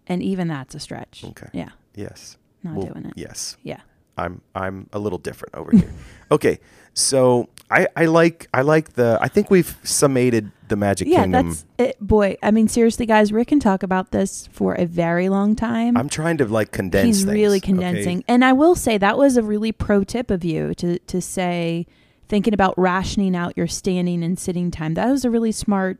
and 0.06 0.22
even 0.22 0.48
that's 0.48 0.74
a 0.74 0.80
stretch. 0.80 1.24
Okay. 1.24 1.48
Yeah, 1.52 1.70
yes. 1.94 2.36
not 2.62 2.74
Well, 2.76 2.86
doing 2.86 3.06
it. 3.06 3.12
Yes. 3.16 3.56
Yeah. 3.62 3.80
I'm 4.18 4.40
I'm 4.54 4.88
a 4.94 4.98
little 4.98 5.18
different 5.18 5.54
over 5.56 5.72
here. 5.76 5.90
okay, 6.30 6.58
so 6.94 7.50
I 7.70 7.86
I 7.94 8.06
like 8.06 8.48
I 8.54 8.62
like 8.62 8.94
the 8.94 9.18
I 9.20 9.28
think 9.28 9.50
we've 9.50 9.76
summated 9.82 10.50
the 10.68 10.76
Magic 10.76 11.06
Yeah, 11.06 11.20
Kingdom. 11.24 11.48
that's 11.50 11.64
it. 11.76 12.00
Boy, 12.00 12.38
I 12.42 12.50
mean, 12.50 12.66
seriously, 12.66 13.04
guys, 13.04 13.30
Rick 13.30 13.48
can 13.48 13.60
talk 13.60 13.82
about 13.82 14.12
this 14.12 14.48
for 14.52 14.72
a 14.74 14.86
very 14.86 15.28
long 15.28 15.54
time. 15.54 15.98
I'm 15.98 16.08
trying 16.08 16.38
to 16.38 16.46
like 16.46 16.72
condense. 16.72 17.04
He's 17.04 17.24
things, 17.24 17.34
really 17.34 17.58
okay? 17.58 17.66
condensing. 17.66 18.24
And 18.26 18.42
I 18.42 18.54
will 18.54 18.74
say 18.74 18.96
that 18.96 19.18
was 19.18 19.36
a 19.36 19.42
really 19.42 19.70
pro 19.70 20.02
tip 20.02 20.30
of 20.30 20.44
you 20.44 20.72
to 20.76 20.98
to 20.98 21.20
say 21.20 21.86
thinking 22.28 22.54
about 22.54 22.78
rationing 22.78 23.36
out 23.36 23.56
your 23.56 23.66
standing 23.66 24.22
and 24.22 24.38
sitting 24.38 24.70
time. 24.70 24.94
That 24.94 25.08
was 25.08 25.24
a 25.24 25.30
really 25.30 25.52
smart 25.52 25.98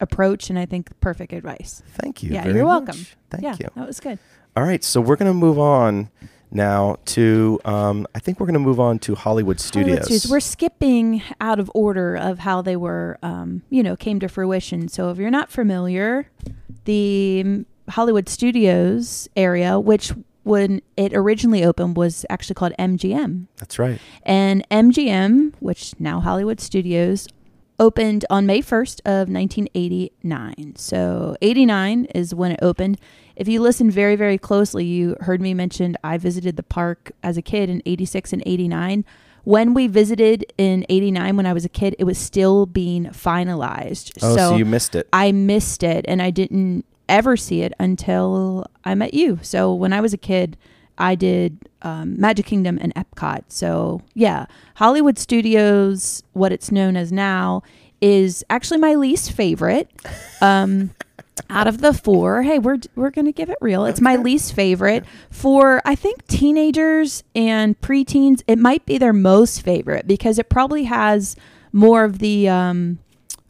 approach 0.00 0.50
and 0.50 0.58
I 0.58 0.66
think 0.66 0.90
perfect 1.00 1.32
advice. 1.32 1.82
Thank 1.94 2.22
you. 2.22 2.32
yeah, 2.32 2.46
you're 2.46 2.64
much. 2.64 2.86
welcome. 2.86 3.06
Thank 3.30 3.44
yeah, 3.44 3.56
you. 3.58 3.68
That 3.74 3.86
was 3.86 4.00
good. 4.00 4.18
All 4.56 4.64
right, 4.64 4.82
so 4.82 5.00
we're 5.00 5.16
gonna 5.16 5.34
move 5.34 5.58
on 5.58 6.10
now 6.50 6.96
to 7.04 7.60
um, 7.64 8.06
I 8.14 8.18
think 8.18 8.40
we're 8.40 8.46
gonna 8.46 8.58
move 8.58 8.80
on 8.80 8.98
to 9.00 9.14
Hollywood 9.14 9.60
Studios. 9.60 9.98
Hollywood 9.98 10.04
Studios. 10.04 10.30
We're 10.30 10.40
skipping 10.40 11.22
out 11.40 11.60
of 11.60 11.70
order 11.74 12.16
of 12.16 12.38
how 12.40 12.62
they 12.62 12.76
were, 12.76 13.18
um, 13.22 13.62
you 13.70 13.82
know, 13.82 13.96
came 13.96 14.20
to 14.20 14.28
fruition. 14.28 14.88
So 14.88 15.10
if 15.10 15.18
you're 15.18 15.30
not 15.30 15.50
familiar, 15.50 16.30
the 16.84 17.42
um, 17.44 17.66
Hollywood 17.88 18.28
Studios 18.28 19.28
area, 19.36 19.78
which 19.78 20.12
when 20.46 20.80
it 20.96 21.12
originally 21.12 21.64
opened 21.64 21.96
was 21.96 22.24
actually 22.30 22.54
called 22.54 22.72
MGM, 22.78 23.48
That's 23.56 23.80
right. 23.80 24.00
and 24.22 24.64
MGM, 24.70 25.54
which 25.58 25.98
now 25.98 26.20
Hollywood 26.20 26.60
Studios, 26.60 27.26
opened 27.80 28.24
on 28.30 28.46
May 28.46 28.62
1st 28.62 29.00
of 29.00 29.28
1989. 29.28 30.76
So 30.76 31.36
89 31.42 32.04
is 32.14 32.32
when 32.32 32.52
it 32.52 32.60
opened. 32.62 33.00
If 33.34 33.48
you 33.48 33.60
listen 33.60 33.90
very, 33.90 34.14
very 34.14 34.38
closely, 34.38 34.84
you 34.84 35.16
heard 35.22 35.40
me 35.40 35.52
mention 35.52 35.96
I 36.04 36.16
visited 36.16 36.56
the 36.56 36.62
park 36.62 37.10
as 37.24 37.36
a 37.36 37.42
kid 37.42 37.68
in 37.68 37.82
86 37.84 38.32
and 38.32 38.42
89. 38.46 39.04
When 39.42 39.74
we 39.74 39.88
visited 39.88 40.46
in 40.56 40.86
89 40.88 41.36
when 41.36 41.46
I 41.46 41.52
was 41.52 41.64
a 41.64 41.68
kid, 41.68 41.96
it 41.98 42.04
was 42.04 42.18
still 42.18 42.66
being 42.66 43.06
finalized. 43.06 44.12
Oh, 44.22 44.36
so, 44.36 44.56
you 44.56 44.64
missed 44.64 44.94
it. 44.94 45.08
I 45.12 45.32
missed 45.32 45.82
it 45.82 46.04
and 46.06 46.22
I 46.22 46.30
didn't 46.30 46.84
ever 47.08 47.36
see 47.36 47.62
it 47.62 47.72
until 47.78 48.66
I 48.84 48.94
met 48.94 49.14
you. 49.14 49.38
So 49.42 49.72
when 49.72 49.92
I 49.92 50.00
was 50.00 50.12
a 50.12 50.18
kid, 50.18 50.56
I 50.98 51.14
did 51.14 51.68
um, 51.82 52.18
Magic 52.18 52.46
Kingdom 52.46 52.78
and 52.80 52.94
Epcot. 52.94 53.44
So 53.48 54.02
yeah, 54.14 54.46
Hollywood 54.76 55.18
Studios, 55.18 56.22
what 56.32 56.52
it's 56.52 56.72
known 56.72 56.96
as 56.96 57.12
now, 57.12 57.62
is 58.00 58.44
actually 58.50 58.78
my 58.78 58.94
least 58.94 59.32
favorite. 59.32 59.90
Um, 60.40 60.90
out 61.50 61.66
of 61.66 61.80
the 61.80 61.92
four, 61.92 62.42
hey, 62.42 62.58
we're 62.58 62.78
we're 62.94 63.10
gonna 63.10 63.32
give 63.32 63.50
it 63.50 63.58
real. 63.60 63.84
It's 63.84 64.00
my 64.00 64.16
least 64.16 64.54
favorite 64.54 65.04
for 65.30 65.82
I 65.84 65.94
think 65.94 66.26
teenagers 66.26 67.22
and 67.34 67.78
preteens. 67.80 68.42
It 68.46 68.58
might 68.58 68.86
be 68.86 68.98
their 68.98 69.12
most 69.12 69.62
favorite 69.62 70.06
because 70.06 70.38
it 70.38 70.48
probably 70.48 70.84
has 70.84 71.36
more 71.72 72.04
of 72.04 72.20
the 72.20 72.48
um, 72.48 72.98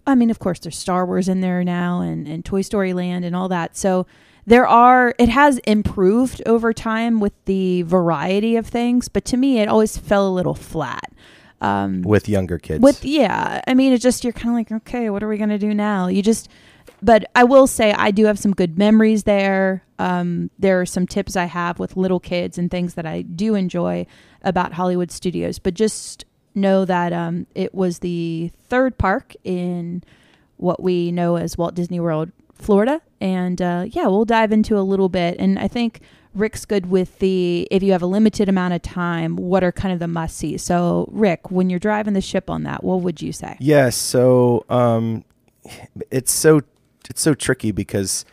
I 0.06 0.14
mean, 0.14 0.30
of 0.30 0.38
course, 0.38 0.60
there's 0.60 0.78
Star 0.78 1.04
Wars 1.04 1.28
in 1.28 1.40
there 1.40 1.64
now 1.64 2.00
and, 2.00 2.28
and 2.28 2.44
Toy 2.44 2.62
Story 2.62 2.92
Land 2.92 3.24
and 3.24 3.34
all 3.34 3.48
that. 3.48 3.76
So 3.76 4.06
there 4.46 4.66
are, 4.66 5.14
it 5.18 5.28
has 5.28 5.58
improved 5.58 6.40
over 6.46 6.72
time 6.72 7.18
with 7.18 7.32
the 7.46 7.82
variety 7.82 8.56
of 8.56 8.66
things, 8.66 9.08
but 9.08 9.24
to 9.26 9.36
me, 9.36 9.58
it 9.58 9.68
always 9.68 9.98
fell 9.98 10.28
a 10.28 10.30
little 10.30 10.54
flat. 10.54 11.12
Um, 11.60 12.02
with 12.02 12.28
younger 12.28 12.58
kids. 12.58 12.82
with, 12.82 13.04
yeah, 13.04 13.62
I 13.66 13.74
mean, 13.74 13.92
it's 13.92 14.02
just, 14.02 14.22
you're 14.22 14.32
kind 14.32 14.50
of 14.50 14.54
like, 14.54 14.82
okay, 14.82 15.10
what 15.10 15.22
are 15.22 15.28
we 15.28 15.38
going 15.38 15.48
to 15.48 15.58
do 15.58 15.74
now? 15.74 16.06
You 16.06 16.22
just, 16.22 16.48
but 17.02 17.24
I 17.34 17.44
will 17.44 17.66
say 17.66 17.92
I 17.92 18.10
do 18.10 18.26
have 18.26 18.38
some 18.38 18.52
good 18.52 18.78
memories 18.78 19.24
there. 19.24 19.82
Um, 19.98 20.50
there 20.58 20.80
are 20.80 20.86
some 20.86 21.06
tips 21.06 21.34
I 21.34 21.46
have 21.46 21.78
with 21.78 21.96
little 21.96 22.20
kids 22.20 22.58
and 22.58 22.70
things 22.70 22.94
that 22.94 23.06
I 23.06 23.22
do 23.22 23.54
enjoy 23.54 24.06
about 24.42 24.74
Hollywood 24.74 25.10
Studios. 25.10 25.58
But 25.58 25.74
just 25.74 26.25
know 26.56 26.84
that 26.84 27.12
um, 27.12 27.46
it 27.54 27.74
was 27.74 28.00
the 28.00 28.50
third 28.68 28.98
park 28.98 29.34
in 29.44 30.02
what 30.56 30.82
we 30.82 31.12
know 31.12 31.36
as 31.36 31.58
Walt 31.58 31.74
Disney 31.74 32.00
World, 32.00 32.32
Florida. 32.54 33.00
And 33.20 33.60
uh, 33.60 33.84
yeah, 33.88 34.06
we'll 34.06 34.24
dive 34.24 34.52
into 34.52 34.78
a 34.78 34.80
little 34.80 35.08
bit. 35.08 35.36
And 35.38 35.58
I 35.58 35.68
think 35.68 36.00
Rick's 36.34 36.64
good 36.64 36.86
with 36.86 37.18
the 37.18 37.66
if 37.70 37.82
you 37.82 37.92
have 37.92 38.02
a 38.02 38.06
limited 38.06 38.48
amount 38.48 38.74
of 38.74 38.82
time, 38.82 39.36
what 39.36 39.64
are 39.64 39.72
kind 39.72 39.92
of 39.92 39.98
the 39.98 40.08
must 40.08 40.36
see. 40.36 40.56
So, 40.58 41.08
Rick, 41.10 41.50
when 41.50 41.70
you're 41.70 41.78
driving 41.78 42.14
the 42.14 42.20
ship 42.20 42.50
on 42.50 42.62
that, 42.64 42.84
what 42.84 43.00
would 43.00 43.22
you 43.22 43.32
say? 43.32 43.56
Yes. 43.58 43.96
So 43.96 44.64
um, 44.68 45.24
it's 46.10 46.32
so 46.32 46.62
it's 47.08 47.22
so 47.22 47.34
tricky 47.34 47.72
because 47.72 48.24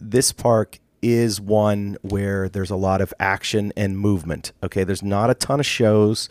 this 0.00 0.32
park 0.32 0.78
is 1.02 1.40
one 1.40 1.96
where 2.02 2.48
there's 2.48 2.70
a 2.70 2.76
lot 2.76 3.00
of 3.00 3.12
action 3.20 3.72
and 3.76 3.98
movement. 3.98 4.52
Okay, 4.62 4.84
there's 4.84 5.02
not 5.02 5.30
a 5.30 5.34
ton 5.34 5.60
of 5.60 5.66
shows. 5.66 6.28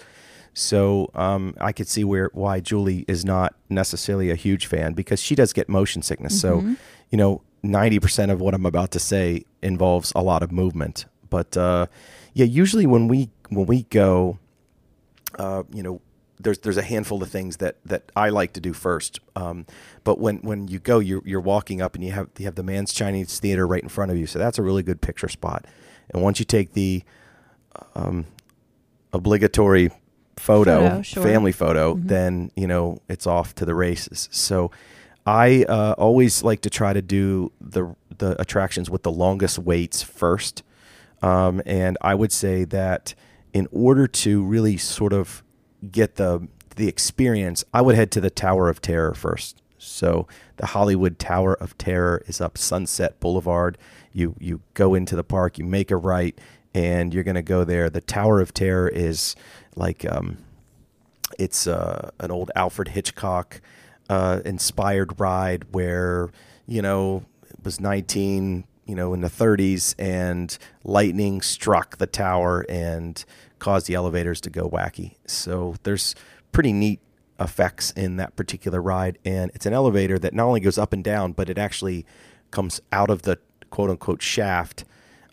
So 0.55 1.11
um, 1.13 1.53
I 1.59 1.73
could 1.73 1.87
see 1.87 2.03
where 2.03 2.31
why 2.33 2.61
Julie 2.61 3.03
is 3.07 3.25
not 3.25 3.55
necessarily 3.69 4.31
a 4.31 4.35
huge 4.35 4.65
fan 4.65 4.93
because 4.93 5.21
she 5.21 5.35
does 5.35 5.53
get 5.53 5.67
motion 5.69 6.01
sickness. 6.01 6.41
Mm-hmm. 6.41 6.73
So 6.73 6.77
you 7.11 7.17
know, 7.17 7.41
ninety 7.61 7.99
percent 7.99 8.31
of 8.31 8.39
what 8.41 8.53
I'm 8.53 8.65
about 8.65 8.91
to 8.91 8.99
say 8.99 9.43
involves 9.61 10.13
a 10.15 10.23
lot 10.23 10.41
of 10.41 10.51
movement. 10.51 11.05
But 11.29 11.57
uh, 11.57 11.87
yeah, 12.33 12.45
usually 12.45 12.85
when 12.85 13.09
we 13.09 13.29
when 13.49 13.65
we 13.65 13.83
go, 13.83 14.39
uh, 15.37 15.63
you 15.73 15.83
know, 15.83 15.99
there's 16.39 16.59
there's 16.59 16.77
a 16.77 16.83
handful 16.83 17.21
of 17.21 17.29
things 17.29 17.57
that 17.57 17.75
that 17.83 18.09
I 18.15 18.29
like 18.29 18.53
to 18.53 18.61
do 18.61 18.71
first. 18.71 19.19
Um, 19.35 19.65
but 20.05 20.19
when 20.19 20.37
when 20.37 20.69
you 20.69 20.79
go, 20.79 20.99
you're 20.99 21.21
you're 21.25 21.41
walking 21.41 21.81
up 21.81 21.95
and 21.95 22.03
you 22.03 22.11
have 22.13 22.29
you 22.37 22.45
have 22.45 22.55
the 22.55 22.63
man's 22.63 22.93
Chinese 22.93 23.39
Theater 23.39 23.67
right 23.67 23.83
in 23.83 23.89
front 23.89 24.11
of 24.11 24.17
you, 24.17 24.25
so 24.25 24.39
that's 24.39 24.57
a 24.57 24.63
really 24.63 24.83
good 24.83 25.01
picture 25.01 25.27
spot. 25.27 25.65
And 26.11 26.23
once 26.23 26.39
you 26.39 26.45
take 26.45 26.71
the 26.71 27.03
um, 27.93 28.25
obligatory 29.11 29.91
photo, 30.37 30.89
Photo, 30.89 31.01
sure. 31.01 31.23
family 31.23 31.51
photo, 31.51 31.95
Mhm. 31.95 32.07
then 32.07 32.51
you 32.55 32.67
know 32.67 32.99
it's 33.09 33.25
off 33.27 33.55
to 33.55 33.65
the 33.65 33.75
races. 33.75 34.27
So 34.31 34.71
I 35.25 35.63
uh, 35.67 35.95
always 35.97 36.43
like 36.43 36.61
to 36.61 36.69
try 36.69 36.93
to 36.93 37.01
do 37.01 37.51
the 37.61 37.95
the 38.17 38.39
attractions 38.41 38.89
with 38.89 39.03
the 39.03 39.11
longest 39.11 39.59
waits 39.59 40.01
first, 40.03 40.63
um, 41.21 41.61
and 41.65 41.97
I 42.01 42.15
would 42.15 42.31
say 42.31 42.63
that 42.65 43.15
in 43.53 43.67
order 43.71 44.07
to 44.07 44.43
really 44.43 44.77
sort 44.77 45.13
of 45.13 45.43
get 45.91 46.15
the 46.15 46.47
the 46.75 46.87
experience, 46.87 47.63
I 47.73 47.81
would 47.81 47.95
head 47.95 48.11
to 48.11 48.21
the 48.21 48.29
Tower 48.29 48.69
of 48.69 48.81
Terror 48.81 49.13
first. 49.13 49.61
So 49.77 50.27
the 50.57 50.65
Hollywood 50.67 51.17
Tower 51.19 51.53
of 51.53 51.77
Terror 51.77 52.21
is 52.27 52.41
up 52.41 52.57
Sunset 52.57 53.19
Boulevard. 53.19 53.77
You 54.11 54.35
you 54.39 54.61
go 54.73 54.93
into 54.93 55.15
the 55.15 55.23
park, 55.23 55.57
you 55.57 55.63
make 55.65 55.89
a 55.91 55.95
right, 55.97 56.37
and 56.73 57.13
you're 57.13 57.23
going 57.23 57.35
to 57.35 57.41
go 57.41 57.63
there. 57.63 57.89
The 57.89 58.01
Tower 58.01 58.41
of 58.41 58.53
Terror 58.53 58.89
is 58.89 59.35
like 59.75 60.05
um, 60.09 60.37
it's 61.37 61.67
uh, 61.67 62.11
an 62.19 62.31
old 62.31 62.51
Alfred 62.55 62.89
Hitchcock 62.89 63.61
uh, 64.09 64.41
inspired 64.45 65.19
ride 65.19 65.65
where 65.71 66.29
you 66.67 66.81
know 66.81 67.25
it 67.49 67.63
was 67.63 67.79
19 67.79 68.65
you 68.85 68.95
know 68.95 69.13
in 69.13 69.21
the 69.21 69.29
30s 69.29 69.95
and 69.97 70.57
lightning 70.83 71.41
struck 71.41 71.97
the 71.97 72.07
tower 72.07 72.65
and 72.69 73.25
caused 73.59 73.87
the 73.87 73.95
elevators 73.95 74.41
to 74.41 74.49
go 74.49 74.69
wacky. 74.69 75.15
So 75.25 75.75
there's 75.83 76.15
pretty 76.51 76.73
neat 76.73 76.99
effects 77.39 77.91
in 77.91 78.15
that 78.17 78.35
particular 78.35 78.81
ride 78.81 79.17
and 79.25 79.51
it's 79.53 79.65
an 79.65 79.73
elevator 79.73 80.17
that 80.17 80.33
not 80.33 80.45
only 80.45 80.61
goes 80.61 80.77
up 80.77 80.93
and 80.93 81.03
down 81.03 81.33
but 81.33 81.49
it 81.49 81.57
actually 81.57 82.05
comes 82.51 82.79
out 82.93 83.09
of 83.09 83.23
the 83.23 83.37
quote 83.69 83.89
unquote 83.89 84.21
shaft 84.21 84.85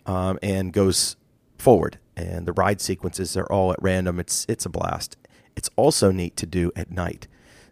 um, 0.05 0.37
and 0.41 0.73
goes 0.73 1.15
forward 1.57 1.97
and 2.15 2.45
the 2.45 2.53
ride 2.53 2.79
sequences 2.81 3.35
are 3.37 3.45
all 3.51 3.71
at 3.71 3.81
random 3.81 4.19
it's 4.19 4.45
it's 4.49 4.65
a 4.65 4.69
blast 4.69 5.17
it's 5.55 5.69
also 5.75 6.11
neat 6.11 6.35
to 6.37 6.45
do 6.45 6.71
at 6.75 6.91
night 6.91 7.27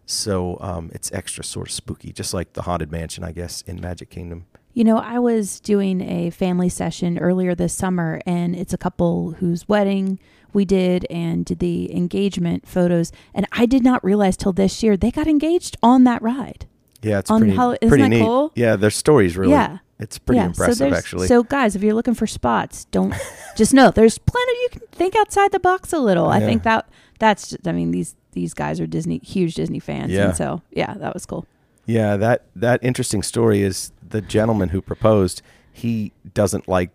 so 0.05 0.57
um, 0.61 0.89
it's 0.93 1.11
extra 1.13 1.43
sort 1.43 1.67
of 1.67 1.73
spooky 1.73 2.11
just 2.11 2.33
like 2.33 2.53
the 2.53 2.63
haunted 2.63 2.91
mansion 2.91 3.23
i 3.23 3.31
guess 3.31 3.61
in 3.63 3.79
magic 3.79 4.09
kingdom 4.09 4.45
You 4.73 4.85
know, 4.85 4.97
I 4.99 5.19
was 5.19 5.59
doing 5.59 5.99
a 6.01 6.29
family 6.31 6.69
session 6.69 7.19
earlier 7.19 7.53
this 7.55 7.73
summer, 7.73 8.21
and 8.25 8.55
it's 8.55 8.73
a 8.73 8.77
couple 8.77 9.31
whose 9.41 9.67
wedding 9.67 10.17
we 10.53 10.63
did 10.63 11.05
and 11.09 11.43
did 11.43 11.59
the 11.59 11.93
engagement 11.93 12.65
photos. 12.65 13.11
And 13.33 13.45
I 13.51 13.65
did 13.65 13.83
not 13.83 14.01
realize 14.01 14.37
till 14.37 14.53
this 14.53 14.81
year 14.81 14.95
they 14.95 15.11
got 15.11 15.27
engaged 15.27 15.75
on 15.83 16.05
that 16.05 16.21
ride. 16.21 16.67
yeah 17.03 17.19
it's 17.19 17.29
On 17.29 17.41
pretty, 17.41 17.55
Hol- 17.57 17.75
isn't 17.81 17.89
pretty 17.89 18.03
that 18.03 18.09
neat 18.15 18.23
cool? 18.25 18.51
yeah 18.55 18.77
their 18.77 18.91
stories 19.03 19.35
really 19.35 19.51
Yeah. 19.51 19.79
It's 20.01 20.17
pretty 20.17 20.39
yeah, 20.39 20.47
impressive 20.47 20.89
so 20.89 20.93
actually 20.93 21.27
So, 21.27 21.43
guys, 21.43 21.75
if 21.75 21.83
you're 21.83 21.93
looking 21.93 22.13
for 22.15 22.27
spots, 22.27 22.85
don't 22.85 23.13
just 23.55 23.73
know 23.73 23.91
there's 23.91 24.17
plenty. 24.17 24.51
You 24.63 24.69
can 24.71 24.81
think 24.91 25.15
outside 25.15 25.51
the 25.53 25.59
box 25.59 25.93
a 25.93 25.99
little. 25.99 26.27
I 26.27 26.39
think 26.41 26.63
that 26.63 26.89
that's. 27.19 27.51
Just, 27.51 27.67
I 27.67 27.71
mean, 27.71 27.91
these 27.91 28.15
these 28.33 28.53
guys 28.53 28.79
are 28.81 28.87
Disney 28.87 29.19
huge 29.19 29.55
Disney 29.55 29.79
fans, 29.79 30.11
Yeah. 30.11 30.25
and 30.29 30.35
so 30.35 30.61
yeah, 30.71 30.93
that 30.95 31.13
was 31.13 31.25
cool. 31.25 31.45
Yeah, 31.85 32.17
that 32.17 32.45
that 32.55 32.83
interesting 32.83 33.23
story 33.23 33.61
is 33.61 33.91
the 34.07 34.21
gentleman 34.21 34.69
who 34.69 34.81
proposed. 34.81 35.41
He 35.71 36.11
doesn't 36.33 36.67
like 36.67 36.89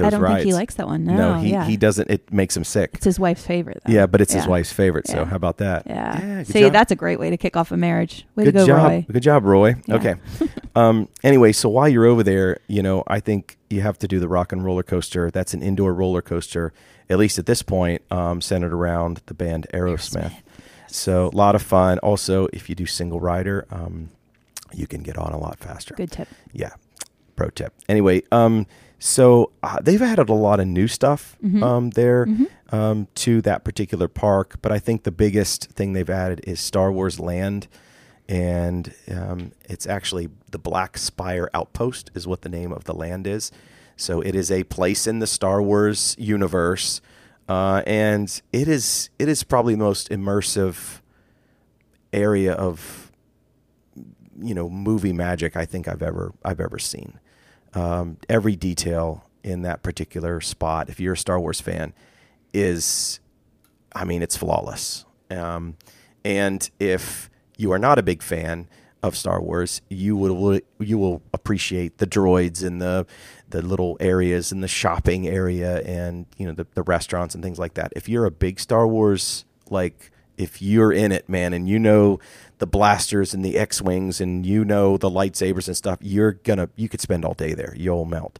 those 0.00 0.06
I 0.08 0.10
don't 0.10 0.20
rides. 0.22 0.36
think 0.38 0.46
he 0.46 0.54
likes 0.54 0.74
that 0.74 0.86
one. 0.86 1.04
No, 1.04 1.34
he 1.34 1.50
yeah. 1.50 1.64
he 1.64 1.76
doesn't. 1.76 2.10
It 2.10 2.32
makes 2.32 2.56
him 2.56 2.64
sick. 2.64 2.90
It's 2.94 3.04
his 3.04 3.20
wife's 3.20 3.46
favorite. 3.46 3.80
Though. 3.86 3.92
Yeah, 3.92 4.06
but 4.06 4.20
it's 4.20 4.32
his 4.32 4.46
wife's 4.46 4.72
favorite. 4.72 5.06
So 5.06 5.18
Yeah. 5.18 5.24
how 5.26 5.36
about 5.36 5.58
that? 5.58 5.84
Yeah. 5.86 6.20
Yeah, 6.20 6.42
See, 6.42 6.60
job. 6.60 6.72
that's 6.72 6.92
a 6.92 6.96
great 6.96 7.18
way 7.18 7.30
to 7.30 7.36
kick 7.36 7.56
off 7.56 7.70
a 7.72 7.76
marriage. 7.76 8.26
Way 8.34 8.44
good 8.44 8.52
to 8.54 8.58
go, 8.60 8.66
job. 8.66 8.90
Roy. 8.90 9.06
Good 9.12 9.22
job, 9.22 9.44
Roy. 9.44 9.74
Yeah. 9.86 9.94
Okay. 9.96 10.14
um, 10.74 11.08
anyway, 11.22 11.52
so 11.52 11.68
while 11.68 11.88
you're 11.88 12.06
over 12.06 12.22
there, 12.22 12.58
you 12.66 12.82
know, 12.82 13.04
I 13.06 13.20
think 13.20 13.56
you 13.68 13.82
have 13.82 13.98
to 14.00 14.08
do 14.08 14.18
the 14.18 14.28
rock 14.28 14.52
and 14.52 14.64
roller 14.64 14.82
coaster. 14.82 15.30
That's 15.30 15.54
an 15.54 15.62
indoor 15.62 15.94
roller 15.94 16.22
coaster, 16.22 16.72
at 17.08 17.18
least 17.18 17.38
at 17.38 17.46
this 17.46 17.62
point, 17.62 18.02
um, 18.10 18.40
centered 18.40 18.72
around 18.72 19.20
the 19.26 19.34
band 19.34 19.66
Aerosmith. 19.72 20.34
So 20.88 21.28
a 21.32 21.36
lot 21.36 21.54
of 21.54 21.62
fun. 21.62 21.98
Also, 22.00 22.48
if 22.52 22.68
you 22.68 22.74
do 22.74 22.86
single 22.86 23.20
rider, 23.20 23.66
um, 23.70 24.10
you 24.72 24.86
can 24.86 25.02
get 25.02 25.16
on 25.16 25.32
a 25.32 25.38
lot 25.38 25.58
faster. 25.58 25.94
Good 25.94 26.10
tip. 26.10 26.28
Yeah. 26.52 26.70
Pro 27.36 27.48
tip. 27.50 27.72
Anyway, 27.88 28.22
um, 28.32 28.66
so 29.02 29.50
uh, 29.62 29.78
they've 29.82 30.02
added 30.02 30.28
a 30.28 30.34
lot 30.34 30.60
of 30.60 30.66
new 30.68 30.86
stuff 30.86 31.36
Mhm. 31.42 31.62
um, 31.62 31.90
there 31.90 32.26
Mhm. 32.26 32.46
um, 32.70 33.08
to 33.16 33.40
that 33.42 33.64
particular 33.64 34.06
park, 34.06 34.56
but 34.62 34.70
I 34.70 34.78
think 34.78 35.02
the 35.02 35.10
biggest 35.10 35.70
thing 35.72 35.94
they've 35.94 36.08
added 36.08 36.40
is 36.46 36.60
Star 36.60 36.92
Wars 36.92 37.18
Land, 37.18 37.66
and 38.28 38.94
um, 39.10 39.52
it's 39.68 39.86
actually 39.86 40.28
the 40.50 40.58
Black 40.58 40.96
Spire 40.98 41.48
Outpost 41.54 42.10
is 42.14 42.26
what 42.28 42.42
the 42.42 42.48
name 42.48 42.72
of 42.72 42.84
the 42.84 42.94
land 42.94 43.26
is. 43.26 43.50
So 43.96 44.20
it 44.20 44.34
is 44.34 44.50
a 44.50 44.64
place 44.64 45.06
in 45.06 45.18
the 45.18 45.26
Star 45.26 45.60
Wars 45.62 46.14
universe, 46.18 47.00
uh, 47.48 47.82
and 47.86 48.40
it 48.52 48.68
is 48.68 49.08
it 49.18 49.28
is 49.28 49.42
probably 49.44 49.74
the 49.74 49.80
most 49.84 50.10
immersive 50.10 51.00
area 52.12 52.52
of 52.52 53.10
you 54.42 54.54
know 54.54 54.68
movie 54.70 55.12
magic 55.12 55.56
I 55.56 55.64
think 55.64 55.86
I've 55.88 56.02
ever 56.02 56.32
I've 56.44 56.60
ever 56.60 56.78
seen. 56.78 57.18
Um, 57.74 58.18
every 58.28 58.56
detail 58.56 59.24
in 59.42 59.62
that 59.62 59.82
particular 59.82 60.40
spot, 60.40 60.88
if 60.88 61.00
you're 61.00 61.14
a 61.14 61.16
Star 61.16 61.40
Wars 61.40 61.60
fan, 61.60 61.92
is 62.52 63.20
I 63.94 64.04
mean 64.04 64.22
it's 64.22 64.36
flawless. 64.36 65.04
Um, 65.30 65.76
and 66.24 66.68
if 66.78 67.30
you 67.56 67.72
are 67.72 67.78
not 67.78 67.98
a 67.98 68.02
big 68.02 68.22
fan 68.22 68.68
of 69.02 69.16
Star 69.16 69.40
Wars, 69.40 69.80
you 69.88 70.16
will 70.16 70.60
you 70.78 70.98
will 70.98 71.22
appreciate 71.32 71.98
the 71.98 72.06
droids 72.06 72.64
and 72.64 72.80
the 72.80 73.06
the 73.48 73.62
little 73.62 73.96
areas 74.00 74.52
and 74.52 74.62
the 74.62 74.68
shopping 74.68 75.26
area 75.26 75.80
and 75.82 76.26
you 76.36 76.46
know 76.46 76.52
the, 76.52 76.66
the 76.74 76.82
restaurants 76.82 77.34
and 77.34 77.42
things 77.42 77.58
like 77.58 77.74
that. 77.74 77.92
If 77.96 78.08
you're 78.08 78.26
a 78.26 78.30
big 78.30 78.60
Star 78.60 78.86
Wars 78.86 79.44
like 79.70 80.10
if 80.36 80.62
you're 80.62 80.92
in 80.92 81.12
it, 81.12 81.28
man, 81.28 81.52
and 81.52 81.68
you 81.68 81.78
know 81.78 82.18
the 82.60 82.66
blasters 82.66 83.34
and 83.34 83.44
the 83.44 83.58
X-wings 83.58 84.20
and 84.20 84.46
you 84.46 84.64
know 84.64 84.96
the 84.96 85.10
lightsabers 85.10 85.66
and 85.66 85.76
stuff, 85.76 85.98
you're 86.00 86.32
gonna 86.32 86.68
you 86.76 86.88
could 86.88 87.00
spend 87.00 87.24
all 87.24 87.34
day 87.34 87.54
there. 87.54 87.74
You'll 87.76 88.04
melt. 88.04 88.38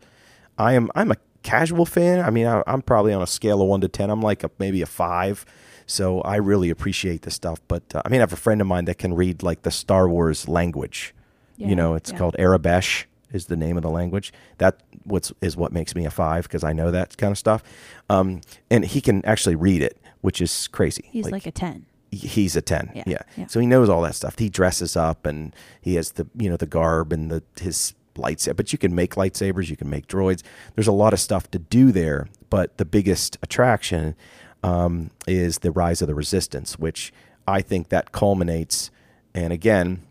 I 0.56 0.74
am 0.74 0.90
I'm 0.94 1.10
a 1.10 1.16
casual 1.42 1.86
fan. 1.86 2.20
I 2.20 2.30
mean, 2.30 2.46
I, 2.46 2.62
I'm 2.66 2.82
probably 2.82 3.12
on 3.12 3.22
a 3.22 3.26
scale 3.26 3.60
of 3.62 3.68
one 3.68 3.80
to 3.80 3.88
ten. 3.88 4.10
I'm 4.10 4.20
like 4.20 4.44
a, 4.44 4.50
maybe 4.58 4.82
a 4.82 4.86
five. 4.86 5.44
So 5.86 6.20
I 6.20 6.36
really 6.36 6.70
appreciate 6.70 7.22
this 7.22 7.34
stuff. 7.34 7.60
But 7.66 7.82
uh, 7.94 8.02
I 8.04 8.10
mean, 8.10 8.20
I 8.20 8.22
have 8.22 8.32
a 8.32 8.36
friend 8.36 8.60
of 8.60 8.66
mine 8.66 8.84
that 8.84 8.98
can 8.98 9.14
read 9.14 9.42
like 9.42 9.62
the 9.62 9.70
Star 9.70 10.08
Wars 10.08 10.46
language. 10.46 11.14
Yeah, 11.56 11.68
you 11.68 11.74
know, 11.74 11.94
it's 11.94 12.12
yeah. 12.12 12.18
called 12.18 12.36
Aurebesh 12.38 13.06
is 13.32 13.46
the 13.46 13.56
name 13.56 13.76
of 13.78 13.82
the 13.82 13.90
language. 13.90 14.34
That 14.58 14.82
what's 15.04 15.32
is 15.40 15.56
what 15.56 15.72
makes 15.72 15.94
me 15.94 16.04
a 16.04 16.10
five 16.10 16.44
because 16.44 16.62
I 16.62 16.74
know 16.74 16.90
that 16.90 17.16
kind 17.16 17.30
of 17.30 17.38
stuff. 17.38 17.62
Um, 18.10 18.42
and 18.70 18.84
he 18.84 19.00
can 19.00 19.24
actually 19.24 19.56
read 19.56 19.82
it, 19.82 19.98
which 20.20 20.42
is 20.42 20.68
crazy. 20.68 21.08
He's 21.10 21.30
like, 21.30 21.46
a 21.46 21.50
ten. 21.50 21.86
He- 22.10 22.26
he's 22.28 22.56
a 22.56 22.62
10 22.62 22.90
Yeah, 22.94 23.02
yeah. 23.06 23.18
yeah. 23.36 23.46
so 23.46 23.60
he 23.60 23.66
knows 23.66 23.88
all 23.88 24.02
that 24.02 24.14
stuff 24.14 24.38
he 24.38 24.48
dresses 24.48 24.96
up 24.96 25.26
and 25.26 25.54
he 25.80 25.94
has 25.96 26.12
the 26.12 26.26
you 26.36 26.48
know 26.50 26.56
the 26.56 26.66
garb 26.66 27.12
and 27.12 27.30
the 27.30 27.42
his 27.60 27.94
lightsaber 28.16 28.56
but 28.56 28.72
you 28.72 28.78
can 28.78 28.94
make 28.94 29.14
lightsabers 29.14 29.68
you 29.70 29.76
can 29.76 29.88
make 29.88 30.06
droids 30.08 30.42
there's 30.74 30.88
a 30.88 30.92
lot 30.92 31.12
of 31.12 31.20
stuff 31.20 31.50
to 31.50 31.58
do 31.58 31.92
there 31.92 32.28
but 32.50 32.76
the 32.76 32.84
biggest 32.84 33.38
attraction 33.42 34.14
um, 34.62 35.10
is 35.26 35.58
the 35.60 35.70
rise 35.70 36.02
of 36.02 36.08
the 36.08 36.14
resistance 36.14 36.78
which 36.78 37.12
i 37.46 37.62
think 37.62 37.88
that 37.88 38.12
culminates 38.12 38.90
and 39.34 39.52
again 39.52 40.02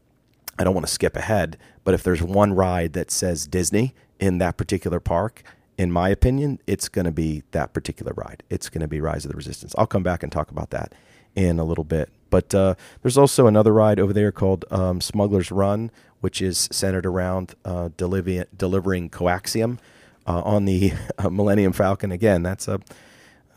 i 0.58 0.64
don't 0.64 0.74
want 0.74 0.86
to 0.88 0.92
skip 0.92 1.16
ahead 1.16 1.58
But 1.84 1.94
if 1.94 2.04
there's 2.04 2.22
one 2.22 2.54
ride 2.54 2.94
that 2.94 3.10
says 3.12 3.48
Disney 3.48 3.94
in 4.20 4.38
that 4.40 4.58
particular 4.58 5.00
park, 5.00 5.42
in 5.78 5.92
my 5.92 6.10
opinion, 6.10 6.60
it's 6.68 6.88
going 6.90 7.06
to 7.06 7.12
be 7.12 7.42
that 7.52 7.74
particular 7.74 8.14
ride. 8.16 8.44
It's 8.50 8.70
going 8.70 8.82
to 8.82 8.88
be 8.88 9.00
Rise 9.02 9.24
of 9.26 9.32
the 9.32 9.38
Resistance. 9.38 9.74
I'll 9.78 9.88
come 9.88 10.04
back 10.04 10.22
and 10.24 10.32
talk 10.32 10.52
about 10.52 10.70
that 10.72 10.94
in 11.36 11.60
a 11.60 11.64
little 11.64 11.84
bit. 11.84 12.10
But 12.30 12.54
uh, 12.54 12.76
there's 13.02 13.18
also 13.18 13.48
another 13.48 13.74
ride 13.74 14.00
over 14.00 14.14
there 14.14 14.32
called 14.32 14.66
um, 14.72 15.02
Smuggler's 15.02 15.52
Run, 15.52 15.90
which 16.22 16.42
is 16.42 16.70
centered 16.72 17.06
around 17.06 17.56
uh, 17.66 17.90
delivering, 17.98 18.46
delivering 18.56 19.10
coaxium 19.10 19.80
uh, 20.28 20.42
on 20.44 20.66
the 20.66 20.94
uh, 21.18 21.30
Millennium 21.30 21.74
Falcon. 21.74 22.12
Again, 22.12 22.44
that's 22.44 22.68
a 22.68 22.80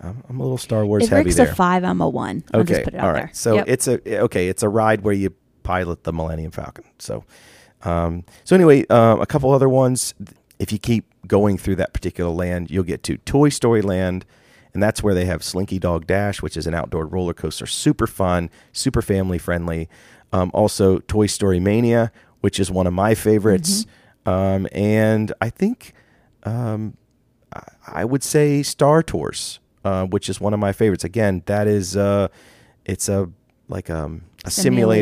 I'm 0.03 0.41
a 0.41 0.43
little 0.43 0.59
Star 0.59 0.85
Wars 0.85 1.05
If 1.05 1.11
heavy 1.11 1.25
Rick's 1.27 1.37
there. 1.37 1.51
a 1.51 1.55
five, 1.55 1.85
I'm 1.85 2.01
a 2.01 2.09
one. 2.09 2.43
I'll 2.53 2.63
okay, 2.63 2.73
just 2.75 2.85
put 2.85 2.95
it 2.95 3.01
all 3.01 3.13
right. 3.13 3.27
there. 3.27 3.31
So 3.35 3.55
Yep. 3.55 3.65
it's 3.69 3.87
a 3.89 4.19
okay. 4.23 4.49
It's 4.49 4.63
a 4.65 4.69
ride 4.69 5.03
where 5.03 5.15
you 5.15 5.33
pilot 5.63 6.03
the 6.03 6.13
Millennium 6.13 6.51
Falcon. 6.51 6.85
So, 6.99 7.25
um, 7.83 8.25
so 8.43 8.57
anyway, 8.57 8.85
um, 8.89 9.21
a 9.21 9.27
couple 9.27 9.53
other 9.53 9.69
ones. 9.69 10.13
If 10.59 10.73
you 10.73 10.79
keep 10.79 11.05
going 11.29 11.57
through 11.57 11.77
that 11.77 11.93
particular 11.93 12.33
land, 12.33 12.69
you'll 12.71 12.83
get 12.85 13.05
to 13.05 13.17
Toy 13.19 13.49
Story 13.49 13.81
Land, 13.83 14.25
and 14.75 14.83
that's 14.83 15.03
where 15.03 15.15
they 15.15 15.25
have 15.27 15.43
Slinky 15.43 15.79
Dog 15.79 16.07
Dash, 16.07 16.41
which 16.43 16.57
is 16.57 16.67
an 16.67 16.75
outdoor 16.75 17.07
roller 17.07 17.35
coaster, 17.35 17.67
super 17.67 18.07
fun, 18.07 18.51
super 18.73 19.03
family 19.03 19.39
friendly. 19.39 19.89
Um, 20.33 20.51
also, 20.55 20.99
Toy 21.01 21.27
Story 21.27 21.61
Mania, 21.61 22.11
which 22.41 22.59
is 22.59 22.71
one 22.71 22.87
of 22.87 22.93
my 22.95 23.15
favorites, 23.15 23.87
um, 24.25 24.67
and 24.73 25.33
I 25.41 25.51
think 25.51 25.93
um, 26.45 26.97
I- 27.55 27.63
I 27.87 28.05
would 28.05 28.23
say 28.23 28.63
Star 28.63 29.03
Tours, 29.03 29.61
uh, 29.85 30.07
which 30.07 30.29
is 30.29 30.41
one 30.41 30.55
of 30.55 30.61
my 30.61 30.73
favorites. 30.73 31.05
Again, 31.05 31.43
that 31.47 31.67
is 31.67 31.97
uh, 31.97 32.29
it's 32.85 33.09
a 33.09 33.29
like 33.69 33.91
um, 33.91 34.23
a 34.45 34.51
simulator. 34.51 34.61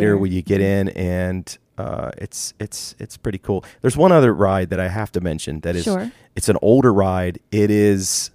Simulator. 0.09 0.19
where 0.19 0.31
you 0.31 0.43
get 0.43 0.61
in 0.61 0.89
and 0.91 1.57
uh, 1.79 2.11
it's 2.19 2.53
it's 2.59 2.95
it's 2.99 3.17
pretty 3.17 3.39
cool. 3.39 3.65
There's 3.83 3.97
one 3.97 4.11
other 4.13 4.35
ride 4.35 4.71
that 4.71 4.81
I 4.81 4.89
have 4.89 5.13
to 5.13 5.21
mention 5.21 5.61
that 5.61 5.77
is 5.77 5.85
Sure. 5.85 6.11
it's 6.35 6.49
an 6.49 6.57
older 6.61 6.93
ride. 6.93 7.39
It 7.53 7.71
is 7.71 8.31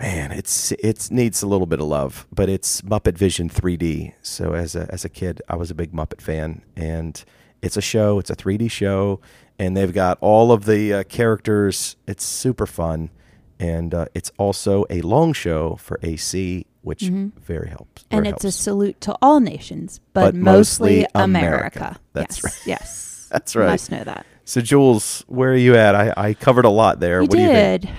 man, 0.00 0.32
it's 0.32 0.72
it 0.72 1.10
needs 1.10 1.42
a 1.42 1.46
little 1.46 1.66
bit 1.66 1.80
of 1.80 1.86
love, 1.86 2.26
but 2.32 2.48
it's 2.48 2.82
Muppet 2.82 3.16
Vision 3.16 3.48
3D. 3.48 4.14
So 4.22 4.54
as 4.54 4.74
a 4.76 4.86
as 4.90 5.04
a 5.04 5.08
kid, 5.08 5.42
I 5.48 5.56
was 5.56 5.70
a 5.70 5.74
big 5.74 5.92
Muppet 5.92 6.20
fan, 6.20 6.62
and 6.76 7.22
it's 7.62 7.76
a 7.76 7.80
show. 7.82 8.18
It's 8.18 8.30
a 8.30 8.36
3D 8.36 8.70
show, 8.70 9.20
and 9.58 9.76
they've 9.76 9.92
got 9.92 10.18
all 10.20 10.52
of 10.52 10.64
the 10.64 10.92
uh, 10.92 11.02
characters. 11.04 11.96
It's 12.06 12.24
super 12.24 12.66
fun, 12.66 13.10
and 13.58 13.94
uh, 13.94 14.06
it's 14.14 14.30
also 14.38 14.84
a 14.90 15.00
long 15.02 15.32
show 15.32 15.76
for 15.76 15.98
AC, 16.02 16.66
which 16.82 17.02
very 17.02 17.68
helps. 17.68 18.04
and 18.10 18.24
very 18.24 18.34
it's 18.34 18.44
a 18.44 18.52
salute 18.52 19.00
to 19.02 19.16
all 19.20 19.40
nations, 19.40 20.00
but, 20.12 20.26
But 20.26 20.34
mostly 20.34 21.00
mostly 21.00 21.06
America. 21.14 21.78
America. 21.78 22.00
That's 22.12 22.36
yes, 22.36 22.44
right. 22.44 22.66
Yes, 22.66 23.28
That's 23.32 23.56
right. 23.56 23.70
Must 23.70 23.90
know 23.90 24.04
that. 24.04 24.26
So 24.44 24.62
Jules, 24.62 25.24
where 25.28 25.52
are 25.52 25.56
you 25.56 25.74
at? 25.76 25.94
I, 25.94 26.14
I 26.16 26.34
covered 26.34 26.64
a 26.64 26.70
lot 26.70 27.00
there. 27.00 27.20
You 27.20 27.28
what 27.28 27.32
do 27.32 27.42
you 27.42 27.48
think? 27.48 27.82
did. 27.82 27.90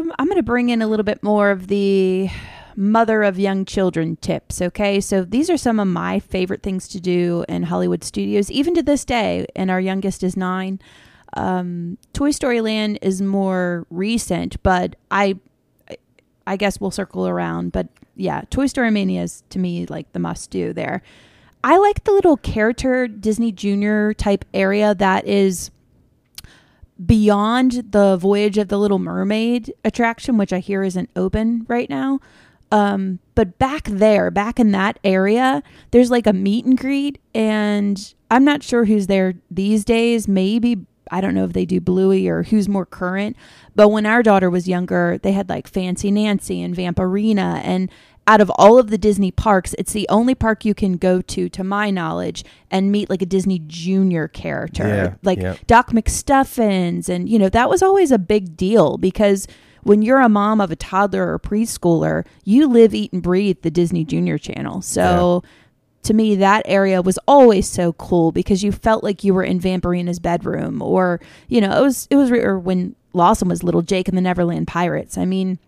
Um, 0.00 0.12
I'm 0.18 0.26
going 0.26 0.36
to 0.36 0.42
bring 0.42 0.70
in 0.70 0.82
a 0.82 0.86
little 0.86 1.04
bit 1.04 1.22
more 1.22 1.50
of 1.50 1.66
the 1.66 2.28
mother 2.76 3.22
of 3.22 3.38
young 3.38 3.64
children 3.64 4.16
tips. 4.16 4.62
Okay, 4.62 5.00
so 5.00 5.24
these 5.24 5.50
are 5.50 5.56
some 5.56 5.78
of 5.78 5.88
my 5.88 6.20
favorite 6.20 6.62
things 6.62 6.88
to 6.88 7.00
do 7.00 7.44
in 7.48 7.64
Hollywood 7.64 8.02
studios, 8.02 8.50
even 8.50 8.74
to 8.74 8.82
this 8.82 9.04
day. 9.04 9.46
And 9.54 9.70
our 9.70 9.80
youngest 9.80 10.22
is 10.22 10.36
nine. 10.36 10.80
Um, 11.34 11.98
Toy 12.12 12.30
Story 12.30 12.60
Land 12.60 12.98
is 13.02 13.20
more 13.20 13.86
recent, 13.90 14.62
but 14.62 14.96
I, 15.10 15.38
I 16.46 16.56
guess 16.56 16.80
we'll 16.80 16.90
circle 16.90 17.28
around. 17.28 17.72
But 17.72 17.88
yeah, 18.16 18.42
Toy 18.50 18.66
Story 18.66 18.90
Mania 18.90 19.22
is 19.22 19.42
to 19.50 19.58
me 19.58 19.86
like 19.86 20.12
the 20.12 20.18
must 20.18 20.50
do 20.50 20.72
there. 20.72 21.02
I 21.62 21.76
like 21.76 22.04
the 22.04 22.12
little 22.12 22.38
character 22.38 23.06
Disney 23.06 23.52
Junior 23.52 24.14
type 24.14 24.46
area 24.54 24.94
that 24.94 25.26
is 25.26 25.70
beyond 27.04 27.92
the 27.92 28.16
Voyage 28.16 28.58
of 28.58 28.68
the 28.68 28.78
Little 28.78 28.98
Mermaid 28.98 29.72
attraction, 29.84 30.36
which 30.36 30.52
I 30.52 30.58
hear 30.58 30.82
isn't 30.82 31.10
open 31.16 31.64
right 31.68 31.88
now. 31.88 32.20
Um, 32.72 33.18
but 33.34 33.58
back 33.58 33.84
there, 33.84 34.30
back 34.30 34.60
in 34.60 34.70
that 34.72 34.98
area, 35.02 35.62
there's 35.90 36.10
like 36.10 36.26
a 36.26 36.32
meet 36.32 36.64
and 36.64 36.78
greet, 36.78 37.18
and 37.34 38.14
I'm 38.30 38.44
not 38.44 38.62
sure 38.62 38.84
who's 38.84 39.08
there 39.08 39.34
these 39.50 39.84
days. 39.84 40.28
Maybe 40.28 40.86
I 41.10 41.20
don't 41.20 41.34
know 41.34 41.44
if 41.44 41.52
they 41.52 41.66
do 41.66 41.80
Bluey 41.80 42.28
or 42.28 42.44
who's 42.44 42.68
more 42.68 42.86
current. 42.86 43.36
But 43.74 43.88
when 43.88 44.06
our 44.06 44.22
daughter 44.22 44.48
was 44.48 44.68
younger, 44.68 45.18
they 45.22 45.32
had 45.32 45.48
like 45.48 45.66
Fancy 45.66 46.10
Nancy 46.10 46.62
and 46.62 46.76
Vampirina, 46.76 47.60
and 47.64 47.90
out 48.30 48.40
of 48.40 48.48
all 48.50 48.78
of 48.78 48.90
the 48.90 48.96
Disney 48.96 49.32
parks, 49.32 49.74
it's 49.76 49.92
the 49.92 50.08
only 50.08 50.36
park 50.36 50.64
you 50.64 50.72
can 50.72 50.96
go 50.96 51.20
to, 51.20 51.48
to 51.48 51.64
my 51.64 51.90
knowledge, 51.90 52.44
and 52.70 52.92
meet 52.92 53.10
like 53.10 53.22
a 53.22 53.26
Disney 53.26 53.58
Junior 53.66 54.28
character, 54.28 54.86
Yeah, 54.86 55.14
like 55.24 55.40
yeah. 55.40 55.56
Doc 55.66 55.90
McStuffins, 55.90 57.08
and 57.08 57.28
you 57.28 57.40
know 57.40 57.48
that 57.48 57.68
was 57.68 57.82
always 57.82 58.12
a 58.12 58.18
big 58.20 58.56
deal 58.56 58.98
because 58.98 59.48
when 59.82 60.02
you're 60.02 60.20
a 60.20 60.28
mom 60.28 60.60
of 60.60 60.70
a 60.70 60.76
toddler 60.76 61.32
or 61.32 61.40
preschooler, 61.40 62.24
you 62.44 62.68
live, 62.68 62.94
eat, 62.94 63.12
and 63.12 63.20
breathe 63.20 63.62
the 63.62 63.70
Disney 63.70 64.04
Junior 64.04 64.38
channel. 64.38 64.80
So 64.80 65.42
to 66.04 66.14
me, 66.14 66.36
that 66.36 66.62
area 66.66 67.02
was 67.02 67.18
always 67.26 67.68
so 67.68 67.94
cool 67.94 68.30
because 68.30 68.62
you 68.62 68.70
felt 68.70 69.02
like 69.02 69.24
you 69.24 69.34
were 69.34 69.42
in 69.42 69.58
Vampirina's 69.58 70.20
bedroom, 70.20 70.80
or 70.82 71.20
you 71.48 71.60
know, 71.60 71.76
it 71.76 71.82
was 71.82 72.06
it 72.12 72.14
was 72.14 72.30
or 72.30 72.60
when 72.60 72.94
Lawson 73.12 73.48
was 73.48 73.64
little 73.64 73.82
Jake 73.82 74.06
and 74.06 74.16
the 74.16 74.22
Neverland 74.22 74.68
Pirates. 74.68 75.18
I 75.18 75.24
mean, 75.24 75.58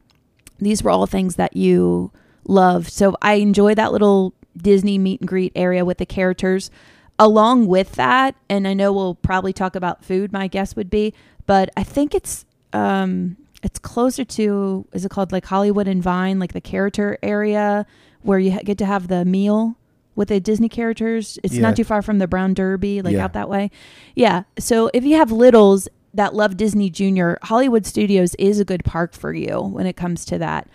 these 0.61 0.85
were 0.85 0.93
all 0.93 1.07
things 1.07 1.35
that 1.35 1.57
you 1.57 2.13
loved. 2.47 2.91
So 2.93 3.17
I 3.23 3.35
enjoy 3.35 3.75
that 3.75 3.93
little 3.93 4.35
Disney 4.57 4.99
meet 4.99 5.21
and 5.21 5.29
greet 5.29 5.53
area 5.55 5.85
with 5.85 5.99
the 5.99 6.07
characters. 6.07 6.71
Along 7.19 7.67
with 7.67 7.93
that, 7.93 8.35
and 8.49 8.67
I 8.67 8.75
know 8.75 8.93
we'll 8.93 9.15
probably 9.15 9.53
talk 9.53 9.77
about 9.77 10.05
food, 10.05 10.33
my 10.33 10.49
guess 10.49 10.75
would 10.75 10.91
be, 10.91 11.15
but 11.47 11.71
I 11.77 11.85
think 11.85 12.15
it's 12.15 12.45
um 12.73 13.37
it's 13.63 13.79
closer 13.79 14.25
to 14.25 14.87
is 14.93 15.05
it 15.05 15.11
called 15.11 15.31
like 15.31 15.45
Hollywood 15.47 15.87
and 15.87 16.03
Vine, 16.03 16.39
like 16.41 16.53
the 16.53 16.61
character 16.61 17.19
area 17.23 17.87
where 18.23 18.39
you 18.39 18.59
get 18.65 18.79
to 18.79 18.87
have 18.87 19.09
the 19.09 19.25
meal 19.25 19.77
with 20.17 20.29
the 20.29 20.41
Disney 20.41 20.69
characters. 20.69 21.39
It's 21.45 21.55
Yeah. 21.55 21.61
not 21.63 21.77
too 21.77 21.85
far 21.85 22.03
from 22.03 22.19
the 22.19 22.27
Brown 22.27 22.55
Derby, 22.55 23.03
like 23.03 23.15
Yeah. 23.15 23.25
out 23.25 23.35
that 23.35 23.49
way. 23.49 23.71
Yeah. 24.17 24.43
So 24.59 24.91
if 24.93 25.05
you 25.05 25.17
have 25.17 25.31
littles 25.31 25.89
that 26.15 26.35
love 26.35 26.57
Disney 26.57 26.91
Junior, 26.91 27.39
Hollywood 27.43 27.87
Studios 27.87 28.35
is 28.35 28.59
a 28.59 28.65
good 28.65 28.85
park 28.85 29.13
for 29.15 29.33
you 29.33 29.61
when 29.61 29.87
it 29.87 29.97
comes 29.97 30.25
to 30.27 30.39
that. 30.39 30.67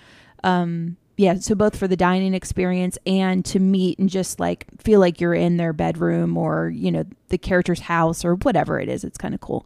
Um, 0.43 0.97
yeah, 1.18 1.36
so 1.39 1.55
both 1.55 1.76
for 1.76 1.88
the 1.88 1.97
dining 1.97 2.36
experience 2.36 2.97
and 3.07 3.43
to 3.45 3.59
meet 3.59 3.97
and 3.97 4.07
just 4.07 4.39
like 4.39 4.68
feel 4.80 4.99
like 4.99 5.20
you're 5.20 5.34
in 5.34 5.57
their 5.57 5.74
bedroom 5.74 6.38
or, 6.38 6.70
you 6.70 6.91
know, 6.91 7.05
the 7.30 7.39
character's 7.39 7.82
house 7.82 8.24
or 8.24 8.36
whatever 8.36 8.80
it 8.80 8.88
is. 8.88 9.03
It's 9.03 9.18
kind 9.18 9.34
of 9.34 9.41
cool. 9.41 9.65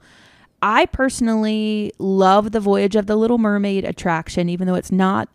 I 0.61 0.85
personally 0.85 1.91
love 1.99 2.53
the 2.53 2.61
Voyage 2.61 2.95
of 2.95 3.05
the 3.05 3.17
Little 3.17 3.37
Mermaid 3.37 3.83
attraction, 3.83 4.47
even 4.47 4.65
though 4.65 4.75
it's 4.75 4.93
not 4.93 5.27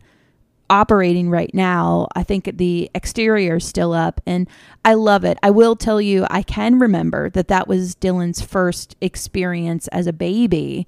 operating 0.69 1.29
right 1.29 1.53
now. 1.53 2.07
I 2.15 2.23
think 2.23 2.57
the 2.57 2.89
exterior 2.95 3.57
is 3.57 3.65
still 3.65 3.93
up 3.93 4.19
and 4.25 4.49
I 4.83 4.95
love 4.95 5.23
it. 5.23 5.37
I 5.43 5.51
will 5.51 5.75
tell 5.75 6.01
you, 6.01 6.25
I 6.31 6.41
can 6.41 6.79
remember 6.79 7.29
that 7.29 7.47
that 7.49 7.67
was 7.67 7.95
Dylan's 7.95 8.41
first 8.41 8.95
experience 9.01 9.87
as 9.89 10.07
a 10.07 10.13
baby. 10.13 10.87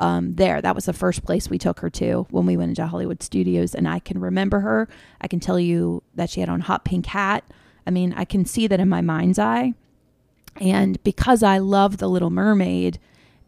Um, 0.00 0.34
there, 0.34 0.62
that 0.62 0.74
was 0.74 0.86
the 0.86 0.94
first 0.94 1.24
place 1.24 1.50
we 1.50 1.58
took 1.58 1.80
her 1.80 1.90
to 1.90 2.26
when 2.30 2.46
we 2.46 2.56
went 2.56 2.70
into 2.70 2.86
Hollywood 2.86 3.22
Studios, 3.22 3.74
and 3.74 3.86
I 3.86 3.98
can 3.98 4.18
remember 4.18 4.60
her. 4.60 4.88
I 5.20 5.28
can 5.28 5.40
tell 5.40 5.60
you 5.60 6.02
that 6.14 6.30
she 6.30 6.40
had 6.40 6.48
on 6.48 6.60
hot 6.60 6.84
pink 6.84 7.06
hat. 7.06 7.44
I 7.86 7.90
mean, 7.90 8.14
I 8.16 8.24
can 8.24 8.46
see 8.46 8.66
that 8.66 8.80
in 8.80 8.88
my 8.88 9.02
mind's 9.02 9.38
eye. 9.38 9.74
And 10.56 11.02
because 11.04 11.42
I 11.42 11.58
love 11.58 11.98
The 11.98 12.08
Little 12.08 12.30
Mermaid 12.30 12.98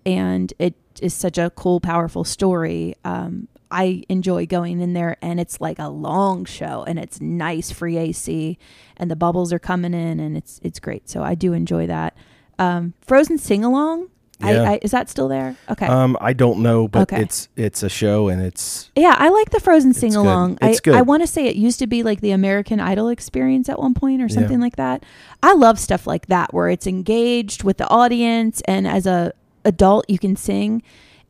and 0.05 0.53
it 0.59 0.75
is 1.01 1.15
such 1.15 1.39
a 1.39 1.51
cool, 1.51 1.81
powerful 1.81 2.25
story, 2.25 2.95
um, 3.05 3.49
I 3.71 4.05
enjoy 4.11 4.47
going 4.47 4.81
in 4.81 4.93
there 4.93 5.17
and 5.23 5.41
it's 5.41 5.61
like 5.61 5.79
a 5.79 5.89
long 5.89 6.45
show 6.45 6.85
and 6.87 6.99
it's 6.99 7.21
nice 7.21 7.71
free 7.71 7.97
AC 7.97 8.59
and 8.99 9.11
the 9.11 9.17
bubbles 9.17 9.53
are 9.53 9.59
coming 9.59 9.95
in 9.95 10.21
and 10.21 10.37
it's 10.37 10.61
it's 10.63 10.79
great. 10.79 11.09
So 11.09 11.23
I 11.23 11.35
do 11.35 11.55
enjoy 11.55 11.87
that. 11.87 12.15
Um, 12.59 12.93
Frozen 13.01 13.39
sing 13.39 13.65
along. 13.65 14.11
Yeah. 14.43 14.63
I, 14.63 14.73
I, 14.75 14.79
is 14.83 14.91
that 14.93 15.09
still 15.11 15.29
there? 15.29 15.57
Okay. 15.71 15.87
Um, 15.87 16.17
I 16.21 16.33
don't 16.33 16.61
know, 16.61 16.89
but 16.89 17.03
Okay. 17.13 17.23
it's 17.23 17.49
it's 17.57 17.83
a 17.83 17.89
show 17.89 18.29
and 18.29 18.41
it's 18.41 18.91
yeah, 18.97 19.15
I 19.19 19.29
like 19.31 19.51
the 19.51 19.61
Frozen 19.61 19.95
sing 19.95 20.15
along. 20.15 20.59
It's 20.63 20.79
I, 20.79 20.83
good. 20.83 20.95
I 20.95 21.03
want 21.03 21.23
to 21.23 21.27
say 21.27 21.47
it 21.47 21.57
used 21.57 21.79
to 21.81 21.87
be 21.87 22.03
like 22.03 22.21
the 22.21 22.31
American 22.31 22.79
Idol 22.81 23.09
experience 23.09 23.69
at 23.69 23.79
one 23.79 23.95
point 23.95 24.21
or 24.23 24.27
Yeah. 24.27 24.35
something 24.35 24.61
like 24.61 24.77
that. 24.77 25.05
I 25.43 25.55
love 25.55 25.79
stuff 25.79 26.07
like 26.07 26.27
that 26.27 26.55
where 26.55 26.69
it's 26.69 26.87
engaged 26.87 27.65
with 27.65 27.79
the 27.79 27.89
audience 27.89 28.63
and 28.69 28.87
as 28.87 29.07
a 29.07 29.33
adult 29.65 30.09
you 30.09 30.19
can 30.19 30.37
sing. 30.37 30.83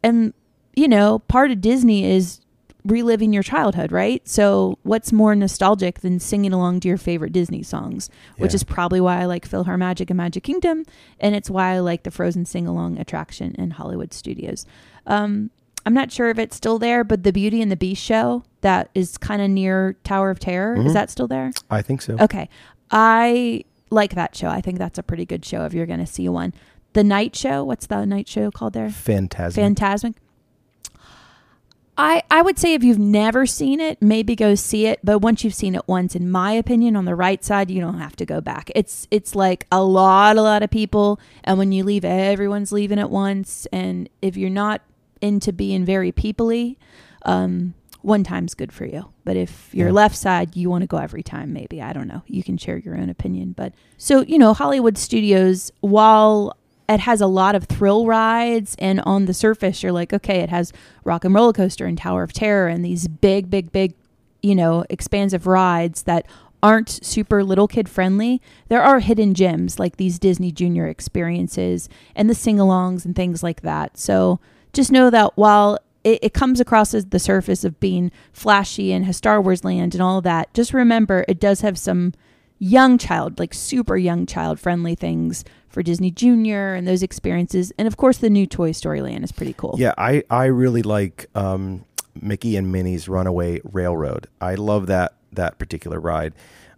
And 0.02 0.34
you 0.74 0.88
know, 0.88 1.20
part 1.20 1.50
of 1.50 1.60
Disney 1.60 2.04
is 2.04 2.40
reliving 2.84 3.32
your 3.32 3.42
childhood, 3.42 3.92
right? 3.92 4.26
So 4.28 4.78
what's 4.82 5.12
more 5.12 5.34
nostalgic 5.34 6.00
than 6.00 6.18
singing 6.18 6.52
along 6.52 6.80
to 6.80 6.88
your 6.88 6.96
favorite 6.98 7.32
Disney 7.32 7.62
songs? 7.62 8.10
Which 8.38 8.52
Yeah. 8.52 8.56
is 8.56 8.64
probably 8.64 9.00
why 9.00 9.20
I 9.20 9.24
like 9.26 9.48
PhilharMagic 9.48 10.10
and 10.10 10.16
Magic 10.16 10.42
Kingdom, 10.42 10.84
and 11.20 11.34
it's 11.36 11.48
why 11.48 11.74
I 11.74 11.78
like 11.78 12.02
the 12.02 12.10
Frozen 12.10 12.44
sing 12.46 12.66
along 12.66 12.98
attraction 12.98 13.54
in 13.56 13.70
Hollywood 13.72 14.12
Studios. 14.12 14.66
Um, 15.06 15.50
I'm 15.86 15.94
not 15.94 16.10
sure 16.12 16.28
if 16.30 16.38
it's 16.38 16.56
still 16.56 16.78
there, 16.78 17.02
but 17.04 17.22
the 17.24 17.32
Beauty 17.32 17.60
and 17.62 17.70
the 17.70 17.76
Beast 17.76 18.02
show 18.02 18.44
that 18.60 18.88
is 18.94 19.16
kind 19.18 19.42
of 19.42 19.50
near 19.50 19.96
Tower 20.04 20.30
of 20.30 20.38
Terror 20.38 20.76
Mhm. 20.76 20.86
is 20.86 20.92
that 20.94 21.10
still 21.10 21.26
there? 21.28 21.50
I 21.70 21.82
think 21.82 22.02
so. 22.02 22.16
Okay, 22.20 22.48
I 22.90 23.64
like 23.90 24.14
that 24.14 24.34
show. 24.36 24.48
I 24.48 24.60
think 24.60 24.78
that's 24.78 24.98
a 24.98 25.02
pretty 25.02 25.26
good 25.26 25.44
show 25.44 25.64
if 25.64 25.74
you're 25.74 25.86
going 25.86 26.00
to 26.00 26.06
see 26.06 26.28
one. 26.28 26.52
the 26.94 27.02
night 27.02 27.34
show. 27.34 27.64
What's 27.64 27.86
the 27.86 28.04
night 28.04 28.28
show 28.28 28.50
called 28.50 28.74
there? 28.74 28.90
Fantastic. 28.90 29.64
Fantasmic. 29.64 30.12
I 31.98 32.22
I 32.30 32.40
would 32.42 32.58
say 32.58 32.74
if 32.74 32.82
you've 32.82 32.98
never 32.98 33.44
seen 33.46 33.78
it, 33.80 34.00
maybe 34.00 34.34
go 34.34 34.54
see 34.54 34.86
it. 34.86 35.00
But 35.04 35.18
once 35.18 35.44
you've 35.44 35.54
seen 35.54 35.74
it 35.74 35.86
once, 35.86 36.14
in 36.16 36.30
my 36.30 36.52
opinion, 36.52 36.96
on 36.96 37.04
the 37.04 37.14
right 37.14 37.44
side, 37.44 37.70
you 37.70 37.80
don't 37.80 37.98
have 37.98 38.16
to 38.16 38.24
go 38.26 38.40
back. 38.40 38.70
It's 38.74 39.06
it's 39.10 39.34
like 39.34 39.66
a 39.70 39.82
lot, 39.82 40.36
a 40.36 40.42
lot 40.42 40.62
of 40.62 40.70
people, 40.70 41.20
and 41.44 41.58
when 41.58 41.70
you 41.72 41.84
leave, 41.84 42.04
everyone's 42.04 42.72
leaving 42.72 42.98
at 42.98 43.10
once. 43.10 43.66
And 43.72 44.08
if 44.22 44.36
you're 44.36 44.50
not 44.50 44.80
into 45.20 45.52
being 45.52 45.84
very 45.84 46.10
peoply, 46.12 46.76
um, 47.24 47.74
one 48.00 48.24
time's 48.24 48.54
good 48.54 48.72
for 48.72 48.86
you. 48.86 49.10
But 49.24 49.36
if 49.36 49.72
you're 49.72 49.88
Yeah. 49.88 49.94
left 49.94 50.16
side, 50.16 50.56
you 50.56 50.68
want 50.70 50.82
to 50.82 50.88
go 50.88 50.96
every 50.96 51.22
time. 51.22 51.52
Maybe 51.52 51.80
I 51.82 51.92
don't 51.92 52.08
know. 52.08 52.22
You 52.26 52.42
can 52.42 52.56
share 52.56 52.78
your 52.78 52.96
own 52.96 53.10
opinion. 53.10 53.52
But 53.56 53.74
so 53.98 54.22
you 54.22 54.38
know, 54.38 54.54
Hollywood 54.54 54.96
Studios, 54.96 55.70
while 55.80 56.56
it 56.88 57.00
has 57.00 57.20
a 57.20 57.26
lot 57.26 57.54
of 57.54 57.64
thrill 57.64 58.06
rides 58.06 58.76
and 58.78 59.00
on 59.00 59.26
the 59.26 59.34
surface 59.34 59.82
you're 59.82 59.92
like 59.92 60.12
okay 60.12 60.40
it 60.40 60.50
has 60.50 60.72
rock 61.04 61.24
and 61.24 61.34
roller 61.34 61.52
coaster 61.52 61.86
and 61.86 61.98
tower 61.98 62.22
of 62.22 62.32
terror 62.32 62.68
and 62.68 62.84
these 62.84 63.08
big 63.08 63.50
big 63.50 63.72
big 63.72 63.94
you 64.42 64.54
know 64.54 64.84
expansive 64.90 65.46
rides 65.46 66.02
that 66.02 66.26
aren't 66.62 66.88
super 67.04 67.42
little 67.42 67.66
kid 67.66 67.88
friendly. 67.88 68.40
There 68.68 68.82
are 68.82 69.00
hidden 69.00 69.34
gems 69.34 69.78
like 69.78 69.96
these 69.96 70.18
disney 70.18 70.52
junior 70.52 70.86
experiences 70.86 71.88
and 72.14 72.30
the 72.30 72.34
sing-alongs 72.34 73.04
and 73.04 73.16
things 73.16 73.42
like 73.42 73.62
that. 73.62 73.98
So 73.98 74.38
just 74.72 74.92
know 74.92 75.10
that 75.10 75.36
while 75.36 75.78
it, 76.04 76.20
it 76.22 76.34
comes 76.34 76.60
across 76.60 76.94
as 76.94 77.06
the 77.06 77.18
surface 77.18 77.64
of 77.64 77.80
being 77.80 78.12
flashy 78.32 78.92
and 78.92 79.04
has 79.06 79.16
star 79.16 79.40
wars 79.40 79.64
land 79.64 79.94
and 79.94 80.02
all 80.02 80.20
that 80.20 80.52
just 80.54 80.72
remember 80.72 81.24
it 81.28 81.40
does 81.40 81.60
have 81.60 81.78
some 81.78 82.12
young 82.62 82.96
child, 82.96 83.40
like 83.40 83.52
super 83.52 83.96
young 83.96 84.24
child 84.24 84.60
friendly 84.60 84.94
things 84.94 85.44
for 85.68 85.82
Disney 85.82 86.12
Junior 86.12 86.74
and 86.74 86.86
those 86.86 87.02
experiences. 87.02 87.72
And 87.76 87.88
of 87.88 87.96
course, 87.96 88.18
the 88.18 88.30
new 88.30 88.46
Toy 88.46 88.70
Story 88.70 89.00
Land 89.02 89.24
is 89.24 89.32
pretty 89.32 89.52
cool. 89.54 89.74
Yeah, 89.78 89.94
I, 89.98 90.22
I 90.30 90.44
really 90.44 90.82
like 90.82 91.26
um, 91.34 91.84
Mickey 92.20 92.56
and 92.56 92.70
Minnie's 92.70 93.08
Runaway 93.08 93.60
Railroad. 93.64 94.28
I 94.40 94.54
love 94.54 94.86
that 94.86 95.14
that 95.32 95.58
particular 95.58 95.98
ride, 95.98 96.34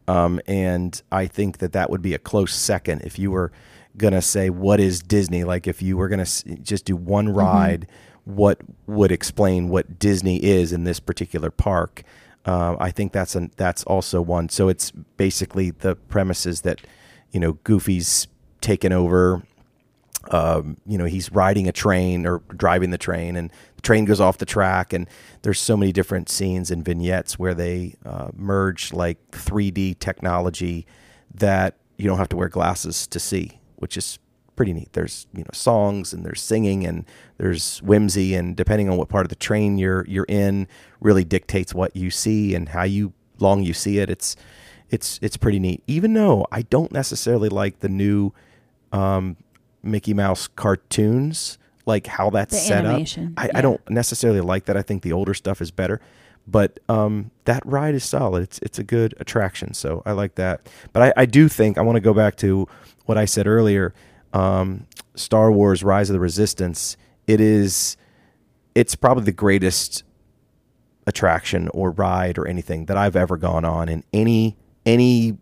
um, 0.09 0.41
and 0.47 1.03
I 1.13 1.27
think 1.27 1.59
that 1.59 1.73
that 1.73 1.91
would 1.91 2.03
be 2.03 2.15
a 2.15 2.19
close 2.19 2.55
second 2.55 3.03
if 3.03 3.19
you 3.19 3.31
were 3.31 3.53
gonna 3.97 4.23
say 4.23 4.49
what 4.49 4.81
is 4.81 5.03
Disney. 5.03 5.45
Like 5.45 5.67
if 5.67 5.83
you 5.83 5.97
were 5.97 6.09
gonna 6.09 6.23
s- 6.23 6.45
just 6.63 6.85
do 6.85 6.97
one 6.97 7.29
ride, 7.29 7.89
what 8.25 8.61
would 8.87 9.13
explain 9.13 9.69
what 9.69 9.99
Disney 9.99 10.43
is 10.43 10.73
in 10.73 10.85
this 10.85 10.99
particular 11.01 11.51
park? 11.51 12.05
Uh, 12.47 12.77
I 12.79 12.91
think 12.91 13.13
that's 13.13 13.35
an 13.35 13.53
that's 13.57 13.85
also 13.85 14.21
one. 14.21 14.49
So 14.49 14.69
it's 14.69 14.91
basically 15.17 15.71
the 15.71 15.97
premises 15.97 16.63
that 16.63 16.81
you 17.31 17.41
know 17.41 17.55
Goofy's 17.65 18.27
taken 18.61 18.93
over 18.93 19.43
um, 20.31 20.79
you 20.87 20.97
know, 20.99 21.05
he's 21.05 21.31
riding 21.33 21.69
a 21.69 21.73
train 21.73 22.27
or 22.27 22.43
driving 22.49 22.91
the 22.91 22.99
train, 22.99 23.37
and 23.37 23.51
the 23.77 23.83
train 23.83 24.05
goes 24.05 24.21
off 24.21 24.39
the 24.39 24.47
track. 24.47 24.93
And 24.93 25.09
there's 25.43 25.61
so 25.61 25.77
many 25.77 25.93
different 25.93 26.29
scenes 26.29 26.71
and 26.71 26.85
vignettes 26.85 27.39
where 27.39 27.55
they 27.55 27.95
uh, 28.05 28.31
merge 28.35 28.93
like 28.93 29.19
3D 29.33 29.99
technology 29.99 30.87
that 31.35 31.77
you 31.97 32.09
don't 32.09 32.19
have 32.19 32.29
to 32.31 32.37
wear 32.37 32.49
glasses 32.49 33.07
to 33.09 33.21
see, 33.21 33.61
which 33.77 33.97
is 33.97 34.19
pretty 34.57 34.73
neat. 34.73 34.93
There's 34.93 35.27
you 35.33 35.43
know 35.43 35.51
songs 35.53 36.13
and 36.13 36.25
there's 36.25 36.41
singing 36.41 36.87
and 36.87 37.05
there's 37.39 37.79
whimsy, 37.81 38.35
and 38.35 38.57
depending 38.57 38.89
on 38.89 38.97
what 38.97 39.09
part 39.09 39.25
of 39.25 39.29
the 39.29 39.37
train 39.37 39.79
you're 39.79 40.05
you're 40.07 40.27
in, 40.29 40.69
really 41.01 41.25
dictates 41.25 41.75
what 41.75 41.95
you 41.97 42.11
see 42.11 42.55
and 42.55 42.69
how 42.71 42.85
you 42.85 43.13
long 43.39 43.63
you 43.63 43.75
see 43.75 43.99
it. 43.99 44.11
It's 44.11 44.37
it's 44.91 45.19
it's 45.23 45.37
pretty 45.37 45.59
neat. 45.59 45.83
Even 45.87 46.15
though 46.15 46.47
I 46.53 46.63
don't 46.63 46.93
necessarily 46.93 47.49
like 47.49 47.81
the 47.81 47.89
new 47.89 48.33
um, 48.93 49.37
Mickey 49.83 50.15
Mouse 50.15 50.49
cartoons, 50.49 51.59
like 51.87 52.07
how 52.07 52.31
that's 52.31 52.53
The 52.55 52.61
set 52.61 52.85
animation, 52.85 53.35
up. 53.37 53.45
I, 53.45 53.47
yeah. 53.47 53.59
I 53.59 53.61
don't 53.61 53.91
necessarily 53.91 54.41
like 54.41 54.67
that. 54.67 54.77
I 54.77 54.83
think 54.83 55.03
the 55.03 55.13
older 55.13 55.35
stuff 55.35 55.61
is 55.61 55.71
better, 55.71 56.01
but 56.47 56.81
um, 56.89 57.31
that 57.45 57.65
ride 57.67 57.95
is 57.95 58.05
solid. 58.05 58.45
It's 58.45 58.59
it's 58.61 58.79
a 58.79 58.85
good 58.85 59.15
attraction, 59.19 59.75
so 59.75 60.03
I 60.07 60.13
like 60.13 60.37
that. 60.37 60.69
But 60.93 61.03
I, 61.03 61.23
I 61.23 61.27
do 61.27 61.49
think 61.49 61.79
I 61.79 61.83
want 61.83 61.97
to 61.97 62.01
go 62.01 62.15
back 62.15 62.37
to 62.37 62.69
what 63.07 63.19
I 63.19 63.25
said 63.25 63.47
earlier. 63.47 63.95
Um, 64.35 64.87
Star 65.15 65.51
Wars: 65.51 65.83
Rise 65.83 66.11
of 66.11 66.15
the 66.15 66.21
Resistance. 66.21 66.99
It 67.27 67.41
is. 67.41 67.97
It's 68.75 68.95
probably 68.95 69.25
the 69.25 69.33
greatest 69.33 70.03
attraction 71.07 71.69
or 71.69 71.91
ride 71.91 72.39
or 72.39 72.47
anything 72.47 72.87
that 72.87 72.97
I've 72.97 73.17
ever 73.17 73.37
gone 73.37 73.65
on 73.65 73.89
in 73.89 74.05
any 74.13 74.57
any 74.85 75.39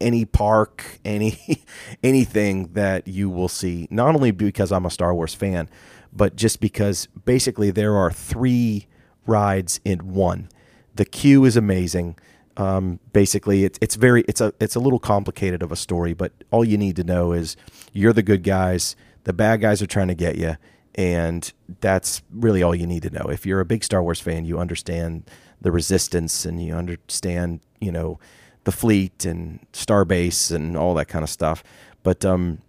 any 0.00 0.24
park, 0.24 0.98
any 1.04 1.64
anything 2.02 2.72
that 2.72 3.06
you 3.06 3.28
will 3.28 3.48
see. 3.48 3.86
Not 3.90 4.14
only 4.14 4.30
because 4.30 4.72
I'm 4.72 4.86
a 4.86 4.90
Star 4.90 5.14
Wars 5.14 5.34
fan, 5.34 5.68
but 6.12 6.36
just 6.36 6.60
because 6.60 7.06
basically 7.24 7.70
there 7.70 7.96
are 7.96 8.10
three 8.10 8.86
rides 9.26 9.80
in 9.84 10.12
one. 10.12 10.48
The 10.94 11.04
queue 11.04 11.44
is 11.44 11.56
amazing. 11.56 12.16
Um, 12.60 13.00
basically, 13.14 13.64
it's 13.64 13.78
it's 13.80 13.94
very 13.94 14.22
it's 14.28 14.42
a 14.42 14.52
it's 14.60 14.74
a 14.74 14.80
little 14.80 14.98
complicated 14.98 15.62
of 15.62 15.72
a 15.72 15.76
story, 15.76 16.12
but 16.12 16.32
all 16.50 16.62
you 16.62 16.76
need 16.76 16.94
to 16.96 17.04
know 17.04 17.32
is 17.32 17.56
you're 17.94 18.12
the 18.12 18.22
good 18.22 18.42
guys. 18.42 18.96
The 19.24 19.32
bad 19.32 19.62
guys 19.62 19.80
are 19.80 19.86
trying 19.86 20.08
to 20.08 20.14
get 20.14 20.36
you, 20.36 20.56
and 20.94 21.50
that's 21.80 22.20
really 22.30 22.62
all 22.62 22.74
you 22.74 22.86
need 22.86 23.02
to 23.04 23.10
know. 23.10 23.30
If 23.30 23.46
you're 23.46 23.60
a 23.60 23.64
big 23.64 23.82
Star 23.82 24.02
Wars 24.02 24.20
fan, 24.20 24.44
you 24.44 24.58
understand 24.58 25.30
the 25.58 25.72
resistance 25.72 26.44
and 26.44 26.62
you 26.62 26.74
understand 26.74 27.60
you 27.80 27.90
know 27.90 28.18
the 28.64 28.72
fleet 28.72 29.24
and 29.24 29.66
starbase 29.72 30.54
and 30.54 30.76
all 30.76 30.92
that 30.94 31.08
kind 31.08 31.22
of 31.22 31.30
stuff. 31.30 31.64
But 32.02 32.26
um, 32.26 32.60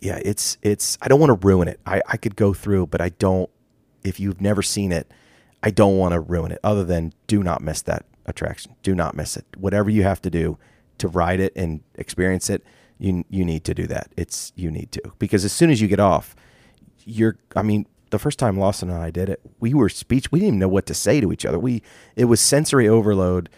yeah, 0.00 0.20
it's 0.24 0.56
it's. 0.62 0.96
I 1.02 1.08
don't 1.08 1.18
want 1.18 1.30
to 1.30 1.46
ruin 1.46 1.66
it. 1.66 1.80
I 1.84 2.00
I 2.06 2.16
could 2.16 2.36
go 2.36 2.54
through, 2.54 2.86
but 2.86 3.00
I 3.00 3.08
don't. 3.08 3.50
If 4.04 4.20
you've 4.20 4.40
never 4.40 4.62
seen 4.62 4.92
it, 4.92 5.10
I 5.64 5.70
don't 5.70 5.98
want 5.98 6.12
to 6.12 6.20
ruin 6.20 6.52
it. 6.52 6.60
Other 6.62 6.84
than 6.84 7.12
do 7.26 7.42
not 7.42 7.60
miss 7.60 7.82
that 7.82 8.06
attraction. 8.26 8.74
Do 8.82 8.94
not 8.94 9.14
miss 9.14 9.36
it. 9.36 9.44
Whatever 9.56 9.90
you 9.90 10.02
have 10.02 10.22
to 10.22 10.30
do 10.30 10.58
to 10.98 11.08
ride 11.08 11.40
it 11.40 11.52
and 11.56 11.80
experience 11.94 12.50
it, 12.50 12.64
you 12.98 13.24
you 13.30 13.44
need 13.44 13.64
to 13.64 13.74
do 13.74 13.86
that. 13.86 14.12
It's 14.16 14.52
you 14.56 14.70
need 14.70 14.92
to 14.92 15.02
because 15.18 15.44
as 15.44 15.52
soon 15.52 15.70
as 15.70 15.80
you 15.80 15.88
get 15.88 16.00
off, 16.00 16.36
you're. 17.04 17.38
I 17.56 17.62
mean, 17.62 17.86
the 18.10 18.18
first 18.18 18.38
time 18.38 18.58
Lawson 18.58 18.90
and 18.90 19.02
I 19.02 19.10
did 19.10 19.28
it, 19.28 19.40
we 19.58 19.72
were 19.74 19.88
speech. 19.88 20.30
We 20.30 20.40
didn't 20.40 20.48
even 20.48 20.58
know 20.60 20.68
what 20.68 20.86
to 20.86 20.94
say 20.94 21.20
to 21.20 21.32
each 21.32 21.46
other. 21.46 21.58
We 21.58 21.82
it 22.16 22.26
was 22.26 22.40
sensory 22.40 22.88
overload 22.88 23.48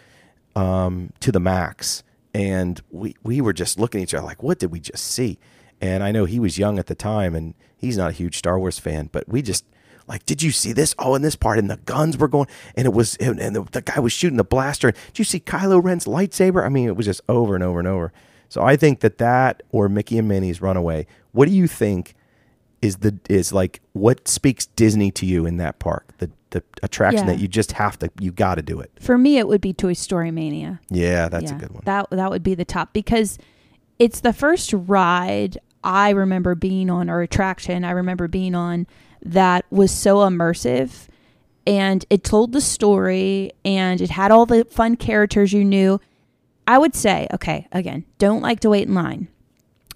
um, 0.55 1.11
to 1.19 1.31
the 1.31 1.39
max, 1.39 2.03
and 2.33 2.81
we 2.89 3.15
we 3.23 3.41
were 3.41 3.53
just 3.53 3.79
looking 3.79 4.01
at 4.01 4.03
each 4.05 4.13
other 4.13 4.25
like, 4.25 4.41
what 4.41 4.59
did 4.59 4.71
we 4.71 4.79
just 4.79 5.03
see? 5.03 5.39
And 5.81 6.01
I 6.03 6.11
know 6.11 6.23
he 6.23 6.39
was 6.39 6.57
young 6.57 6.79
at 6.79 6.87
the 6.87 6.95
time, 6.95 7.35
and 7.35 7.55
he's 7.75 7.97
not 7.97 8.11
a 8.11 8.13
huge 8.13 8.37
Star 8.37 8.57
Wars 8.57 8.79
fan, 8.79 9.09
but 9.11 9.27
we 9.27 9.41
just 9.41 9.65
like, 10.07 10.25
did 10.25 10.41
you 10.43 10.51
see 10.51 10.73
this? 10.73 10.93
Oh, 10.99 11.15
in 11.15 11.21
this 11.21 11.35
part, 11.35 11.59
and 11.59 11.69
the 11.69 11.77
guns 11.77 12.17
were 12.17 12.27
going, 12.27 12.47
and 12.75 12.85
it 12.85 12.93
was, 12.93 13.15
and, 13.17 13.39
and 13.39 13.55
the, 13.55 13.63
the 13.71 13.81
guy 13.81 13.99
was 13.99 14.11
shooting 14.13 14.37
the 14.37 14.43
blaster. 14.43 14.91
Did 14.91 15.19
you 15.19 15.25
see 15.25 15.39
Kylo 15.39 15.83
Ren's 15.83 16.05
lightsaber? 16.05 16.65
I 16.65 16.69
mean, 16.69 16.87
it 16.87 16.95
was 16.95 17.05
just 17.05 17.21
over 17.29 17.55
and 17.55 17.63
over 17.63 17.79
and 17.79 17.87
over. 17.87 18.11
So 18.49 18.61
I 18.61 18.75
think 18.75 18.99
that 18.99 19.17
that 19.17 19.63
or 19.71 19.89
Mickey 19.89 20.17
and 20.17 20.27
Minnie's 20.27 20.61
Runaway. 20.61 21.07
What 21.31 21.47
do 21.47 21.55
you 21.55 21.67
think 21.67 22.13
is 22.81 22.97
the 22.97 23.17
is 23.29 23.51
like 23.53 23.79
what 23.93 24.27
speaks 24.27 24.65
Disney 24.67 25.09
to 25.11 25.25
you 25.25 25.45
in 25.45 25.57
that 25.57 25.79
park? 25.79 26.13
The 26.19 26.29
the 26.51 26.61
attraction 26.83 27.27
Yeah. 27.27 27.33
that 27.33 27.39
you 27.41 27.47
just 27.47 27.71
have 27.71 27.97
to 27.99 28.11
you 28.19 28.31
got 28.31 28.55
to 28.55 28.61
do 28.61 28.79
it. 28.79 28.91
For 28.99 29.17
me, 29.17 29.37
it 29.39 29.47
would 29.47 29.61
be 29.61 29.73
Toy 29.73 29.93
Story 29.93 30.29
Mania. 30.29 30.79
Yeah, 30.89 31.29
that's 31.29 31.49
a 31.49 31.55
good 31.55 31.71
one. 31.71 31.81
That 31.85 32.09
that 32.11 32.29
would 32.29 32.43
be 32.43 32.53
the 32.53 32.65
top 32.65 32.93
because 32.93 33.39
it's 33.97 34.19
the 34.19 34.33
first 34.33 34.71
ride 34.73 35.57
I 35.83 36.11
remember 36.11 36.53
being 36.53 36.89
on 36.91 37.09
or 37.09 37.21
attraction 37.21 37.83
I 37.83 37.91
remember 37.91 38.27
being 38.27 38.53
on 38.53 38.85
that 39.23 39.65
was 39.69 39.91
so 39.91 40.17
immersive 40.17 41.07
and 41.65 42.05
it 42.09 42.23
told 42.23 42.51
the 42.51 42.61
story 42.61 43.51
and 43.63 44.01
it 44.01 44.11
had 44.11 44.31
all 44.31 44.45
the 44.45 44.65
fun 44.65 44.95
characters 44.95 45.53
you 45.53 45.63
knew. 45.63 45.99
I 46.67 46.77
would 46.77 46.95
say, 46.95 47.27
okay, 47.33 47.67
again, 47.71 48.05
don't 48.17 48.41
like 48.41 48.59
to 48.61 48.69
wait 48.69 48.87
in 48.87 48.93
line. 48.93 49.27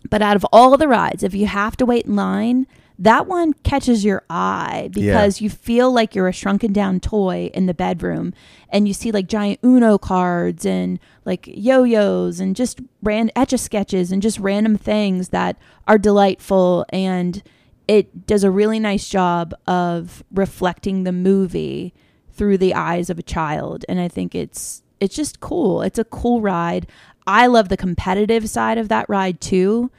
But 0.10 0.22
out 0.22 0.36
of 0.36 0.46
all 0.52 0.78
the 0.78 0.88
rides, 0.88 1.24
if 1.24 1.34
you 1.34 1.48
have 1.48 1.76
to 1.78 1.86
wait 1.86 2.06
in 2.06 2.16
line, 2.16 2.68
that 3.00 3.28
one 3.28 3.54
catches 3.54 4.04
your 4.04 4.24
eye 4.30 4.90
because 4.92 5.40
you 5.40 5.50
feel 5.50 5.92
like 5.92 6.16
you're 6.16 6.28
a 6.28 6.34
shrunken 6.34 6.74
down 6.74 7.00
toy 7.00 7.52
in 7.54 7.68
the 7.68 7.74
bedroom 7.74 8.34
and 8.70 8.88
you 8.88 8.94
see 8.94 9.12
like 9.12 9.28
giant 9.28 9.60
Uno 9.64 9.98
cards 10.00 10.66
and 10.66 11.00
like 11.24 11.48
yo 11.48 11.84
yo's 11.84 12.40
and 12.40 12.56
just 12.56 12.80
ran 13.04 13.30
etch 13.36 13.54
a 13.54 13.58
sketches 13.58 14.12
and 14.12 14.22
just 14.22 14.40
random 14.40 14.78
things 14.78 15.30
that 15.30 15.58
are 15.88 16.00
delightful 16.00 16.86
and 16.90 17.44
it 17.88 18.26
does 18.28 18.44
a 18.44 18.52
really 18.52 18.80
nice 18.80 19.08
job 19.08 19.54
of 19.66 20.24
reflecting 20.32 21.04
the 21.04 21.12
movie 21.12 21.94
through 22.32 22.58
the 22.58 22.74
eyes 22.74 23.10
of 23.10 23.18
a 23.18 23.24
child. 23.24 23.86
And 23.88 24.00
i 24.00 24.08
think 24.08 24.36
it's 24.36 24.84
it's 25.00 25.16
just 25.16 25.40
cool. 25.40 25.84
It's 25.84 26.00
a 26.00 26.04
cool 26.06 26.42
ride. 26.42 26.88
I 27.28 27.46
love 27.48 27.70
the 27.70 27.78
competitive 27.78 28.50
side 28.50 28.78
of 28.80 28.90
that 28.90 29.08
ride 29.10 29.40
too. 29.40 29.92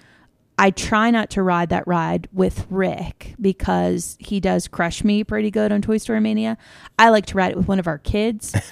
I 0.61 0.73
try 0.73 1.13
not 1.13 1.31
to 1.31 1.43
ride 1.43 1.69
that 1.69 1.87
ride 1.87 2.29
with 2.33 2.67
rick 2.69 3.37
because 3.41 4.17
he 4.19 4.41
does 4.41 4.67
crush 4.67 5.05
me 5.05 5.23
pretty 5.23 5.53
good 5.53 5.71
on 5.71 5.83
toy 5.83 5.99
story 5.99 6.19
mania. 6.21 6.59
I 6.99 7.11
like 7.11 7.27
to 7.27 7.37
ride 7.37 7.53
it 7.53 7.57
with 7.57 7.69
one 7.69 7.79
of 7.79 7.87
our 7.87 7.99
kids. 7.99 8.55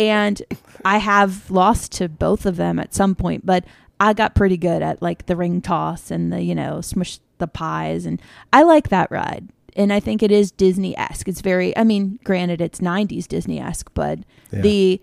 And 0.00 0.40
i 0.84 0.98
have 0.98 1.50
lost 1.50 1.90
to 1.90 2.08
both 2.08 2.46
of 2.46 2.54
them 2.54 2.78
at 2.78 2.94
some 2.94 3.16
point 3.16 3.44
but 3.44 3.64
I 4.00 4.12
got 4.12 4.34
pretty 4.34 4.56
good 4.56 4.82
at 4.82 5.02
like 5.02 5.26
the 5.26 5.36
ring 5.36 5.60
toss 5.60 6.10
and 6.10 6.32
the, 6.32 6.42
you 6.42 6.54
know, 6.54 6.80
smush 6.80 7.18
the 7.38 7.46
pies. 7.46 8.06
And 8.06 8.20
I 8.52 8.62
like 8.62 8.88
that 8.88 9.10
ride. 9.10 9.48
And 9.76 9.92
I 9.92 10.00
think 10.00 10.22
it 10.22 10.30
is 10.32 10.50
Disney 10.50 10.96
esque. 10.96 11.28
It's 11.28 11.40
very, 11.40 11.76
I 11.76 11.84
mean, 11.84 12.18
granted, 12.24 12.60
it's 12.60 12.80
90s 12.80 13.26
Disney 13.28 13.60
esque, 13.60 13.90
but 13.94 14.18
Yeah. 14.52 14.60
the, 14.62 15.00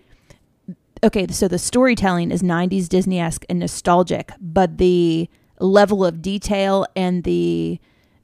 okay, 1.02 1.26
so 1.28 1.48
the 1.48 1.58
storytelling 1.58 2.30
is 2.30 2.42
90s 2.42 2.88
Disney 2.88 3.18
esque 3.20 3.44
and 3.48 3.58
nostalgic, 3.58 4.32
but 4.40 4.78
the 4.78 5.28
level 5.60 6.04
of 6.04 6.20
detail 6.20 6.86
and 6.94 7.24
the, 7.24 7.78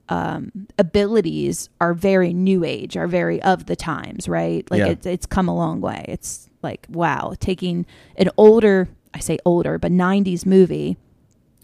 um, 0.09 0.51
abilities 0.79 1.71
are 1.81 1.95
very 1.95 2.35
new 2.35 2.65
age, 2.65 2.97
are 2.99 3.07
very 3.07 3.41
of 3.43 3.65
the 3.67 3.77
times, 3.77 4.29
right? 4.29 4.69
Like 4.71 4.81
Yeah. 4.81 4.89
it's 4.89 5.07
it's 5.07 5.27
come 5.27 5.49
a 5.49 5.55
long 5.55 5.81
way. 5.81 6.05
It's 6.09 6.51
like 6.63 6.87
wow, 6.91 7.33
taking 7.41 7.87
an 8.17 8.29
older, 8.37 8.89
I 9.15 9.21
say 9.21 9.39
older, 9.47 9.79
but 9.79 9.91
'90s 9.93 10.45
movie, 10.45 10.99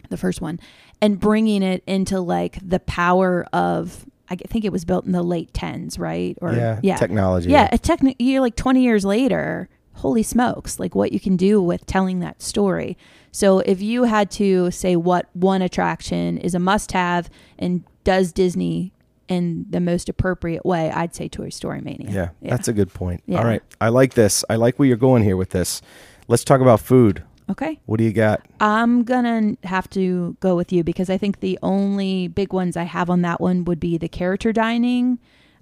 the 0.08 0.16
first 0.16 0.40
one, 0.40 0.58
and 1.00 1.18
bringing 1.18 1.62
it 1.62 1.82
into 1.86 2.20
like 2.20 2.58
the 2.66 2.80
power 2.80 3.46
of. 3.52 4.04
I 4.30 4.36
think 4.36 4.66
it 4.66 4.72
was 4.72 4.84
built 4.84 5.06
in 5.06 5.12
the 5.12 5.22
late 5.22 5.54
tens, 5.54 5.98
right? 5.98 6.36
Or 6.42 6.52
yeah, 6.52 6.80
yeah, 6.82 6.96
technology. 6.96 7.48
yeah. 7.48 7.66
A 7.72 7.78
techni- 7.78 8.14
You're 8.18 8.42
like 8.42 8.56
20 8.56 8.82
years 8.82 9.02
later. 9.04 9.70
Holy 9.94 10.22
smokes! 10.22 10.78
Like 10.78 10.94
what 10.94 11.12
you 11.12 11.18
can 11.18 11.36
do 11.36 11.62
with 11.62 11.86
telling 11.86 12.20
that 12.20 12.42
story. 12.42 12.98
So 13.32 13.60
if 13.60 13.80
you 13.80 14.04
had 14.04 14.30
to 14.32 14.70
say 14.70 14.96
what 14.96 15.28
one 15.32 15.62
attraction 15.62 16.36
is 16.38 16.54
a 16.54 16.58
must-have 16.58 17.30
and 17.58 17.84
does 18.04 18.32
Disney 18.32 18.92
in 19.28 19.66
the 19.70 19.80
most 19.80 20.08
appropriate 20.08 20.64
way, 20.64 20.90
I'd 20.90 21.14
say 21.14 21.28
Toy 21.28 21.48
Story 21.48 21.80
Mania. 21.80 22.10
Yeah, 22.10 22.28
that's 22.50 22.68
a 22.68 22.72
good 22.72 22.92
point. 22.92 23.22
Yeah. 23.26 23.38
All 23.38 23.44
right. 23.44 23.62
I 23.80 23.88
like 23.88 24.14
this. 24.14 24.44
I 24.48 24.56
like 24.56 24.78
where 24.78 24.86
you're 24.86 24.96
going 24.96 25.22
here 25.24 25.36
with 25.36 25.50
this. 25.50 25.80
Let's 26.28 26.44
talk 26.44 26.60
about 26.60 26.80
food. 26.80 27.22
Okay. 27.50 27.80
What 27.86 27.98
do 27.98 28.04
you 28.04 28.12
got? 28.12 28.44
I'm 28.60 29.02
gonna 29.04 29.56
have 29.64 29.88
to 29.90 30.36
go 30.40 30.56
with 30.56 30.72
you 30.72 30.84
because 30.84 31.10
I 31.10 31.18
think 31.18 31.40
the 31.40 31.58
only 31.62 32.28
big 32.28 32.52
ones 32.52 32.76
I 32.76 32.84
have 32.84 33.10
on 33.10 33.22
that 33.22 33.40
one 33.40 33.64
would 33.64 33.80
be 33.80 33.98
the 33.98 34.08
character 34.08 34.52
dining. 34.52 35.18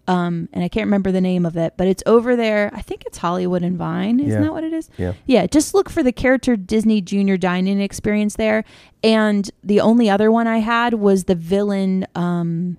Um, 0.08 0.48
and 0.52 0.62
I 0.62 0.68
can't 0.68 0.86
remember 0.86 1.10
the 1.10 1.20
name 1.20 1.44
of 1.44 1.56
it, 1.56 1.74
but 1.76 1.88
it's 1.88 2.02
over 2.06 2.36
there. 2.36 2.70
I 2.72 2.80
think 2.80 3.02
it's 3.06 3.18
Hollywood 3.18 3.64
and 3.64 3.76
Vine. 3.76 4.20
Isn't 4.20 4.30
Yeah. 4.40 4.40
that 4.46 4.52
what 4.52 4.62
it 4.62 4.72
is? 4.72 4.88
Yeah. 4.96 5.14
Yeah. 5.26 5.46
Just 5.48 5.74
look 5.74 5.90
for 5.90 6.04
the 6.04 6.12
character 6.12 6.54
Disney 6.56 7.00
Junior 7.00 7.36
dining 7.36 7.80
experience 7.80 8.36
there. 8.36 8.62
And 9.02 9.50
the 9.64 9.80
only 9.80 10.08
other 10.08 10.30
one 10.30 10.46
I 10.46 10.58
had 10.58 10.94
was 10.94 11.24
the 11.24 11.34
villain, 11.34 12.06
um, 12.14 12.76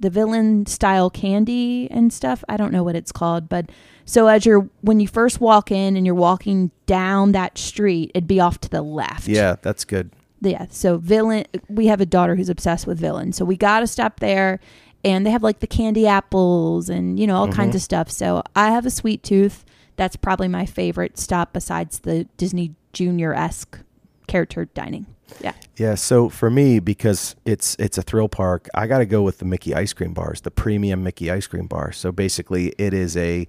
the 0.00 0.08
villain 0.08 0.64
style 0.64 1.10
candy 1.10 1.86
and 1.90 2.10
stuff. 2.14 2.42
I 2.48 2.56
don't 2.56 2.72
know 2.72 2.82
what 2.82 2.96
it's 2.96 3.12
called, 3.12 3.50
but 3.50 3.68
so 4.08 4.26
as 4.26 4.46
you're 4.46 4.66
when 4.80 5.00
you 5.00 5.06
first 5.06 5.38
walk 5.38 5.70
in 5.70 5.94
and 5.94 6.06
you're 6.06 6.14
walking 6.14 6.70
down 6.86 7.32
that 7.32 7.58
street, 7.58 8.10
it'd 8.14 8.26
be 8.26 8.40
off 8.40 8.58
to 8.62 8.68
the 8.70 8.80
left. 8.80 9.28
Yeah, 9.28 9.56
that's 9.60 9.84
good. 9.84 10.10
Yeah. 10.40 10.64
So 10.70 10.96
villain 10.96 11.44
we 11.68 11.88
have 11.88 12.00
a 12.00 12.06
daughter 12.06 12.34
who's 12.34 12.48
obsessed 12.48 12.86
with 12.86 12.98
villain. 12.98 13.34
So 13.34 13.44
we 13.44 13.58
gotta 13.58 13.86
stop 13.86 14.20
there 14.20 14.60
and 15.04 15.26
they 15.26 15.30
have 15.30 15.42
like 15.42 15.60
the 15.60 15.66
candy 15.66 16.06
apples 16.06 16.88
and, 16.88 17.20
you 17.20 17.26
know, 17.26 17.36
all 17.36 17.48
mm-hmm. 17.48 17.56
kinds 17.56 17.74
of 17.74 17.82
stuff. 17.82 18.10
So 18.10 18.42
I 18.56 18.70
have 18.70 18.86
a 18.86 18.90
sweet 18.90 19.22
tooth. 19.22 19.66
That's 19.96 20.16
probably 20.16 20.48
my 20.48 20.64
favorite 20.64 21.18
stop 21.18 21.52
besides 21.52 21.98
the 21.98 22.24
Disney 22.38 22.74
Junior 22.94 23.34
esque 23.34 23.78
character 24.26 24.64
dining. 24.64 25.04
Yeah. 25.42 25.52
Yeah, 25.76 25.96
so 25.96 26.30
for 26.30 26.48
me, 26.48 26.78
because 26.78 27.36
it's 27.44 27.76
it's 27.78 27.98
a 27.98 28.02
thrill 28.02 28.30
park, 28.30 28.68
I 28.74 28.86
got 28.86 28.98
to 28.98 29.06
go 29.06 29.20
with 29.20 29.36
the 29.36 29.44
Mickey 29.44 29.74
ice 29.74 29.92
cream 29.92 30.14
bars, 30.14 30.40
the 30.40 30.50
premium 30.50 31.04
Mickey 31.04 31.30
ice 31.30 31.46
cream 31.46 31.66
bar. 31.66 31.92
So 31.92 32.10
basically, 32.10 32.68
it 32.78 32.94
is 32.94 33.14
a 33.18 33.46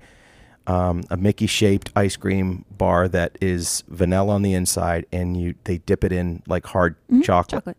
um, 0.70 1.04
a 1.10 1.18
Mickey 1.18 1.48
shaped 1.48 1.92
ice 1.96 2.16
cream 2.16 2.64
bar 2.70 3.08
that 3.10 3.38
is 3.42 3.84
vanilla 3.88 4.36
on 4.36 4.44
the 4.44 4.54
inside, 4.54 5.06
and 5.12 5.36
you 5.36 5.56
they 5.64 5.80
dip 5.80 6.04
it 6.04 6.12
in 6.12 6.44
like 6.48 6.66
hard 6.68 6.96
chocolate, 7.24 7.66
Chocolate. 7.66 7.78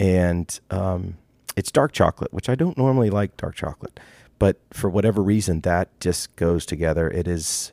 and 0.00 0.60
um, 0.70 1.16
it's 1.56 1.70
dark 1.70 1.92
chocolate, 1.92 2.32
which 2.32 2.48
I 2.48 2.56
don't 2.56 2.76
normally 2.76 3.08
like 3.08 3.36
dark 3.36 3.54
chocolate, 3.54 4.00
but 4.40 4.58
for 4.72 4.90
whatever 4.90 5.22
reason, 5.22 5.60
that 5.60 5.88
just 6.00 6.34
goes 6.34 6.66
together. 6.66 7.08
It 7.08 7.28
is 7.28 7.72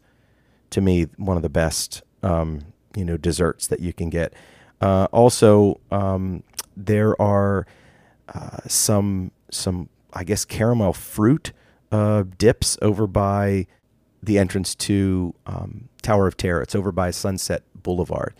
to 0.70 0.80
me 0.80 1.07
one 1.18 1.36
of 1.38 1.43
the 1.43 1.49
best 1.49 2.03
um, 2.22 2.59
you 2.95 3.03
know 3.03 3.18
desserts 3.18 3.66
that 3.68 3.80
you 3.80 3.93
can 3.93 4.09
get. 4.12 4.32
Uh, 4.80 5.07
also, 5.12 5.80
um, 5.91 6.43
there 6.78 7.20
are 7.20 7.66
uh, 8.34 8.57
some 8.68 9.32
some 9.49 9.89
I 10.14 10.24
guess 10.24 10.45
caramel 10.45 10.93
fruit 10.93 11.51
uh, 11.91 12.26
dips 12.38 12.78
over 12.82 13.07
by 13.07 13.66
the 14.24 14.38
entrance 14.38 14.76
to 14.76 15.34
um, 15.45 15.89
Tower 16.01 16.28
of 16.28 16.38
Terror. 16.38 16.61
It's 16.61 16.76
over 16.76 16.91
by 16.91 17.11
Sunset 17.11 17.63
Boulevard. 17.76 18.34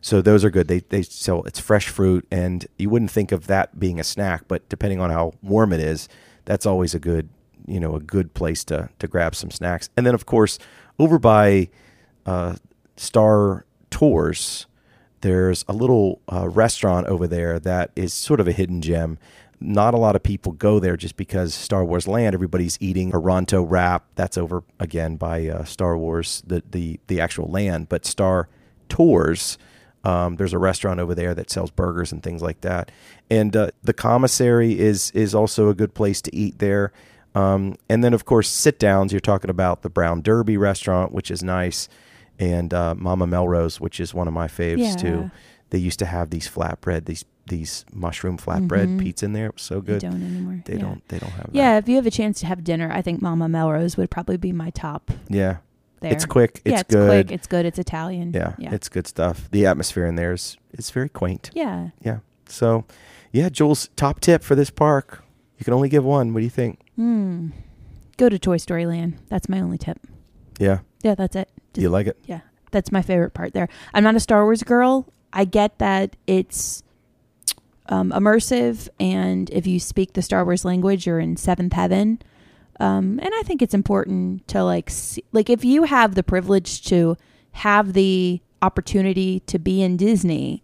So 0.00 0.20
those 0.20 0.44
are 0.44 0.50
good. 0.50 0.68
They 0.68 0.80
they 0.80 1.02
sell 1.02 1.42
it's 1.44 1.58
fresh 1.58 1.88
fruit, 1.88 2.26
and 2.30 2.66
you 2.78 2.90
wouldn't 2.90 3.10
think 3.10 3.32
of 3.32 3.46
that 3.46 3.80
being 3.80 3.98
a 3.98 4.04
snack, 4.04 4.44
but 4.48 4.68
depending 4.68 5.00
on 5.00 5.10
how 5.10 5.32
warm 5.42 5.72
it 5.72 5.80
is, 5.80 6.08
that's 6.44 6.66
always 6.66 6.94
a 6.94 6.98
good 6.98 7.30
you 7.66 7.80
know 7.80 7.96
a 7.96 8.00
good 8.00 8.34
place 8.34 8.64
to 8.64 8.90
to 8.98 9.08
grab 9.08 9.34
some 9.34 9.50
snacks. 9.50 9.88
And 9.96 10.06
then 10.06 10.14
of 10.14 10.26
course 10.26 10.58
over 10.98 11.18
by 11.18 11.70
uh, 12.26 12.56
Star 12.96 13.64
Tours, 13.90 14.66
there's 15.22 15.64
a 15.68 15.72
little 15.72 16.20
uh, 16.30 16.48
restaurant 16.48 17.06
over 17.06 17.26
there 17.26 17.58
that 17.60 17.90
is 17.96 18.12
sort 18.12 18.40
of 18.40 18.46
a 18.46 18.52
hidden 18.52 18.82
gem. 18.82 19.18
Not 19.66 19.94
a 19.94 19.96
lot 19.96 20.14
of 20.16 20.22
people 20.22 20.52
go 20.52 20.78
there 20.78 20.96
just 20.96 21.16
because 21.16 21.54
Star 21.54 21.84
Wars 21.84 22.06
Land. 22.06 22.34
Everybody's 22.34 22.76
eating 22.80 23.10
Ronto 23.12 23.64
wrap. 23.68 24.04
That's 24.14 24.36
over 24.36 24.62
again 24.78 25.16
by 25.16 25.48
uh, 25.48 25.64
Star 25.64 25.96
Wars, 25.96 26.42
the 26.46 26.62
the 26.70 27.00
the 27.06 27.20
actual 27.20 27.48
land. 27.50 27.88
But 27.88 28.04
Star 28.04 28.48
Tours, 28.88 29.58
um, 30.04 30.36
there's 30.36 30.52
a 30.52 30.58
restaurant 30.58 31.00
over 31.00 31.14
there 31.14 31.34
that 31.34 31.50
sells 31.50 31.70
burgers 31.70 32.12
and 32.12 32.22
things 32.22 32.42
like 32.42 32.60
that. 32.60 32.90
And 33.30 33.56
uh, 33.56 33.70
the 33.82 33.92
commissary 33.94 34.78
is 34.78 35.10
is 35.12 35.34
also 35.34 35.68
a 35.68 35.74
good 35.74 35.94
place 35.94 36.20
to 36.22 36.34
eat 36.36 36.58
there. 36.58 36.92
Um, 37.34 37.74
and 37.88 38.04
then 38.04 38.14
of 38.14 38.24
course 38.24 38.48
sit 38.48 38.78
downs. 38.78 39.12
You're 39.12 39.20
talking 39.20 39.50
about 39.50 39.82
the 39.82 39.90
Brown 39.90 40.20
Derby 40.22 40.56
restaurant, 40.56 41.10
which 41.12 41.30
is 41.30 41.42
nice, 41.42 41.88
and 42.38 42.72
uh, 42.72 42.94
Mama 42.96 43.26
Melrose, 43.26 43.80
which 43.80 43.98
is 43.98 44.14
one 44.14 44.28
of 44.28 44.34
my 44.34 44.46
faves 44.46 44.78
Yeah. 44.78 44.94
too. 44.96 45.30
They 45.74 45.80
used 45.80 45.98
to 45.98 46.06
have 46.06 46.30
these 46.30 46.48
flatbread, 46.48 47.06
these 47.06 47.24
these 47.48 47.84
mushroom 47.92 48.38
flatbread 48.38 48.86
Mhm. 48.96 49.00
pizza 49.00 49.24
in 49.24 49.32
there. 49.32 49.46
It 49.46 49.54
was 49.54 49.62
so 49.62 49.80
They 49.80 49.94
good. 49.94 50.02
don't 50.02 50.22
anymore. 50.22 50.62
They 50.64 50.74
yeah. 50.74 50.80
don't. 50.82 51.08
They 51.08 51.18
don't 51.18 51.32
have. 51.32 51.46
that. 51.46 51.54
Yeah, 51.54 51.78
if 51.78 51.88
you 51.88 51.96
have 51.96 52.06
a 52.06 52.12
chance 52.12 52.38
to 52.40 52.46
have 52.46 52.62
dinner, 52.62 52.92
I 52.92 53.02
think 53.02 53.20
Mama 53.20 53.48
Melrose 53.48 53.96
would 53.96 54.08
probably 54.08 54.36
be 54.36 54.52
my 54.52 54.70
top 54.70 55.10
Yeah. 55.28 55.56
there. 56.00 56.12
It's 56.12 56.26
quick. 56.26 56.62
It's 56.64 56.72
yeah, 56.72 56.80
it's 56.80 56.94
good. 56.94 57.08
quick. 57.26 57.32
It's 57.36 57.46
good. 57.48 57.66
It's 57.66 57.78
Italian. 57.80 58.30
yeah, 58.32 58.52
Yeah. 58.56 58.72
It's 58.72 58.88
good 58.88 59.08
stuff. 59.08 59.48
The 59.50 59.66
atmosphere 59.66 60.06
in 60.06 60.14
there 60.14 60.32
is 60.32 60.56
is 60.78 60.90
very 60.92 61.08
quaint. 61.08 61.50
yeah. 61.54 61.88
Yeah. 62.02 62.18
So, 62.46 62.84
yeah, 63.32 63.48
Jules, 63.48 63.88
top 63.96 64.20
tip 64.20 64.44
for 64.44 64.54
this 64.54 64.70
park. 64.70 65.24
You 65.58 65.64
can 65.64 65.74
only 65.74 65.88
give 65.88 66.04
one. 66.04 66.32
What 66.34 66.38
do 66.40 66.44
you 66.44 66.50
think? 66.50 66.78
Hmm. 66.94 67.48
Go 68.16 68.28
to 68.28 68.38
Toy 68.38 68.58
Story 68.58 68.86
Land. 68.86 69.16
That's 69.28 69.48
my 69.48 69.60
only 69.60 69.78
tip. 69.78 69.98
Yeah. 70.60 70.78
Yeah, 71.02 71.16
that's 71.16 71.34
it. 71.34 71.48
Do 71.72 71.80
you 71.80 71.88
like 71.90 72.06
it? 72.06 72.16
Yeah, 72.26 72.40
that's 72.70 72.92
my 72.92 73.02
favorite 73.02 73.34
part 73.34 73.52
there. 73.54 73.68
I'm 73.92 74.04
not 74.04 74.14
a 74.14 74.20
Star 74.20 74.44
Wars 74.44 74.62
girl. 74.62 75.08
I 75.34 75.44
get 75.44 75.78
that 75.78 76.16
it's 76.26 76.82
um, 77.86 78.12
immersive, 78.12 78.88
and 78.98 79.50
if 79.50 79.66
you 79.66 79.78
speak 79.78 80.14
the 80.14 80.22
Star 80.22 80.44
Wars 80.44 80.64
language, 80.64 81.06
you're 81.06 81.20
in 81.20 81.36
seventh 81.36 81.74
heaven. 81.74 82.22
Um, 82.80 83.20
and 83.22 83.30
I 83.34 83.42
think 83.42 83.60
it's 83.60 83.74
important 83.74 84.48
to 84.48 84.64
like, 84.64 84.90
see, 84.90 85.24
like 85.32 85.50
if 85.50 85.64
you 85.64 85.84
have 85.84 86.14
the 86.14 86.22
privilege 86.22 86.82
to 86.86 87.16
have 87.52 87.92
the 87.92 88.40
opportunity 88.62 89.40
to 89.40 89.58
be 89.58 89.82
in 89.82 89.96
Disney, 89.96 90.62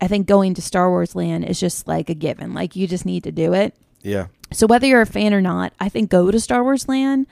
I 0.00 0.06
think 0.06 0.26
going 0.26 0.54
to 0.54 0.62
Star 0.62 0.90
Wars 0.90 1.14
Land 1.14 1.44
is 1.44 1.58
just 1.58 1.88
like 1.88 2.10
a 2.10 2.14
given. 2.14 2.54
Like 2.54 2.76
you 2.76 2.86
just 2.86 3.06
need 3.06 3.24
to 3.24 3.32
do 3.32 3.52
it. 3.54 3.74
Yeah. 4.02 4.26
So 4.52 4.66
whether 4.66 4.86
you're 4.86 5.00
a 5.00 5.06
fan 5.06 5.34
or 5.34 5.40
not, 5.40 5.72
I 5.80 5.88
think 5.88 6.10
go 6.10 6.30
to 6.30 6.40
Star 6.40 6.62
Wars 6.62 6.88
Land. 6.88 7.26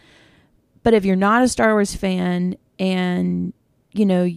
But 0.82 0.94
if 0.94 1.05
you're 1.05 1.16
not 1.16 1.42
a 1.42 1.49
Star 1.49 1.74
Wars 1.74 1.94
fan 1.94 2.57
and 2.78 3.53
you 3.92 4.07
know 4.07 4.28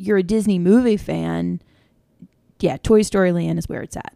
you're 0.00 0.18
a 0.18 0.22
Disney 0.22 0.58
movie 0.58 0.96
fan, 0.96 1.60
yeah, 2.58 2.76
Toy 2.82 3.02
Story 3.02 3.32
Land 3.32 3.58
is 3.58 3.68
where 3.68 3.82
it's 3.82 3.96
at. 3.96 4.14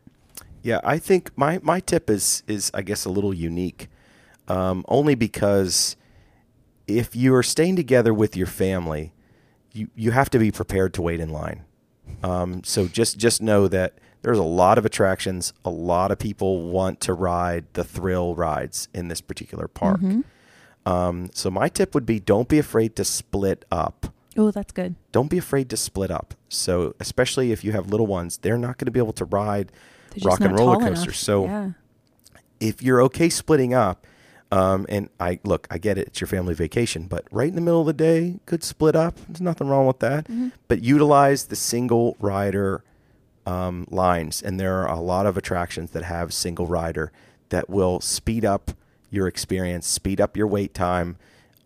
Yeah, 0.63 0.81
I 0.83 0.99
think 0.99 1.31
my, 1.37 1.61
my 1.63 1.81
tip 1.81 2.09
is 2.09 2.43
is 2.47 2.71
I 2.73 2.83
guess 2.83 3.05
a 3.05 3.11
little 3.11 3.35
unique, 3.35 3.89
um, 4.49 4.85
only 4.89 5.15
because 5.15 5.97
if 6.87 7.15
you 7.15 7.35
are 7.35 7.43
staying 7.43 7.77
together 7.77 8.15
with 8.15 8.37
your 8.37 8.47
family, 8.47 9.13
you 9.73 9.89
you 9.95 10.13
have 10.13 10.31
to 10.31 10.39
be 10.39 10.51
prepared 10.51 10.95
to 10.95 11.03
wait 11.03 11.21
in 11.21 11.29
line. 11.29 11.65
Um, 12.23 12.65
so 12.65 12.87
just 12.87 13.19
just 13.19 13.43
know 13.43 13.69
that 13.69 13.99
there's 14.23 14.39
a 14.39 14.43
lot 14.43 14.79
of 14.79 14.87
attractions. 14.87 15.53
A 15.67 15.71
lot 15.71 16.11
of 16.11 16.19
people 16.19 16.63
want 16.63 17.01
to 17.01 17.13
ride 17.13 17.67
the 17.75 17.85
thrill 17.85 18.35
rides 18.35 18.89
in 18.95 19.09
this 19.09 19.21
particular 19.21 19.69
park. 19.69 20.01
Um, 20.87 21.31
so 21.35 21.51
my 21.51 21.69
tip 21.69 21.95
would 21.95 22.07
be 22.07 22.21
don't 22.21 22.49
be 22.49 22.59
afraid 22.59 22.97
to 22.97 23.05
split 23.05 23.67
up 23.71 24.15
Oh, 24.37 24.51
that's 24.51 24.73
good. 24.73 24.97
don't 25.13 25.31
be 25.31 25.39
afraid 25.39 25.69
to 25.71 25.77
split 25.77 26.11
up. 26.11 26.35
So, 26.49 26.95
especially 27.01 27.53
if 27.53 27.65
you 27.65 27.73
have 27.73 27.89
little 27.89 28.07
ones, 28.07 28.39
they're 28.39 28.59
not 28.59 28.79
going 28.79 28.87
to 28.87 28.93
be 28.93 29.01
able 29.01 29.13
to 29.15 29.25
ride 29.25 29.73
rock 30.23 30.41
and 30.41 30.59
roller 30.59 30.79
coasters. 30.79 31.19
So, 31.19 31.45
yeah. 31.45 31.71
if 32.61 32.83
you're 32.83 33.03
okay 33.03 33.29
splitting 33.29 33.75
up, 33.75 34.07
um, 34.53 34.87
and 34.89 35.09
I 35.19 35.41
look, 35.43 35.67
I 35.71 35.79
get 35.79 35.99
it, 35.99 36.09
it's 36.09 36.21
your 36.21 36.29
family 36.29 36.55
vacation, 36.55 37.07
but 37.07 37.25
right 37.33 37.49
in 37.49 37.55
the 37.55 37.61
middle 37.61 37.81
of 37.81 37.87
the 37.87 37.93
day, 37.93 38.39
could 38.47 38.63
split 38.63 38.95
up. 38.95 39.17
There's 39.29 39.41
nothing 39.41 39.69
wrong 39.69 39.87
with 39.87 39.99
that. 40.01 40.25
Mm-hmm. 40.25 40.49
But 40.69 40.83
utilize 40.83 41.47
the 41.47 41.57
single 41.57 42.17
rider 42.21 42.85
um, 43.47 43.87
lines, 43.91 44.43
and 44.43 44.61
there 44.61 44.83
are 44.83 44.89
a 44.89 45.01
lot 45.01 45.27
of 45.27 45.37
attractions 45.37 45.91
that 45.91 46.05
have 46.05 46.33
single 46.33 46.67
rider 46.67 47.11
that 47.49 47.69
will 47.69 48.01
speed 48.01 48.45
up 48.45 48.71
your 49.11 49.27
experience, 49.27 49.87
speed 49.87 50.21
up 50.21 50.37
your 50.37 50.47
wait 50.47 50.75
time. 50.75 51.17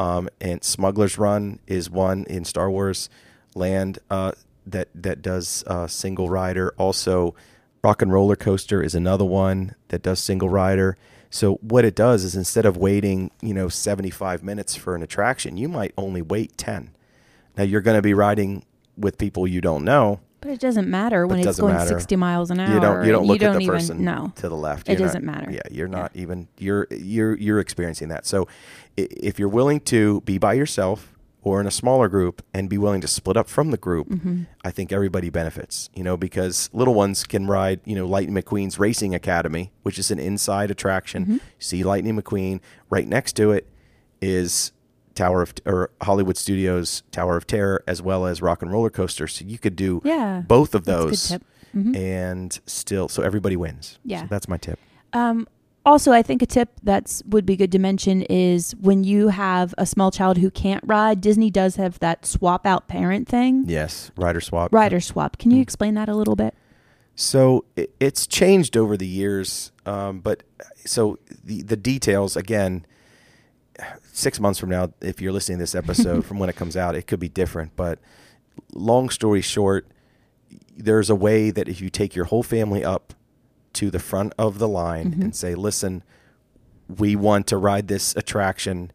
Um, 0.01 0.29
and 0.41 0.63
Smuggler's 0.63 1.19
Run 1.19 1.59
is 1.67 1.91
one 1.91 2.25
in 2.25 2.45
Star 2.45 2.71
Wars 2.71 3.09
Land 3.55 3.99
uh, 4.11 4.33
that 4.67 4.89
that 4.95 5.23
does 5.23 5.65
uh, 5.67 5.87
single 5.87 6.29
rider. 6.29 6.73
Also, 6.79 7.35
Rock 7.83 8.03
and 8.03 8.13
Roller 8.13 8.37
Coaster 8.37 8.83
is 8.83 8.95
another 8.95 9.25
one 9.25 9.75
that 9.89 10.03
does 10.03 10.21
single 10.21 10.49
rider. 10.49 10.97
So 11.31 11.55
what 11.57 11.85
it 11.85 11.95
does 11.95 12.25
is 12.25 12.35
instead 12.35 12.65
of 12.65 12.77
waiting, 12.77 13.31
you 13.43 13.53
know, 13.53 13.69
75 13.69 14.43
minutes 14.43 14.77
for 14.77 14.95
an 14.95 15.03
attraction, 15.03 15.57
you 15.57 15.69
might 15.69 15.93
only 15.99 16.23
wait 16.23 16.57
10. 16.57 16.91
Now 17.57 17.65
you're 17.65 17.83
going 17.83 17.99
to 17.99 18.03
be 18.03 18.15
riding 18.15 18.65
with 18.97 19.19
people 19.19 19.47
you 19.47 19.61
don't 19.61 19.85
know. 19.85 20.21
But 20.41 20.53
it 20.53 20.61
doesn't 20.61 20.89
matter 20.89 21.27
when 21.27 21.41
it's 21.41 21.59
going 21.59 21.75
matter. 21.75 21.89
60 21.89 22.15
miles 22.17 22.51
an 22.51 22.61
hour. 22.61 22.73
You 22.75 22.81
don't 22.81 23.07
you 23.07 23.13
don't 23.13 23.27
look 23.27 23.43
at 23.43 23.53
the 23.55 23.59
even, 23.61 23.75
person 23.75 24.05
No. 24.05 24.33
to 24.37 24.49
the 24.49 24.57
left. 24.57 24.89
It 24.89 24.93
You're 24.93 25.01
not- 25.01 25.05
doesn't 25.07 25.25
matter. 25.25 25.51
Yeah, 25.51 25.61
you're 25.71 25.89
not 25.89 26.13
even 26.15 26.47
you're 26.59 26.87
you're 26.91 27.37
you're 27.37 27.59
experiencing 27.61 28.09
that. 28.09 28.25
So 28.27 28.47
if 28.97 29.39
you're 29.39 29.49
willing 29.49 29.81
to 29.81 30.21
be 30.23 30.39
by 30.39 30.53
yourself 30.55 31.15
or 31.43 31.61
in 31.61 31.67
a 31.67 31.71
smaller 31.71 32.09
group 32.09 32.43
and 32.55 32.69
be 32.69 32.79
willing 32.79 33.01
to 33.01 33.09
split 33.09 33.37
up 33.37 33.49
from 33.49 33.71
the 33.71 33.77
group, 33.77 34.09
Mm-hmm. 34.09 34.43
I 34.65 34.71
think 34.71 34.93
everybody 34.93 35.31
benefits. 35.31 35.89
You 35.95 36.05
know, 36.05 36.17
because 36.17 36.69
little 36.73 36.95
ones 36.95 37.25
can 37.25 37.47
ride, 37.47 37.81
you 37.85 37.95
know, 37.97 38.07
Lightning 38.07 38.41
McQueen's 38.41 38.79
Racing 38.79 39.15
Academy, 39.15 39.73
which 39.83 39.99
is 39.99 40.11
an 40.11 40.19
inside 40.19 40.71
attraction. 40.71 41.23
Mm-hmm. 41.25 41.37
See 41.59 41.83
Lightning 41.85 42.21
McQueen. 42.21 42.61
Right 42.91 43.09
next 43.09 43.33
to 43.37 43.51
it 43.53 43.67
is 44.21 44.73
Tower 45.19 45.43
of 45.43 45.53
or 45.67 45.91
Hollywood 46.01 46.37
Studios 46.37 47.03
Tower 47.11 47.37
of 47.37 47.47
Terror 47.47 47.83
as 47.89 48.01
well 48.01 48.25
as 48.25 48.41
Rock 48.41 48.63
and 48.63 48.71
Roller 48.73 48.89
Coaster. 48.91 49.27
So 49.27 49.45
you 49.45 49.59
could 49.59 49.75
do 49.77 50.01
Yeah. 50.05 50.43
both 50.47 50.75
of 50.75 50.85
That's 50.85 50.97
a 50.97 51.05
good 51.05 51.11
those. 51.11 51.39
Mhm. 51.77 51.97
and 51.97 52.61
still 52.67 53.09
so 53.09 53.23
everybody 53.23 53.57
wins. 53.57 53.99
Yeah. 54.05 54.23
So 54.23 54.27
that's 54.31 54.49
my 54.49 54.57
tip. 54.57 54.79
Um, 55.13 55.47
also, 55.85 56.13
I 56.13 56.23
think 56.23 56.41
a 56.43 56.47
tip 56.47 56.69
that's 56.83 57.23
would 57.29 57.45
be 57.47 57.57
good 57.57 57.73
to 57.73 57.79
mention 57.79 58.23
is 58.23 58.75
when 58.81 59.05
you 59.05 59.29
have 59.29 59.75
a 59.77 59.87
small 59.87 60.11
child 60.11 60.39
who 60.39 60.51
can't 60.51 60.83
ride, 60.87 61.21
Disney 61.21 61.51
does 61.51 61.77
have 61.77 61.99
that 62.01 62.25
swap 62.25 62.67
out 62.67 62.89
parent 62.89 63.27
thing, 63.29 63.65
Yes, 63.67 64.11
rider 64.17 64.41
swap. 64.41 64.73
rider 64.73 65.01
swap. 65.01 65.37
Can 65.39 65.51
you 65.51 65.59
Mm. 65.59 65.63
explain 65.63 65.95
that 65.95 66.09
a 66.09 66.15
little 66.15 66.37
bit? 66.37 66.55
So 67.17 67.65
it, 67.75 67.91
it's 68.01 68.27
changed 68.27 68.77
over 68.77 68.97
the 68.97 69.07
years, 69.07 69.73
um, 69.87 70.21
but 70.21 70.43
so 70.85 71.19
the 71.45 71.63
the 71.63 71.77
details 71.77 72.37
again. 72.37 72.85
Six 74.13 74.41
months 74.41 74.59
from 74.59 74.71
now, 74.71 74.93
if 75.01 75.21
you're 75.21 75.33
listening 75.33 75.59
to 75.59 75.63
this 75.63 75.75
episode 75.75 76.25
from 76.27 76.39
when 76.39 76.49
it 76.49 76.57
comes 76.57 76.77
out, 76.77 76.95
it 76.97 77.07
could 77.07 77.21
be 77.21 77.29
different. 77.29 77.77
But 77.77 77.99
long 78.73 79.09
story 79.11 79.41
short, 79.41 79.87
there's 80.77 81.11
a 81.11 81.15
way 81.15 81.51
that 81.51 81.69
if 81.69 81.81
you 81.81 81.89
take 81.91 82.17
your 82.17 82.25
whole 82.27 82.43
family 82.43 82.85
up 82.85 83.15
to 83.75 83.91
the 83.91 83.99
front 84.01 84.33
of 84.39 84.59
the 84.59 84.67
line 84.69 85.13
Mhm. 85.13 85.23
and 85.23 85.37
say, 85.37 85.55
"Listen, 85.55 86.03
we 86.89 87.15
want 87.15 87.47
to 87.49 87.57
ride 87.57 87.87
this 87.89 88.17
attraction," 88.17 88.91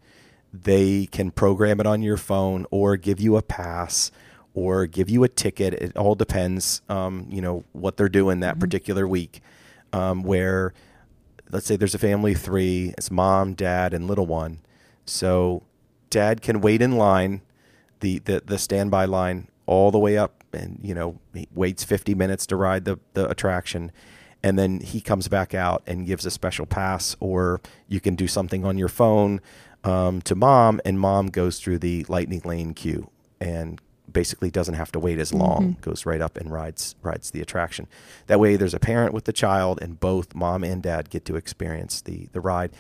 they 0.54 1.06
can 1.06 1.32
program 1.32 1.80
it 1.80 1.86
on 1.88 2.02
your 2.02 2.18
phone 2.18 2.66
or 2.70 2.98
give 2.98 3.20
you 3.22 3.38
a 3.38 3.42
pass 3.42 4.12
or 4.54 4.86
give 4.86 5.10
you 5.10 5.24
a 5.24 5.30
ticket. 5.30 5.74
It 5.76 5.96
all 5.96 6.16
depends, 6.16 6.82
um, 6.90 7.28
you 7.30 7.42
know, 7.42 7.64
what 7.72 7.96
they're 7.98 8.10
doing 8.10 8.42
that 8.42 8.58
Mhm. 8.58 8.60
particular 8.60 9.08
week. 9.08 9.42
Um, 9.94 10.24
where, 10.24 10.74
let's 11.52 11.66
say, 11.66 11.76
there's 11.76 11.96
a 11.96 12.00
family 12.00 12.34
of 12.34 12.42
three: 12.42 12.94
it's 12.98 13.10
mom, 13.10 13.54
dad, 13.54 13.94
and 13.94 14.08
little 14.08 14.26
one. 14.26 14.60
So, 15.06 15.64
dad 16.10 16.42
can 16.42 16.62
wait 16.62 16.82
in 16.82 16.98
line, 16.98 17.42
the 18.00 18.20
the 18.20 18.42
the 18.46 18.58
standby 18.58 19.06
line, 19.06 19.48
all 19.66 19.92
the 19.92 20.00
way 20.00 20.18
up, 20.18 20.44
and 20.54 20.80
you 20.82 20.94
know, 20.94 21.20
he 21.34 21.48
waits 21.54 21.84
50 21.84 22.16
minutes 22.16 22.46
to 22.48 22.56
ride 22.56 22.86
the 22.86 23.00
the 23.14 23.30
attraction. 23.30 23.92
And 24.46 24.60
then 24.60 24.82
he 24.82 25.00
comes 25.00 25.30
back 25.30 25.54
out 25.54 25.84
and 25.88 26.06
gives 26.06 26.26
a 26.26 26.32
special 26.32 26.66
pass, 26.66 27.16
or 27.22 27.62
you 27.88 28.02
can 28.02 28.16
do 28.16 28.28
something 28.28 28.66
on 28.66 28.78
your 28.78 28.90
phone 28.90 29.40
um, 29.86 30.22
to 30.24 30.36
mom, 30.36 30.82
and 30.84 31.00
mom 31.00 31.28
goes 31.28 31.60
through 31.60 31.80
the 31.80 32.06
lightning 32.10 32.42
lane 32.44 32.74
queue 32.74 33.10
and 33.40 33.80
basically 34.12 34.52
doesn't 34.52 34.74
have 34.76 34.92
to 34.92 35.00
wait 35.00 35.18
as 35.18 35.34
long. 35.34 35.76
Mhm. 35.76 35.82
Goes 35.82 36.06
right 36.06 36.22
up 36.22 36.36
and 36.38 36.52
rides 36.52 36.96
rides 37.02 37.32
the 37.32 37.40
attraction. 37.42 37.88
That 38.28 38.40
way, 38.40 38.58
there's 38.58 38.74
a 38.74 38.80
parent 38.80 39.14
with 39.14 39.24
the 39.24 39.34
child, 39.34 39.80
and 39.82 39.98
both 40.00 40.36
mom 40.36 40.64
and 40.66 40.84
dad 40.84 41.10
get 41.10 41.24
to 41.26 41.38
experience 41.38 42.02
the 42.02 42.28
the 42.34 42.42
ride. 42.42 42.72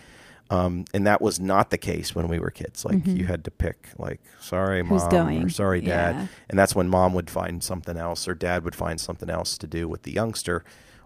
Um, 0.50 0.86
and 0.94 1.08
that 1.08 1.22
was 1.22 1.40
not 1.40 1.70
the 1.72 1.78
case 1.78 2.14
when 2.14 2.28
we 2.28 2.38
were 2.38 2.52
kids. 2.52 2.86
Like 2.86 2.98
Mhm. 2.98 3.18
you 3.18 3.26
had 3.26 3.44
to 3.46 3.52
pick, 3.52 3.90
like, 3.98 4.22
sorry, 4.40 4.86
Who's 4.86 5.02
mom, 5.04 5.10
going? 5.10 5.44
or 5.44 5.50
sorry, 5.50 5.82
dad. 5.82 6.16
Yeah. 6.16 6.28
And 6.50 6.60
that's 6.60 6.76
when 6.76 6.90
mom 6.90 7.14
would 7.14 7.30
find 7.30 7.64
something 7.64 7.98
else, 7.98 8.28
or 8.28 8.36
dad 8.36 8.64
would 8.64 8.76
find 8.76 9.00
something 9.00 9.30
else 9.30 9.58
to 9.60 9.68
do 9.68 9.88
with 9.88 10.04
the 10.04 10.12
youngster, 10.12 10.64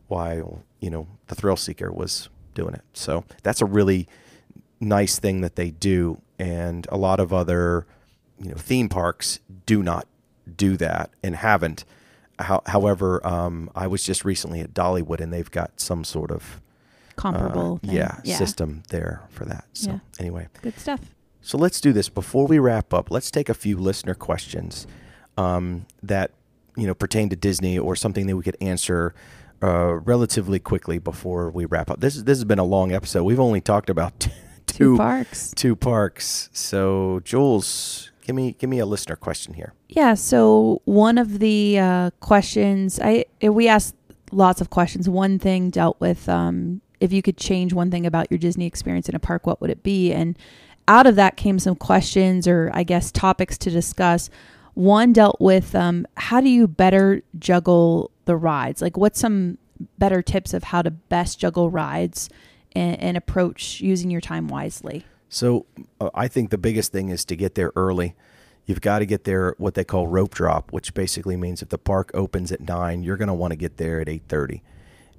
while 0.07 0.63
you 0.79 0.89
know 0.89 1.07
the 1.27 1.35
thrill 1.35 1.55
seeker 1.57 1.91
was 1.91 2.29
doing 2.55 2.73
it. 2.73 2.81
So 2.93 3.23
that's 3.43 3.61
a 3.61 3.65
really 3.65 4.07
nice 4.79 5.19
thing 5.19 5.41
that 5.41 5.55
they 5.55 5.71
do, 5.71 6.21
and 6.39 6.87
a 6.91 6.97
lot 6.97 7.19
of 7.19 7.31
other 7.31 7.85
you 8.39 8.49
know 8.49 8.55
theme 8.57 8.89
parks 8.89 9.39
do 9.65 9.81
not 9.83 10.07
do 10.55 10.77
that 10.77 11.11
and 11.23 11.35
haven't. 11.35 11.85
How, 12.39 12.61
however, 12.67 13.25
um, 13.25 13.69
I 13.75 13.87
was 13.87 14.03
just 14.03 14.23
recently 14.25 14.59
at 14.61 14.73
Dollywood, 14.73 15.19
and 15.21 15.31
they've 15.33 15.49
got 15.49 15.79
some 15.79 16.03
sort 16.03 16.31
of 16.31 16.61
Comparable. 17.17 17.77
thing. 17.79 17.91
yeah, 17.95 18.21
system 18.23 18.83
there 18.89 19.23
for 19.29 19.43
that. 19.45 19.65
So 19.73 19.91
Yeah. 19.91 19.99
anyway, 20.19 20.47
Good 20.61 20.79
stuff. 20.79 21.01
so 21.41 21.57
let's 21.57 21.81
do 21.81 21.91
this 21.91 22.07
before 22.09 22.47
we 22.47 22.57
wrap 22.59 22.93
up. 22.93 23.11
Let's 23.11 23.29
take 23.31 23.49
a 23.49 23.53
few 23.53 23.77
listener 23.77 24.13
questions 24.13 24.87
um, 25.37 25.85
that 26.01 26.31
you 26.77 26.87
know 26.87 26.93
pertain 26.93 27.27
to 27.29 27.35
Disney 27.35 27.77
or 27.77 27.95
something 27.95 28.27
that 28.27 28.35
we 28.37 28.43
could 28.43 28.57
answer 28.61 29.13
uh, 29.63 29.95
relatively 30.05 30.59
quickly 30.59 30.99
before 30.99 31.49
we 31.49 31.65
wrap 31.65 31.89
up. 31.89 31.99
This 31.99 32.15
is 32.15 32.23
this 32.23 32.37
has 32.37 32.45
been 32.45 32.59
a 32.59 32.63
long 32.65 32.91
episode. 32.91 33.23
We've 33.23 33.39
only 33.39 33.61
talked 33.61 33.89
about 33.89 34.19
two 34.19 34.31
Two 34.67 34.97
parks. 34.97 35.51
two 35.55 35.75
parks. 35.75 36.49
So 36.53 37.19
Jules, 37.23 38.11
give 38.25 38.35
me 38.35 38.55
give 38.59 38.69
me 38.69 38.77
a 38.79 38.85
listener 38.85 39.15
question 39.15 39.53
here. 39.55 39.73
Yeah. 39.89 40.13
So 40.13 40.81
one 40.85 41.17
of 41.17 41.39
the 41.39 41.79
uh, 41.79 42.09
questions 42.19 42.99
I 43.03 43.25
we 43.41 43.67
asked 43.67 43.95
lots 44.31 44.61
of 44.61 44.69
questions. 44.69 45.07
One 45.09 45.39
thing 45.39 45.69
dealt 45.71 45.99
with 45.99 46.27
um, 46.29 46.81
if 46.99 47.13
you 47.13 47.21
could 47.21 47.37
change 47.37 47.73
one 47.73 47.91
thing 47.91 48.05
about 48.05 48.27
your 48.29 48.37
Disney 48.37 48.65
experience 48.65 49.07
in 49.09 49.15
a 49.15 49.19
park, 49.19 49.45
what 49.45 49.61
would 49.61 49.69
it 49.69 49.83
be? 49.83 50.11
And 50.11 50.37
out 50.87 51.05
of 51.05 51.15
that 51.15 51.37
came 51.37 51.59
some 51.59 51.75
questions 51.75 52.47
or 52.47 52.71
I 52.73 52.83
guess 52.83 53.11
topics 53.11 53.57
to 53.59 53.69
discuss. 53.69 54.29
One 54.73 55.13
dealt 55.13 55.41
with 55.41 55.75
um, 55.75 56.05
how 56.15 56.41
do 56.41 56.49
you 56.49 56.67
better 56.67 57.21
juggle 57.39 58.11
the 58.25 58.35
rides? 58.35 58.81
Like, 58.81 58.97
what's 58.97 59.19
some 59.19 59.57
better 59.97 60.21
tips 60.21 60.53
of 60.53 60.63
how 60.63 60.81
to 60.81 60.91
best 60.91 61.39
juggle 61.39 61.69
rides 61.69 62.29
and, 62.75 62.99
and 62.99 63.17
approach 63.17 63.81
using 63.81 64.11
your 64.11 64.21
time 64.21 64.47
wisely? 64.47 65.05
So 65.29 65.65
uh, 65.99 66.09
I 66.13 66.27
think 66.27 66.51
the 66.51 66.57
biggest 66.57 66.91
thing 66.91 67.09
is 67.09 67.25
to 67.25 67.35
get 67.35 67.55
there 67.55 67.71
early. 67.75 68.15
You've 68.65 68.81
got 68.81 68.99
to 68.99 69.05
get 69.05 69.23
there 69.23 69.55
what 69.57 69.75
they 69.75 69.83
call 69.83 70.07
rope 70.07 70.33
drop, 70.33 70.71
which 70.71 70.93
basically 70.93 71.37
means 71.37 71.61
if 71.61 71.69
the 71.69 71.77
park 71.77 72.11
opens 72.13 72.51
at 72.51 72.61
nine, 72.61 73.01
you're 73.01 73.17
going 73.17 73.29
to 73.29 73.33
want 73.33 73.51
to 73.51 73.57
get 73.57 73.77
there 73.77 74.01
at 74.01 74.09
eight 74.09 74.23
thirty, 74.27 74.61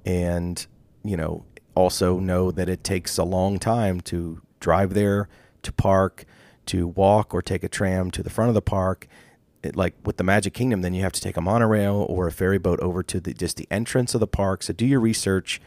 and 0.05 0.65
you 1.03 1.17
know 1.17 1.45
also 1.79 2.19
know 2.19 2.51
that 2.51 2.69
it 2.69 2.83
takes 2.83 3.17
a 3.17 3.23
long 3.23 3.57
time 3.57 4.01
to 4.01 4.41
drive 4.59 4.93
there, 4.93 5.29
to 5.63 5.71
park, 5.71 6.25
to 6.67 6.87
walk 6.87 7.33
or 7.33 7.41
take 7.41 7.63
a 7.63 7.69
tram 7.69 8.11
to 8.11 8.21
the 8.21 8.29
front 8.29 8.49
of 8.49 8.55
the 8.55 8.61
park. 8.61 9.07
It, 9.63 9.75
like 9.75 9.95
with 10.05 10.17
the 10.17 10.23
Magic 10.23 10.53
Kingdom, 10.53 10.81
then 10.81 10.93
you 10.93 11.01
have 11.01 11.11
to 11.13 11.21
take 11.21 11.37
a 11.37 11.41
monorail 11.41 12.05
or 12.09 12.27
a 12.27 12.31
ferry 12.31 12.57
boat 12.57 12.79
over 12.81 13.01
to 13.03 13.19
the 13.19 13.33
just 13.33 13.57
the 13.57 13.67
entrance 13.71 14.13
of 14.13 14.19
the 14.19 14.27
park. 14.27 14.63
So 14.63 14.73
do 14.73 14.85
your 14.85 14.99
research 14.99 15.61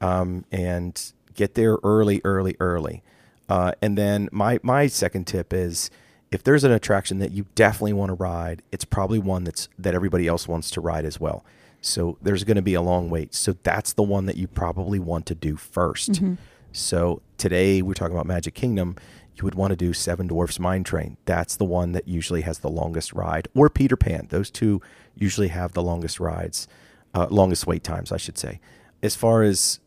um, 0.00 0.44
and 0.50 1.12
get 1.34 1.54
there 1.54 1.76
early, 1.82 2.20
early, 2.24 2.56
early. 2.58 3.02
Uh, 3.48 3.72
and 3.82 3.96
then 3.96 4.28
my 4.32 4.58
my 4.62 4.86
second 4.86 5.26
tip 5.26 5.52
is 5.52 5.90
if 6.30 6.42
there's 6.42 6.64
an 6.64 6.72
attraction 6.72 7.18
that 7.18 7.32
you 7.32 7.46
definitely 7.54 7.92
want 7.92 8.10
to 8.10 8.14
ride, 8.14 8.62
it's 8.72 8.84
probably 8.84 9.18
one 9.18 9.44
that's 9.44 9.68
that 9.78 9.94
everybody 9.94 10.26
else 10.26 10.46
wants 10.46 10.70
to 10.72 10.80
ride 10.80 11.04
as 11.04 11.18
well. 11.18 11.44
So 11.80 12.18
there's 12.20 12.44
going 12.44 12.56
to 12.56 12.62
be 12.62 12.74
a 12.74 12.82
long 12.82 13.08
wait. 13.10 13.34
So 13.34 13.54
that's 13.62 13.92
the 13.94 14.02
one 14.02 14.26
that 14.26 14.36
you 14.36 14.46
probably 14.46 14.98
want 14.98 15.26
to 15.26 15.34
do 15.34 15.56
1st 15.56 16.36
So 16.72 17.22
today 17.38 17.82
we're 17.82 17.94
talking 17.94 18.14
about 18.14 18.26
Magic 18.26 18.54
Kingdom. 18.54 18.96
You 19.36 19.44
would 19.44 19.54
want 19.54 19.70
to 19.70 19.76
do 19.76 19.92
Seven 19.92 20.26
Dwarfs 20.26 20.58
Mine 20.58 20.84
Train. 20.84 21.16
That's 21.24 21.56
the 21.56 21.64
one 21.64 21.92
that 21.92 22.06
usually 22.06 22.42
has 22.42 22.58
the 22.58 22.68
longest 22.68 23.12
ride, 23.14 23.48
or 23.54 23.70
Peter 23.70 23.96
Pan. 23.96 24.26
Those 24.28 24.50
two 24.50 24.82
usually 25.14 25.48
have 25.48 25.72
the 25.72 25.82
longest 25.82 26.20
rides, 26.20 26.68
uh, 27.14 27.26
longest 27.30 27.66
wait 27.66 27.82
times, 27.82 28.12
I 28.12 28.18
should 28.18 28.36
say. 28.36 28.60
As 29.02 29.16
far 29.16 29.42
as 29.42 29.80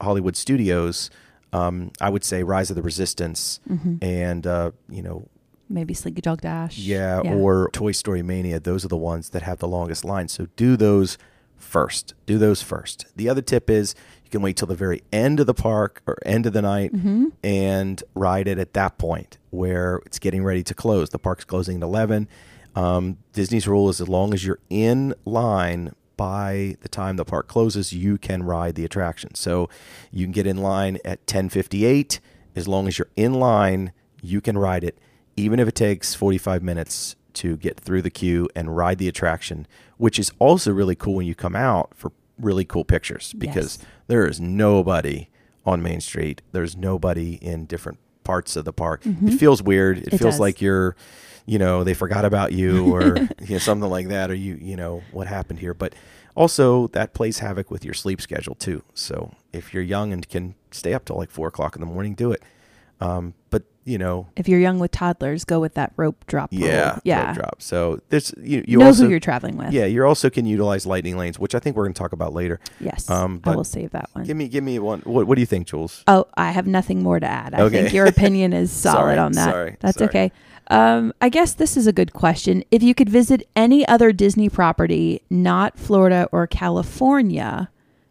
Hollywood 0.00 0.36
Studios, 0.36 1.10
um, 1.52 1.92
I 2.00 2.08
would 2.08 2.24
say 2.24 2.42
Rise 2.42 2.70
of 2.70 2.76
the 2.76 2.82
Resistance 2.82 3.60
and 4.00 4.46
uh, 4.46 4.70
you 4.88 5.02
know 5.02 5.28
Maybe 5.68 5.92
Slinky 5.94 6.20
Dog 6.22 6.40
Dash. 6.40 6.78
yeah, 6.78 7.20
or 7.20 7.68
Toy 7.72 7.92
Story 7.92 8.22
Mania. 8.22 8.58
Those 8.58 8.84
are 8.84 8.88
the 8.88 8.96
ones 8.96 9.30
that 9.30 9.42
have 9.42 9.58
the 9.58 9.68
longest 9.68 10.04
lines. 10.04 10.32
So 10.32 10.46
do 10.56 10.76
those 10.76 11.18
first. 11.56 12.14
Do 12.26 12.38
those 12.38 12.62
first. 12.62 13.06
The 13.16 13.28
other 13.28 13.42
tip 13.42 13.68
is 13.70 13.94
you 14.24 14.30
can 14.30 14.42
wait 14.42 14.56
till 14.56 14.68
the 14.68 14.74
very 14.74 15.02
end 15.12 15.40
of 15.40 15.46
the 15.46 15.54
park 15.54 16.02
or 16.06 16.16
end 16.24 16.46
of 16.46 16.52
the 16.52 16.62
night 16.62 16.92
Mm-hmm. 16.92 17.26
and 17.42 18.02
ride 18.14 18.48
it 18.48 18.58
at 18.58 18.72
that 18.74 18.98
point 18.98 19.38
where 19.50 20.00
it's 20.06 20.18
getting 20.18 20.44
ready 20.44 20.62
to 20.64 20.74
close. 20.74 21.10
The 21.10 21.18
park's 21.18 21.44
closing 21.44 21.76
at 21.78 21.82
11. 21.82 22.28
Um, 22.76 23.18
Disney's 23.32 23.68
rule 23.68 23.88
is 23.88 24.00
as 24.00 24.08
long 24.08 24.34
as 24.34 24.44
you're 24.44 24.58
in 24.68 25.14
line 25.24 25.94
by 26.16 26.76
the 26.80 26.88
time 26.88 27.16
the 27.16 27.24
park 27.24 27.48
closes, 27.48 27.92
you 27.92 28.18
can 28.18 28.42
ride 28.44 28.74
the 28.76 28.84
attraction. 28.84 29.34
So 29.34 29.68
you 30.12 30.24
can 30.26 30.32
get 30.32 30.46
in 30.46 30.58
line 30.58 30.98
at 31.04 31.26
10:58. 31.26 32.20
As 32.56 32.68
long 32.68 32.86
as 32.86 32.98
you're 32.98 33.10
in 33.16 33.34
line, 33.34 33.92
you 34.22 34.40
can 34.40 34.56
ride 34.56 34.84
it, 34.84 34.96
even 35.36 35.58
if 35.58 35.66
it 35.66 35.74
takes 35.74 36.14
45 36.14 36.62
minutes 36.62 37.16
to 37.34 37.56
get 37.56 37.78
through 37.78 38.02
the 38.02 38.10
queue 38.10 38.48
and 38.54 38.76
ride 38.76 38.98
the 38.98 39.08
attraction, 39.08 39.66
which 39.96 40.18
is 40.18 40.30
also 40.38 40.72
really 40.72 40.94
cool 40.94 41.14
when 41.16 41.26
you 41.26 41.34
come 41.34 41.56
out 41.56 41.90
for 41.94 42.12
really 42.38 42.64
cool 42.64 42.84
pictures 42.84 43.32
because 43.38 43.78
Yes. 43.78 43.86
there 44.08 44.26
is 44.26 44.40
nobody 44.40 45.28
on 45.66 45.82
Main 45.82 46.00
Street. 46.00 46.42
There's 46.52 46.76
nobody 46.76 47.34
in 47.34 47.66
different 47.66 47.98
parts 48.24 48.56
of 48.56 48.64
the 48.64 48.72
park. 48.72 49.02
It 49.04 49.38
feels 49.38 49.62
weird. 49.62 49.98
It, 49.98 50.04
Mm-hmm. 50.06 50.14
It 50.14 50.18
feels 50.18 50.34
does. 50.34 50.40
like 50.40 50.60
you're, 50.62 50.96
you 51.46 51.58
know, 51.58 51.84
they 51.84 51.94
forgot 51.94 52.24
about 52.24 52.52
you 52.52 52.94
or 52.94 53.16
you 53.40 53.50
know, 53.50 53.58
something 53.58 53.88
like 53.90 54.08
that, 54.08 54.30
or 54.30 54.34
you, 54.34 54.56
you 54.60 54.76
know, 54.76 55.02
what 55.12 55.26
happened 55.26 55.58
here. 55.60 55.74
But 55.74 55.94
also 56.34 56.88
that 56.88 57.12
plays 57.14 57.38
havoc 57.38 57.70
with 57.70 57.84
your 57.84 57.94
sleep 57.94 58.20
schedule 58.20 58.54
too. 58.56 58.82
So 58.94 59.34
if 59.52 59.72
you're 59.72 59.82
young 59.82 60.12
and 60.12 60.28
can 60.28 60.54
stay 60.70 60.92
up 60.94 61.04
till 61.04 61.16
like 61.16 61.30
four 61.30 61.48
o'clock 61.48 61.76
in 61.76 61.80
the 61.80 61.86
morning, 61.86 62.14
do 62.14 62.32
it. 62.32 62.42
Um, 63.00 63.34
but 63.50 63.62
you 63.84 63.98
know, 63.98 64.26
If 64.36 64.48
you're 64.48 64.60
young 64.60 64.78
with 64.78 64.92
toddlers, 64.92 65.44
go 65.44 65.60
with 65.60 65.74
that 65.74 65.92
rope 65.96 66.24
drop. 66.26 66.48
yeah, 66.52 66.98
yeah. 67.04 67.26
rope 67.26 67.34
drop. 67.36 67.62
So 67.62 68.00
there's 68.08 68.32
you, 68.40 68.64
you 68.66 68.78
know 68.78 68.86
also 68.86 69.04
who 69.04 69.10
you're 69.10 69.20
traveling 69.20 69.56
with. 69.58 69.72
yeah, 69.72 69.84
you 69.84 70.04
also 70.06 70.30
can 70.30 70.46
utilize 70.46 70.86
lightning 70.86 71.16
lanes, 71.18 71.38
which 71.38 71.54
I 71.54 71.58
think 71.58 71.76
we're 71.76 71.84
going 71.84 71.92
to 71.94 71.98
talk 71.98 72.12
about 72.12 72.32
later. 72.32 72.60
Yes. 72.80 73.10
Um, 73.10 73.40
I 73.44 73.54
will 73.54 73.62
save 73.64 73.90
that 73.90 74.08
one. 74.12 74.24
Give 74.24 74.36
me, 74.36 74.48
give 74.48 74.64
me 74.64 74.78
one. 74.78 75.00
What, 75.00 75.26
what 75.26 75.34
do 75.34 75.40
you 75.42 75.46
think, 75.46 75.66
Jules? 75.66 76.02
Oh, 76.06 76.26
I 76.34 76.50
have 76.52 76.66
nothing 76.66 77.02
more 77.02 77.20
to 77.20 77.26
add. 77.26 77.52
I 77.54 77.60
Okay. 77.62 77.82
think 77.82 77.92
your 77.94 78.06
opinion 78.06 78.52
is 78.54 78.70
solid 78.86 78.96
Sorry, 78.96 79.18
on 79.18 79.32
that. 79.32 79.50
sorry, 79.50 79.76
That's 79.80 79.98
sorry. 79.98 80.08
okay. 80.08 80.32
Um, 80.68 81.12
I 81.20 81.28
guess 81.28 81.52
this 81.52 81.76
is 81.76 81.86
a 81.86 81.92
good 81.92 82.14
question. 82.14 82.64
If 82.70 82.82
you 82.82 82.94
could 82.94 83.10
visit 83.10 83.46
any 83.54 83.86
other 83.86 84.12
Disney 84.12 84.48
property, 84.48 85.20
not 85.28 85.78
Florida 85.78 86.26
or 86.32 86.46
California, 86.46 87.68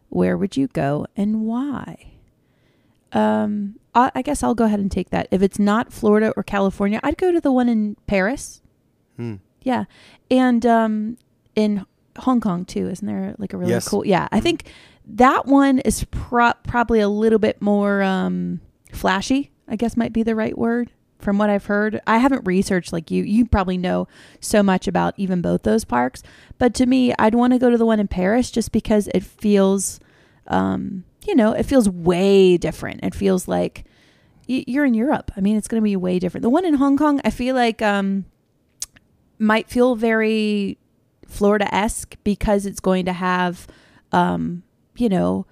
where 0.08 0.36
would 0.38 0.56
you 0.56 0.68
go 0.68 1.06
and 1.16 1.40
why? 1.46 2.12
Um, 3.12 3.76
I, 3.94 4.10
I 4.14 4.22
guess 4.22 4.42
I'll 4.42 4.54
go 4.54 4.64
ahead 4.64 4.80
and 4.80 4.90
take 4.90 5.10
that. 5.10 5.28
If 5.30 5.42
it's 5.42 5.58
not 5.58 5.92
Florida 5.92 6.32
or 6.36 6.42
California, 6.42 7.00
I'd 7.02 7.16
go 7.18 7.32
to 7.32 7.40
the 7.40 7.52
one 7.52 7.68
in 7.68 7.96
Paris. 8.06 8.60
Hmm. 9.16 9.36
Yeah, 9.62 9.84
and 10.30 10.64
um, 10.66 11.16
in 11.54 11.86
Hong 12.18 12.40
Kong 12.40 12.64
too, 12.64 12.88
isn't 12.88 13.06
there 13.06 13.34
like 13.38 13.52
a 13.52 13.56
really 13.56 13.72
Yes. 13.72 13.88
cool? 13.88 14.06
Yeah, 14.06 14.28
I 14.30 14.40
think 14.40 14.70
that 15.06 15.46
one 15.46 15.78
is 15.80 16.04
pro- 16.10 16.52
probably 16.64 17.00
a 17.00 17.08
little 17.08 17.38
bit 17.38 17.60
more 17.62 18.02
um, 18.02 18.60
flashy. 18.92 19.50
I 19.68 19.76
guess 19.76 19.96
might 19.96 20.12
be 20.12 20.22
the 20.22 20.34
right 20.34 20.56
word 20.58 20.90
from 21.18 21.38
what 21.38 21.48
I've 21.48 21.64
heard. 21.66 22.02
I 22.06 22.18
haven't 22.18 22.44
researched 22.46 22.92
like 22.92 23.10
you. 23.10 23.22
You 23.22 23.46
probably 23.46 23.78
know 23.78 24.06
so 24.40 24.62
much 24.62 24.86
about 24.86 25.14
even 25.16 25.40
both 25.40 25.62
those 25.62 25.84
parks, 25.86 26.22
but 26.58 26.74
to 26.74 26.84
me, 26.86 27.14
I'd 27.18 27.34
want 27.34 27.54
to 27.54 27.58
go 27.58 27.70
to 27.70 27.78
the 27.78 27.86
one 27.86 27.98
in 28.00 28.08
Paris 28.08 28.50
just 28.50 28.72
because 28.72 29.08
it 29.14 29.22
feels, 29.22 30.00
um, 30.48 31.04
you 31.26 31.34
know, 31.34 31.52
it 31.52 31.64
feels 31.64 31.88
way 31.88 32.56
different. 32.56 33.02
It 33.02 33.14
feels 33.14 33.48
like 33.48 33.84
you're 34.46 34.84
in 34.84 34.94
Europe. 34.94 35.30
I 35.36 35.40
mean, 35.40 35.56
it's 35.56 35.68
going 35.68 35.80
to 35.80 35.84
be 35.84 35.96
way 35.96 36.18
different. 36.18 36.42
The 36.42 36.50
one 36.50 36.64
in 36.66 36.74
Hong 36.74 36.96
Kong, 36.98 37.20
I 37.24 37.30
feel 37.30 37.54
like 37.54 37.80
um, 37.82 38.26
might 39.38 39.68
feel 39.68 39.94
very 39.96 40.78
Florida 41.26 41.72
esque 41.74 42.16
because 42.24 42.66
it's 42.66 42.80
going 42.80 43.06
to 43.06 43.12
have, 43.12 43.66
um, 44.12 44.62
you 44.96 45.08
know, 45.08 45.46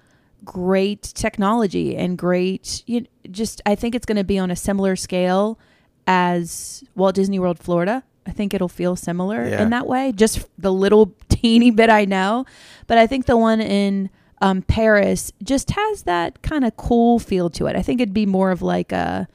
great 0.45 1.01
technology 1.01 1.95
and 1.97 2.17
great. 2.17 2.83
You 2.85 3.01
know, 3.01 3.07
just, 3.31 3.61
I 3.65 3.75
think 3.75 3.95
it's 3.95 4.05
going 4.05 4.17
to 4.17 4.23
be 4.23 4.37
on 4.37 4.51
a 4.51 4.55
similar 4.55 4.95
scale 4.95 5.57
as 6.05 6.83
Walt 6.95 7.15
Disney 7.15 7.39
World 7.39 7.59
Florida. 7.59 8.03
I 8.25 8.31
think 8.31 8.53
it'll 8.53 8.69
feel 8.69 8.95
similar 8.95 9.45
Yeah. 9.47 9.63
in 9.63 9.69
that 9.71 9.87
way. 9.87 10.11
Just 10.15 10.45
the 10.57 10.71
little 10.71 11.13
teeny 11.29 11.71
bit 11.71 11.89
I 11.89 12.05
know, 12.05 12.45
but 12.87 12.97
I 12.97 13.07
think 13.07 13.25
the 13.25 13.37
one 13.37 13.59
in 13.59 14.09
um, 14.43 14.61
Paris 14.61 15.31
just 15.41 15.71
has 15.71 16.03
that 16.03 16.41
kind 16.41 16.65
of 16.65 16.75
cool 16.75 17.17
feel 17.17 17.49
to 17.51 17.65
it. 17.67 17.77
I 17.77 17.81
think 17.81 18.01
it'd 18.01 18.13
be 18.13 18.25
more 18.25 18.51
of 18.51 18.61
like 18.61 18.91
a, 18.91 19.25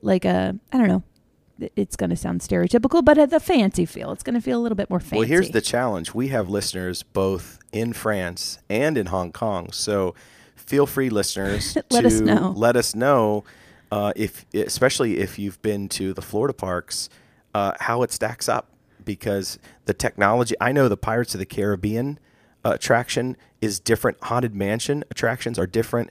like 0.00 0.24
a, 0.24 0.58
I 0.72 0.78
don't 0.78 0.88
know. 0.88 1.02
It's 1.76 1.96
going 1.96 2.10
to 2.10 2.16
sound 2.16 2.40
stereotypical, 2.40 3.04
but 3.04 3.30
the 3.30 3.38
fancy 3.38 3.84
feel. 3.84 4.10
It's 4.10 4.22
going 4.22 4.34
to 4.34 4.40
feel 4.40 4.58
a 4.58 4.62
little 4.62 4.74
bit 4.74 4.88
more 4.88 5.00
fancy. 5.00 5.18
Well, 5.18 5.28
here's 5.28 5.50
the 5.50 5.60
challenge. 5.60 6.14
We 6.14 6.28
have 6.28 6.48
listeners 6.48 7.02
both 7.02 7.58
in 7.72 7.92
France 7.92 8.58
and 8.70 8.96
in 8.96 9.06
Hong 9.06 9.32
Kong. 9.32 9.70
So 9.70 10.14
feel 10.56 10.86
free, 10.86 11.10
listeners, 11.10 11.76
Let 11.90 12.00
to 12.00 12.06
us 12.06 12.20
know. 12.20 12.54
let 12.56 12.74
us 12.74 12.94
know 12.94 13.44
uh, 13.92 14.14
if, 14.16 14.46
especially 14.54 15.18
if 15.18 15.38
you've 15.38 15.60
been 15.60 15.90
to 15.90 16.14
the 16.14 16.22
Florida 16.22 16.54
parks, 16.54 17.10
uh, 17.54 17.74
how 17.80 18.02
it 18.02 18.10
stacks 18.12 18.48
up. 18.48 18.70
Because 19.04 19.58
the 19.84 19.92
technology, 19.92 20.54
I 20.58 20.72
know 20.72 20.88
the 20.88 20.96
Pirates 20.96 21.34
of 21.34 21.38
the 21.38 21.44
Caribbean 21.44 22.18
attraction 22.64 23.36
is 23.60 23.80
different. 23.80 24.18
Haunted 24.22 24.54
Mansion 24.54 25.04
attractions 25.10 25.58
are 25.58 25.66
different, 25.66 26.10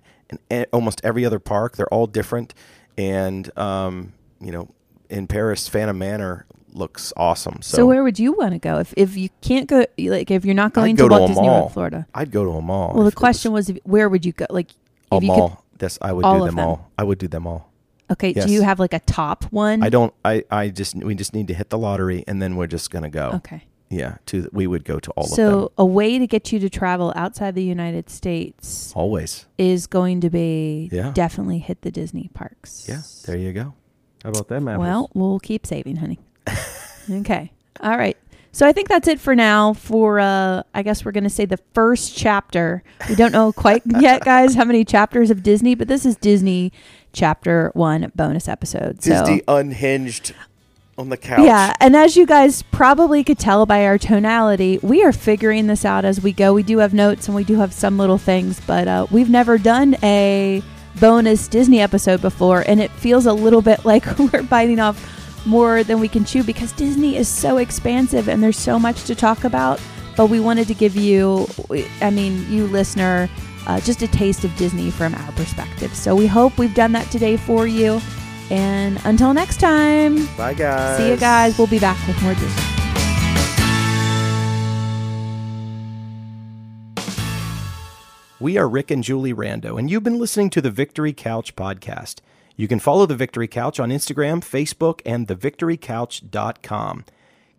and 0.49 0.65
almost 0.71 1.01
every 1.03 1.25
other 1.25 1.39
park 1.39 1.77
they're 1.77 1.93
all 1.93 2.07
different. 2.07 2.53
And 2.97 3.55
um, 3.57 4.13
you 4.39 4.51
know, 4.51 4.69
in 5.09 5.27
Paris, 5.27 5.67
Phantom 5.67 5.97
Manor 5.97 6.45
looks 6.73 7.13
awesome. 7.15 7.61
So, 7.61 7.85
where 7.85 8.03
would 8.03 8.19
you 8.19 8.33
want 8.33 8.53
to 8.53 8.59
go 8.59 8.79
if 8.79 8.93
if 8.97 9.15
you 9.15 9.29
can't 9.41 9.67
go? 9.67 9.85
Like 9.97 10.31
if 10.31 10.45
you're 10.45 10.55
not 10.55 10.73
going 10.73 10.95
go 10.95 11.07
to 11.07 11.15
Walt 11.15 11.27
Disney. 11.29 11.47
World, 11.47 11.73
Florida. 11.73 12.07
I'd 12.13 12.31
go 12.31 12.43
to 12.43 12.51
a 12.51 12.61
mall. 12.61 12.93
Well, 12.93 12.97
the 12.97 13.01
it 13.01 13.05
was 13.05 13.13
question 13.15 13.51
was, 13.51 13.71
where 13.83 14.09
would 14.09 14.25
you 14.25 14.33
go? 14.33 14.45
Like 14.49 14.71
a 15.11 15.21
mall. 15.21 15.63
That's 15.77 15.97
I 16.01 16.13
would 16.13 16.23
do 16.23 16.45
them, 16.45 16.55
them. 16.55 16.59
all. 16.59 16.91
I 16.97 17.03
would 17.03 17.17
do 17.17 17.27
them 17.27 17.47
all. 17.47 17.71
Okay. 18.11 18.33
Yes. 18.35 18.45
Do 18.45 18.53
you 18.53 18.61
have 18.61 18.79
like 18.79 18.93
a 18.93 18.99
top 18.99 19.45
one? 19.45 19.83
I 19.83 19.89
don't. 19.89 20.13
I 20.23 20.43
I 20.51 20.69
just 20.69 20.95
we 20.95 21.15
just 21.15 21.33
need 21.33 21.47
to 21.47 21.53
hit 21.53 21.69
the 21.69 21.77
lottery, 21.77 22.23
and 22.27 22.41
then 22.41 22.55
we're 22.55 22.67
just 22.67 22.91
gonna 22.91 23.09
go. 23.09 23.31
Okay. 23.35 23.63
Yeah, 23.93 24.17
to 24.27 24.49
we 24.51 24.67
would 24.67 24.83
go 24.85 24.99
to 24.99 25.11
all 25.11 25.23
of 25.25 25.29
them 25.29 25.35
So 25.35 25.71
a 25.77 25.85
way 25.85 26.17
to 26.19 26.27
get 26.27 26.51
you 26.51 26.59
to 26.59 26.69
travel 26.69 27.13
outside 27.15 27.55
the 27.55 27.63
United 27.63 28.09
States 28.09 28.91
always. 28.95 29.45
is 29.57 29.87
going 29.87 30.21
to 30.21 30.29
be 30.29 30.89
Yeah. 30.91 31.11
definitely 31.13 31.59
hit 31.59 31.81
the 31.81 31.91
Disney 31.91 32.29
parks. 32.33 32.85
Yeah, 32.89 33.01
there 33.25 33.37
you 33.37 33.53
go. 33.53 33.73
How 34.23 34.29
about 34.29 34.47
that, 34.49 34.61
man? 34.61 34.79
Well, 34.79 35.09
we'll 35.13 35.39
keep 35.39 35.65
saving, 35.65 35.97
honey. 35.97 36.19
okay. 37.11 37.51
All 37.81 37.97
right. 37.97 38.17
So 38.55 38.67
I 38.67 38.71
think 38.71 38.87
that's 38.87 39.07
it 39.07 39.19
for 39.19 39.35
now. 39.35 39.73
For 39.73 40.19
uh, 40.19 40.61
I 40.75 40.83
guess 40.83 41.03
we're 41.03 41.11
going 41.11 41.23
to 41.23 41.29
say 41.29 41.45
the 41.45 41.57
first 41.73 42.15
chapter. 42.15 42.83
We 43.09 43.15
don't 43.15 43.31
know 43.31 43.51
quite 43.51 43.81
yet, 43.99 44.23
guys, 44.23 44.53
how 44.53 44.63
many 44.63 44.85
chapters 44.85 45.31
of 45.31 45.41
Disney, 45.41 45.73
but 45.73 45.87
this 45.87 46.05
is 46.05 46.15
Disney 46.17 46.71
chapter 47.13 47.71
one 47.73 48.11
bonus 48.15 48.47
episode. 48.47 49.01
So 49.03 49.09
Disney 49.11 49.41
unhinged 49.47 50.35
on 50.97 51.09
the 51.09 51.17
couch. 51.17 51.45
yeah, 51.45 51.73
and 51.79 51.95
as 51.95 52.15
you 52.15 52.25
guys 52.25 52.61
probably 52.63 53.23
could 53.23 53.39
tell 53.39 53.65
by 53.65 53.85
our 53.85 53.97
tonality, 53.97 54.79
we 54.81 55.03
are 55.03 55.11
figuring 55.11 55.67
this 55.67 55.85
out 55.85 56.05
as 56.05 56.21
we 56.21 56.31
go. 56.31 56.53
We 56.53 56.63
do 56.63 56.79
have 56.79 56.93
notes 56.93 57.27
and 57.27 57.35
we 57.35 57.43
do 57.43 57.55
have 57.57 57.73
some 57.73 57.97
little 57.97 58.17
things, 58.17 58.59
but 58.67 58.87
uh, 58.87 59.07
we've 59.11 59.29
never 59.29 59.57
done 59.57 59.95
a 60.03 60.61
bonus 60.99 61.47
Disney 61.47 61.79
episode 61.81 62.21
before, 62.21 62.63
and 62.67 62.79
it 62.79 62.91
feels 62.91 63.25
a 63.25 63.33
little 63.33 63.61
bit 63.61 63.85
like 63.85 64.05
we're 64.19 64.43
biting 64.43 64.79
off 64.79 65.09
more 65.45 65.83
than 65.83 65.99
we 65.99 66.07
can 66.07 66.23
chew 66.23 66.43
because 66.43 66.71
Disney 66.71 67.17
is 67.17 67.27
so 67.27 67.57
expansive 67.57 68.29
and 68.29 68.41
there's 68.41 68.57
so 68.57 68.79
much 68.79 69.03
to 69.05 69.15
talk 69.15 69.43
about. 69.43 69.81
But 70.15 70.27
we 70.27 70.39
wanted 70.39 70.67
to 70.67 70.75
give 70.75 70.95
you, 70.95 71.47
I 71.99 72.11
mean, 72.11 72.45
you 72.49 72.67
listener, 72.67 73.27
uh, 73.65 73.79
just 73.79 74.03
a 74.03 74.07
taste 74.07 74.43
of 74.43 74.55
Disney 74.57 74.91
from 74.91 75.15
our 75.15 75.31
perspective. 75.31 75.95
So 75.95 76.15
we 76.15 76.27
hope 76.27 76.57
we've 76.59 76.75
done 76.75 76.91
that 76.91 77.09
today 77.09 77.35
for 77.35 77.65
you. 77.65 77.99
And 78.49 78.99
until 79.05 79.33
next 79.33 79.59
time. 79.59 80.25
Bye, 80.37 80.53
guys. 80.53 80.97
See 80.97 81.09
you 81.09 81.17
guys. 81.17 81.57
We'll 81.57 81.67
be 81.67 81.79
back 81.79 82.05
with 82.07 82.21
more 82.21 82.33
Disney. 82.33 82.63
We 88.39 88.57
are 88.57 88.67
Rick 88.67 88.91
and 88.91 89.01
Julie 89.03 89.33
Rando, 89.33 89.79
and 89.79 89.89
you've 89.89 90.03
been 90.03 90.19
listening 90.19 90.49
to 90.49 90.61
the 90.61 90.69
Victory 90.69 91.13
Couch 91.13 91.55
podcast. 91.55 92.19
You 92.57 92.67
can 92.67 92.79
follow 92.79 93.05
the 93.05 93.15
Victory 93.15 93.47
Couch 93.47 93.79
on 93.79 93.89
Instagram, 93.89 94.41
Facebook, 94.41 94.99
and 95.05 95.27
thevictorycouch.com. 95.27 97.05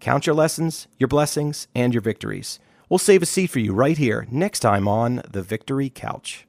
Count 0.01 0.27
your 0.27 0.35
lessons, 0.35 0.87
your 0.99 1.09
blessings, 1.09 1.69
and 1.75 1.95
your 1.95 2.03
victories. 2.03 2.61
We'll 2.91 2.99
save 2.99 3.23
a 3.23 3.27
seat 3.27 3.47
for 3.49 3.61
you 3.61 3.73
right 3.73 3.97
here 3.97 4.27
next 4.31 4.61
time 4.61 4.87
on 4.87 5.23
the 5.31 5.43
Victory 5.43 5.89
Couch. 5.89 6.47